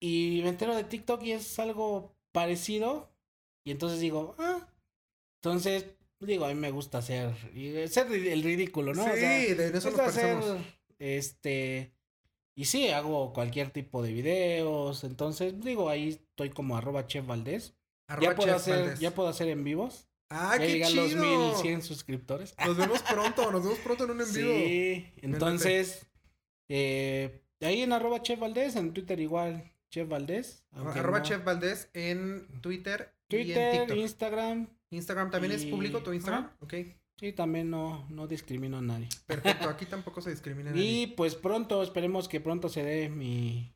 Y 0.00 0.40
me 0.42 0.48
entero 0.48 0.74
de 0.74 0.84
TikTok 0.84 1.22
y 1.24 1.32
es 1.32 1.58
algo 1.58 2.16
parecido. 2.32 3.12
Y 3.64 3.70
entonces 3.72 4.00
digo, 4.00 4.34
ah. 4.38 4.68
Entonces, 5.40 5.86
digo, 6.26 6.44
a 6.44 6.48
mí 6.48 6.54
me 6.54 6.70
gusta 6.70 6.98
hacer, 6.98 7.34
ser 7.88 8.08
ri- 8.08 8.30
el 8.32 8.42
ridículo, 8.42 8.94
¿no? 8.94 9.04
sí, 9.04 9.10
O 9.10 9.14
sea, 9.16 9.28
de 9.30 9.66
eso 9.66 9.72
nos 9.72 9.84
gusta 9.84 10.04
hacer, 10.06 10.36
este, 10.98 11.92
y 12.54 12.64
sí, 12.66 12.88
hago 12.90 13.32
cualquier 13.32 13.70
tipo 13.70 14.02
de 14.02 14.12
videos. 14.12 15.04
Entonces, 15.04 15.60
digo, 15.60 15.88
ahí 15.88 16.10
estoy 16.10 16.50
como 16.50 16.76
arroba 16.76 17.06
chef 17.06 17.26
Valdés. 17.26 17.74
Arroba 18.08 18.30
Ya 18.30 18.34
puedo 18.36 18.48
Chef 18.48 18.56
hacer, 18.56 18.78
Valdés. 18.80 19.00
ya 19.00 19.10
puedo 19.14 19.28
hacer 19.28 19.48
en 19.48 19.64
vivos. 19.64 20.08
¡Ah, 20.28 20.56
ya 20.58 20.66
qué 20.66 20.82
chido! 20.84 21.02
los 21.04 21.14
1100 21.56 21.82
suscriptores. 21.82 22.54
Nos 22.66 22.76
vemos 22.76 23.02
pronto, 23.02 23.50
nos 23.52 23.62
vemos 23.64 23.78
pronto 23.80 24.04
en 24.04 24.10
un 24.12 24.20
en 24.22 24.32
vivo. 24.32 24.52
Sí, 24.52 25.06
entonces, 25.22 26.06
eh, 26.68 27.42
ahí 27.60 27.82
en 27.82 27.92
arroba 27.92 28.22
Chef 28.22 28.38
Valdés, 28.38 28.76
en 28.76 28.92
Twitter 28.92 29.18
igual, 29.20 29.70
Chef 29.90 30.08
Valdés. 30.08 30.64
Arroba 30.72 31.18
no- 31.18 31.24
Chef 31.24 31.44
Valdés 31.44 31.88
en 31.94 32.46
Twitter, 32.60 33.14
y 33.28 33.36
en 33.36 33.44
Twitter, 33.44 33.80
TikTok. 33.80 33.96
Instagram. 33.98 34.68
Instagram 34.92 35.30
también 35.30 35.52
es 35.52 35.64
público 35.66 36.02
tu 36.02 36.12
Instagram. 36.12 36.44
Ajá. 36.44 36.56
Ok, 36.60 36.74
Sí, 37.18 37.32
también 37.32 37.70
no, 37.70 38.04
no 38.08 38.26
discrimino 38.26 38.78
a 38.78 38.82
nadie. 38.82 39.08
perfecto. 39.26 39.68
Aquí 39.68 39.86
tampoco 39.86 40.20
se 40.22 40.30
discrimina 40.30 40.70
a 40.70 40.72
nadie. 40.74 40.84
Y 41.02 41.06
pues 41.08 41.34
pronto, 41.34 41.82
esperemos 41.82 42.28
que 42.28 42.40
pronto 42.40 42.68
se 42.68 42.82
dé 42.82 43.08
mi, 43.10 43.72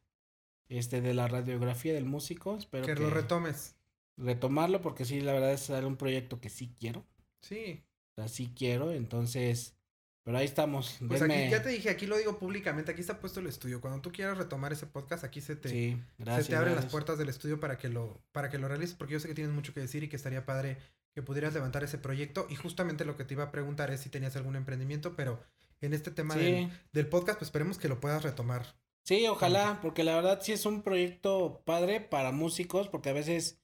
este, 0.69 1.01
de 1.01 1.15
la 1.15 1.29
radiografía 1.29 1.93
del 1.93 2.07
músico. 2.07 2.57
Espero 2.57 2.87
Que 2.87 2.95
que, 2.95 3.01
lo 3.01 3.11
retomes. 3.11 3.77
retomarlo 4.17 4.81
porque 4.81 5.05
sí, 5.05 5.21
la 5.21 5.33
verdad 5.33 5.53
es 5.53 5.69
un 5.69 5.97
proyecto 5.97 6.41
que 6.41 6.49
sí 6.49 6.75
quiero. 6.81 7.05
Sí. 7.43 7.85
O 8.13 8.15
sea, 8.23 8.29
sí 8.29 8.51
quiero, 8.57 8.91
entonces, 8.93 9.77
pero 10.25 10.39
ahí 10.39 10.47
estamos. 10.47 10.97
Pues 11.07 11.21
denme- 11.21 11.43
aquí 11.45 11.51
ya 11.51 11.63
te 11.63 11.69
dije, 11.69 11.91
aquí 11.91 12.07
lo 12.07 12.17
digo 12.17 12.39
públicamente, 12.39 12.91
aquí 12.91 13.03
está 13.03 13.21
puesto 13.21 13.39
el 13.41 13.47
estudio. 13.47 13.81
Cuando 13.81 14.01
tú 14.01 14.11
quieras 14.11 14.39
retomar 14.39 14.73
ese 14.73 14.87
podcast, 14.87 15.23
aquí 15.23 15.41
se 15.43 15.55
te, 15.55 15.69
Sí, 15.69 16.03
se 16.17 16.25
gracias. 16.25 16.49
te 16.49 16.57
abren 16.57 16.75
las 16.75 16.87
puertas 16.87 17.19
del 17.19 17.29
estudio 17.29 17.61
para 17.61 17.77
que 17.79 17.91
lo, 17.91 18.19
para 18.33 18.49
que 18.49 18.59
lo 18.59 18.67
realices, 18.67 18.97
porque 18.97 19.13
yo 19.13 19.21
sé 19.21 19.29
que 19.29 19.35
tienes 19.35 19.53
mucho 19.55 19.73
que 19.75 19.81
decir 19.81 20.03
y 20.03 20.09
que 20.09 20.17
estaría 20.17 20.45
padre 20.47 20.79
que 21.17 21.23
pudieras 21.23 21.55
levantar 21.55 21.83
ese 21.83 21.97
proyecto. 21.97 22.47
Y 22.51 22.57
justamente 22.57 23.07
lo 23.07 23.17
que 23.17 23.25
te 23.25 23.33
iba 23.33 23.45
a 23.45 23.51
preguntar 23.51 23.91
es 23.91 24.03
si 24.03 24.11
tenías 24.11 24.37
algún 24.37 24.55
emprendimiento, 24.55 25.17
pero 25.17 25.41
en 25.81 25.95
este 25.95 26.11
tema 26.11 26.35
Sí. 26.35 26.41
del, 26.41 26.71
del 26.93 27.09
podcast, 27.09 27.39
pues 27.39 27.49
esperemos 27.49 27.79
que 27.79 27.89
lo 27.89 28.01
puedas 28.01 28.23
retomar. 28.23 28.77
Sí, 29.03 29.27
ojalá, 29.27 29.79
porque 29.81 30.05
la 30.05 30.15
verdad 30.15 30.41
sí 30.43 30.53
es 30.53 30.67
un 30.67 30.83
proyecto 30.83 31.63
padre 31.65 32.03
para 32.03 32.33
músicos, 32.33 32.89
porque 32.89 33.09
a 33.09 33.15
veces 33.15 33.59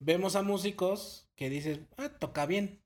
vemos 0.00 0.34
a 0.34 0.42
músicos 0.42 1.28
que 1.36 1.48
dicen, 1.48 1.86
ah, 1.96 2.08
toca 2.08 2.44
bien, 2.44 2.82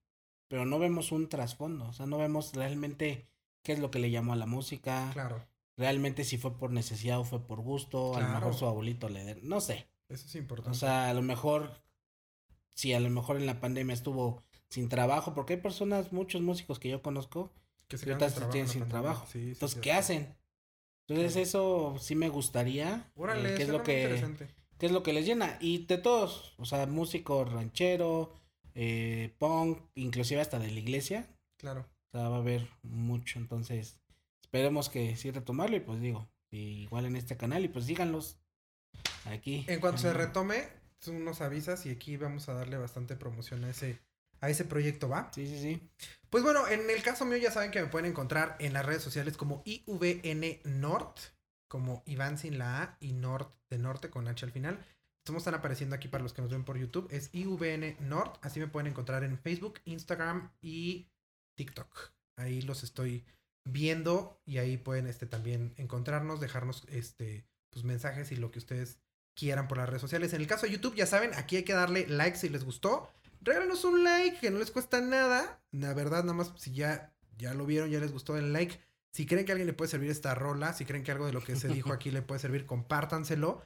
pero 0.48 0.66
no 0.66 0.78
vemos 0.78 1.12
un 1.12 1.30
trasfondo, 1.30 1.86
o 1.86 1.92
sea, 1.94 2.04
no 2.04 2.18
vemos 2.18 2.52
realmente 2.54 3.26
qué 3.64 3.72
es 3.72 3.78
lo 3.78 3.90
que 3.90 4.00
le 4.00 4.10
llamó 4.10 4.34
a 4.34 4.36
la 4.36 4.44
música, 4.46 5.08
Claro, 5.14 5.46
realmente 5.78 6.24
si 6.24 6.36
fue 6.36 6.58
por 6.58 6.72
necesidad 6.72 7.20
o 7.20 7.24
fue 7.24 7.40
por 7.46 7.60
gusto, 7.62 8.14
a 8.16 8.20
lo 8.20 8.26
Claro. 8.26 8.34
mejor 8.40 8.54
su 8.54 8.66
abuelito 8.66 9.08
le... 9.08 9.24
de- 9.24 9.40
No 9.42 9.60
sé, 9.62 9.88
eso 10.10 10.26
es 10.26 10.34
importante. 10.34 10.72
o 10.76 10.78
sea, 10.78 11.08
a 11.08 11.14
lo 11.14 11.22
mejor, 11.22 11.80
si 12.80 12.94
a 12.94 13.00
lo 13.00 13.10
mejor 13.10 13.36
en 13.36 13.44
la 13.44 13.60
pandemia 13.60 13.92
estuvo 13.92 14.42
sin 14.70 14.88
trabajo, 14.88 15.34
porque 15.34 15.52
hay 15.54 15.60
personas, 15.60 16.12
muchos 16.12 16.40
músicos 16.40 16.78
que 16.78 16.88
yo 16.88 17.02
conozco, 17.02 17.52
que 17.88 17.98
se 17.98 18.06
que 18.06 18.16
quedan 18.16 18.30
sin 18.30 18.38
trabajo 18.38 18.72
sin 18.72 18.88
trabajo. 18.88 19.26
Sí, 19.30 19.40
sí, 19.40 19.50
entonces. 19.50 19.80
¿qué 19.82 19.92
hacen? 19.92 20.34
Entonces 21.06 21.36
eso 21.36 21.96
sí 22.00 22.14
me 22.14 22.30
gustaría, 22.30 23.04
eh, 23.06 23.10
Órale, 23.16 23.54
qué 23.54 23.64
es 23.64 23.68
lo 23.68 23.82
que... 23.82 24.02
interesante. 24.04 24.48
¿Qué 24.78 24.86
es 24.86 24.92
lo 24.92 25.02
que 25.02 25.12
les 25.12 25.26
llena? 25.26 25.58
Y 25.60 25.84
de 25.84 25.98
todos, 25.98 26.54
o 26.56 26.64
sea, 26.64 26.86
músico 26.86 27.44
ranchero, 27.44 28.32
eh, 28.74 29.34
punk, 29.36 29.82
inclusive 29.94 30.40
hasta 30.40 30.58
de 30.58 30.70
la 30.70 30.80
iglesia. 30.80 31.28
Claro. 31.58 31.80
O 31.82 32.16
sea, 32.16 32.30
va 32.30 32.36
a 32.36 32.38
haber 32.38 32.66
mucho, 32.82 33.38
entonces 33.38 34.00
esperemos 34.40 34.88
que 34.88 35.16
sí 35.16 35.30
retomarlo 35.30 35.76
y 35.76 35.80
pues 35.80 36.00
digo, 36.00 36.30
igual 36.50 37.04
en 37.04 37.16
este 37.16 37.36
canal 37.36 37.62
y 37.62 37.68
pues 37.68 37.84
síganlos 37.84 38.38
aquí. 39.26 39.66
En 39.68 39.80
cuanto 39.80 39.98
se 39.98 40.14
retome, 40.14 40.79
tú 41.00 41.12
nos 41.14 41.40
avisas 41.40 41.84
y 41.86 41.90
aquí 41.90 42.16
vamos 42.16 42.48
a 42.48 42.54
darle 42.54 42.76
bastante 42.76 43.16
promoción 43.16 43.64
a 43.64 43.70
ese, 43.70 44.00
a 44.40 44.48
ese 44.48 44.64
proyecto, 44.64 45.08
¿va? 45.08 45.30
Sí, 45.34 45.46
sí, 45.46 45.60
sí. 45.60 45.90
Pues 46.28 46.44
bueno, 46.44 46.66
en 46.68 46.88
el 46.88 47.02
caso 47.02 47.24
mío 47.24 47.38
ya 47.38 47.50
saben 47.50 47.70
que 47.70 47.82
me 47.82 47.88
pueden 47.88 48.10
encontrar 48.10 48.56
en 48.60 48.72
las 48.72 48.86
redes 48.86 49.02
sociales 49.02 49.36
como 49.36 49.62
IVN 49.64 50.60
Nord, 50.64 51.14
como 51.68 52.02
Iván 52.06 52.38
sin 52.38 52.58
la 52.58 52.82
A 52.82 52.96
y 53.00 53.12
Nord 53.12 53.48
de 53.68 53.78
norte 53.78 54.10
con 54.10 54.28
H 54.28 54.44
al 54.44 54.52
final. 54.52 54.84
Estamos 55.18 55.42
están 55.42 55.54
apareciendo 55.54 55.94
aquí 55.94 56.08
para 56.08 56.22
los 56.22 56.32
que 56.32 56.42
nos 56.42 56.50
ven 56.50 56.64
por 56.64 56.78
YouTube. 56.78 57.08
Es 57.10 57.30
IVN 57.32 57.96
Nord. 58.00 58.38
Así 58.42 58.58
me 58.58 58.68
pueden 58.68 58.90
encontrar 58.90 59.22
en 59.22 59.38
Facebook, 59.38 59.80
Instagram 59.84 60.50
y 60.60 61.08
TikTok. 61.56 62.12
Ahí 62.36 62.62
los 62.62 62.82
estoy 62.82 63.24
viendo 63.64 64.40
y 64.46 64.58
ahí 64.58 64.76
pueden 64.76 65.06
este, 65.06 65.26
también 65.26 65.74
encontrarnos, 65.76 66.40
dejarnos 66.40 66.84
este, 66.88 67.44
pues, 67.70 67.84
mensajes 67.84 68.32
y 68.32 68.36
lo 68.36 68.50
que 68.50 68.58
ustedes 68.58 68.98
quieran 69.34 69.68
por 69.68 69.78
las 69.78 69.88
redes 69.88 70.02
sociales. 70.02 70.32
En 70.32 70.40
el 70.40 70.46
caso 70.46 70.66
de 70.66 70.72
YouTube, 70.72 70.94
ya 70.94 71.06
saben, 71.06 71.32
aquí 71.34 71.56
hay 71.56 71.62
que 71.64 71.72
darle 71.72 72.06
like 72.08 72.36
si 72.36 72.48
les 72.48 72.64
gustó. 72.64 73.10
Regálanos 73.42 73.84
un 73.84 74.04
like, 74.04 74.38
que 74.38 74.50
no 74.50 74.58
les 74.58 74.70
cuesta 74.70 75.00
nada. 75.00 75.60
La 75.72 75.94
verdad, 75.94 76.22
nada 76.24 76.34
más 76.34 76.52
si 76.56 76.72
ya, 76.72 77.12
ya 77.38 77.54
lo 77.54 77.66
vieron, 77.66 77.90
ya 77.90 78.00
les 78.00 78.12
gustó 78.12 78.36
el 78.36 78.52
like. 78.52 78.78
Si 79.12 79.26
creen 79.26 79.44
que 79.44 79.52
a 79.52 79.54
alguien 79.54 79.66
le 79.66 79.72
puede 79.72 79.90
servir 79.90 80.10
esta 80.10 80.34
rola, 80.34 80.72
si 80.72 80.84
creen 80.84 81.02
que 81.02 81.10
algo 81.10 81.26
de 81.26 81.32
lo 81.32 81.42
que 81.42 81.56
se 81.56 81.68
dijo 81.74 81.92
aquí 81.92 82.10
le 82.10 82.22
puede 82.22 82.40
servir, 82.40 82.66
compártanselo. 82.66 83.62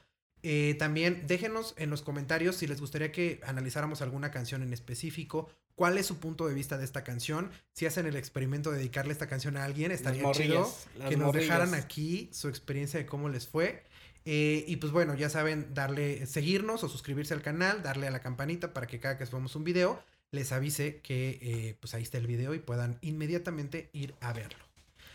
Eh, 0.47 0.75
también 0.77 1.25
déjenos 1.25 1.73
en 1.77 1.89
los 1.89 2.03
comentarios 2.03 2.55
si 2.55 2.67
les 2.67 2.79
gustaría 2.79 3.11
que 3.11 3.41
analizáramos 3.45 4.03
alguna 4.03 4.29
canción 4.29 4.61
en 4.61 4.73
específico, 4.73 5.49
cuál 5.73 5.97
es 5.97 6.05
su 6.05 6.19
punto 6.19 6.47
de 6.47 6.53
vista 6.53 6.77
de 6.77 6.85
esta 6.85 7.03
canción. 7.03 7.51
Si 7.73 7.85
hacen 7.85 8.05
el 8.05 8.15
experimento 8.15 8.71
de 8.71 8.77
dedicarle 8.77 9.11
esta 9.11 9.27
canción 9.27 9.57
a 9.57 9.63
alguien, 9.63 9.91
estaría 9.91 10.31
chido 10.31 10.71
que 11.09 11.17
nos 11.17 11.33
dejaran 11.33 11.73
aquí 11.73 12.29
su 12.31 12.47
experiencia 12.47 12.99
de 12.99 13.05
cómo 13.05 13.27
les 13.27 13.47
fue. 13.47 13.83
Eh, 14.25 14.65
y 14.67 14.77
pues 14.77 14.91
bueno, 14.91 15.13
ya 15.15 15.29
saben, 15.29 15.73
darle, 15.73 16.25
seguirnos 16.25 16.83
o 16.83 16.89
suscribirse 16.89 17.33
al 17.33 17.41
canal, 17.43 17.83
darle 17.83 18.07
a 18.07 18.11
la 18.11 18.21
campanita 18.21 18.73
para 18.73 18.87
que 18.87 18.99
cada 18.99 19.17
que 19.17 19.25
subamos 19.25 19.55
un 19.55 19.63
video 19.63 20.01
les 20.31 20.51
avise 20.51 20.99
que 21.01 21.37
eh, 21.41 21.77
pues 21.79 21.93
ahí 21.93 22.01
está 22.03 22.17
el 22.17 22.27
video 22.27 22.53
y 22.55 22.59
puedan 22.59 22.97
inmediatamente 23.01 23.89
ir 23.93 24.15
a 24.21 24.33
verlo. 24.33 24.65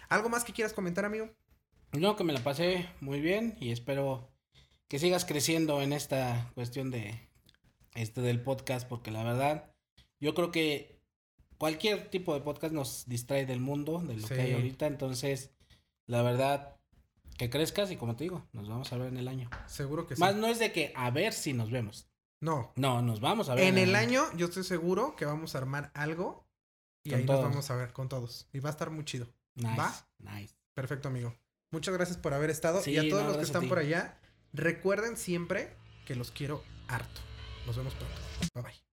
¿Algo 0.08 0.28
más 0.28 0.44
que 0.44 0.52
quieras 0.52 0.72
comentar, 0.72 1.04
amigo? 1.04 1.28
No, 1.92 2.16
que 2.16 2.24
me 2.24 2.32
la 2.32 2.42
pasé 2.44 2.88
muy 3.00 3.20
bien 3.20 3.56
y 3.60 3.72
espero 3.72 4.30
que 4.88 4.98
sigas 5.00 5.24
creciendo 5.24 5.82
en 5.82 5.92
esta 5.92 6.50
cuestión 6.54 6.90
de 6.90 7.28
este 7.94 8.20
del 8.20 8.40
podcast 8.40 8.88
porque 8.88 9.10
la 9.10 9.24
verdad 9.24 9.72
yo 10.20 10.34
creo 10.34 10.52
que 10.52 11.00
cualquier 11.58 12.08
tipo 12.08 12.32
de 12.34 12.40
podcast 12.40 12.72
nos 12.72 13.06
distrae 13.08 13.44
del 13.44 13.60
mundo, 13.60 13.98
de 13.98 14.14
lo 14.16 14.26
Sí. 14.26 14.34
que 14.34 14.40
hay 14.40 14.52
ahorita, 14.52 14.86
entonces 14.86 15.50
la 16.06 16.22
verdad 16.22 16.76
que 17.40 17.48
crezcas 17.48 17.90
y 17.90 17.96
como 17.96 18.16
te 18.16 18.24
digo, 18.24 18.46
nos 18.52 18.68
vamos 18.68 18.92
a 18.92 18.98
ver 18.98 19.08
en 19.08 19.16
el 19.16 19.26
año. 19.26 19.48
Seguro 19.66 20.06
que 20.06 20.14
sí. 20.14 20.20
Más 20.20 20.36
no 20.36 20.46
es 20.46 20.58
de 20.58 20.72
que 20.72 20.92
a 20.94 21.10
ver 21.10 21.32
si 21.32 21.54
nos 21.54 21.70
vemos. 21.70 22.06
No. 22.38 22.70
No, 22.76 23.00
nos 23.00 23.22
vamos 23.22 23.48
a 23.48 23.54
ver 23.54 23.64
En 23.64 23.78
el 23.78 23.96
año 23.96 24.24
yo 24.36 24.48
estoy 24.48 24.62
seguro 24.62 25.16
que 25.16 25.24
vamos 25.24 25.54
a 25.54 25.58
armar 25.58 25.90
algo 25.94 26.46
y 27.02 27.10
Con 27.10 27.20
ahí 27.20 27.24
todos. 27.24 27.40
nos 27.40 27.48
vamos 27.48 27.70
a 27.70 27.76
ver 27.76 27.94
con 27.94 28.10
todos. 28.10 28.46
Y 28.52 28.60
va 28.60 28.68
a 28.68 28.72
estar 28.72 28.90
muy 28.90 29.06
chido. 29.06 29.26
Nice, 29.54 29.74
¿Va? 29.74 30.06
nice. 30.18 30.54
Perfecto, 30.74 31.08
amigo. 31.08 31.34
Muchas 31.70 31.94
gracias 31.94 32.18
por 32.18 32.34
haber 32.34 32.50
estado. 32.50 32.82
Sí, 32.82 32.90
y 32.90 32.98
a 32.98 33.08
todos 33.08 33.22
no, 33.22 33.28
los 33.28 33.38
que 33.38 33.44
están 33.44 33.70
por 33.70 33.78
allá, 33.78 34.20
recuerden 34.52 35.16
siempre 35.16 35.74
que 36.04 36.16
los 36.16 36.32
quiero 36.32 36.62
harto. 36.88 37.22
Nos 37.64 37.74
vemos 37.74 37.94
pronto. 37.94 38.16
Bye 38.52 38.62
bye. 38.64 38.89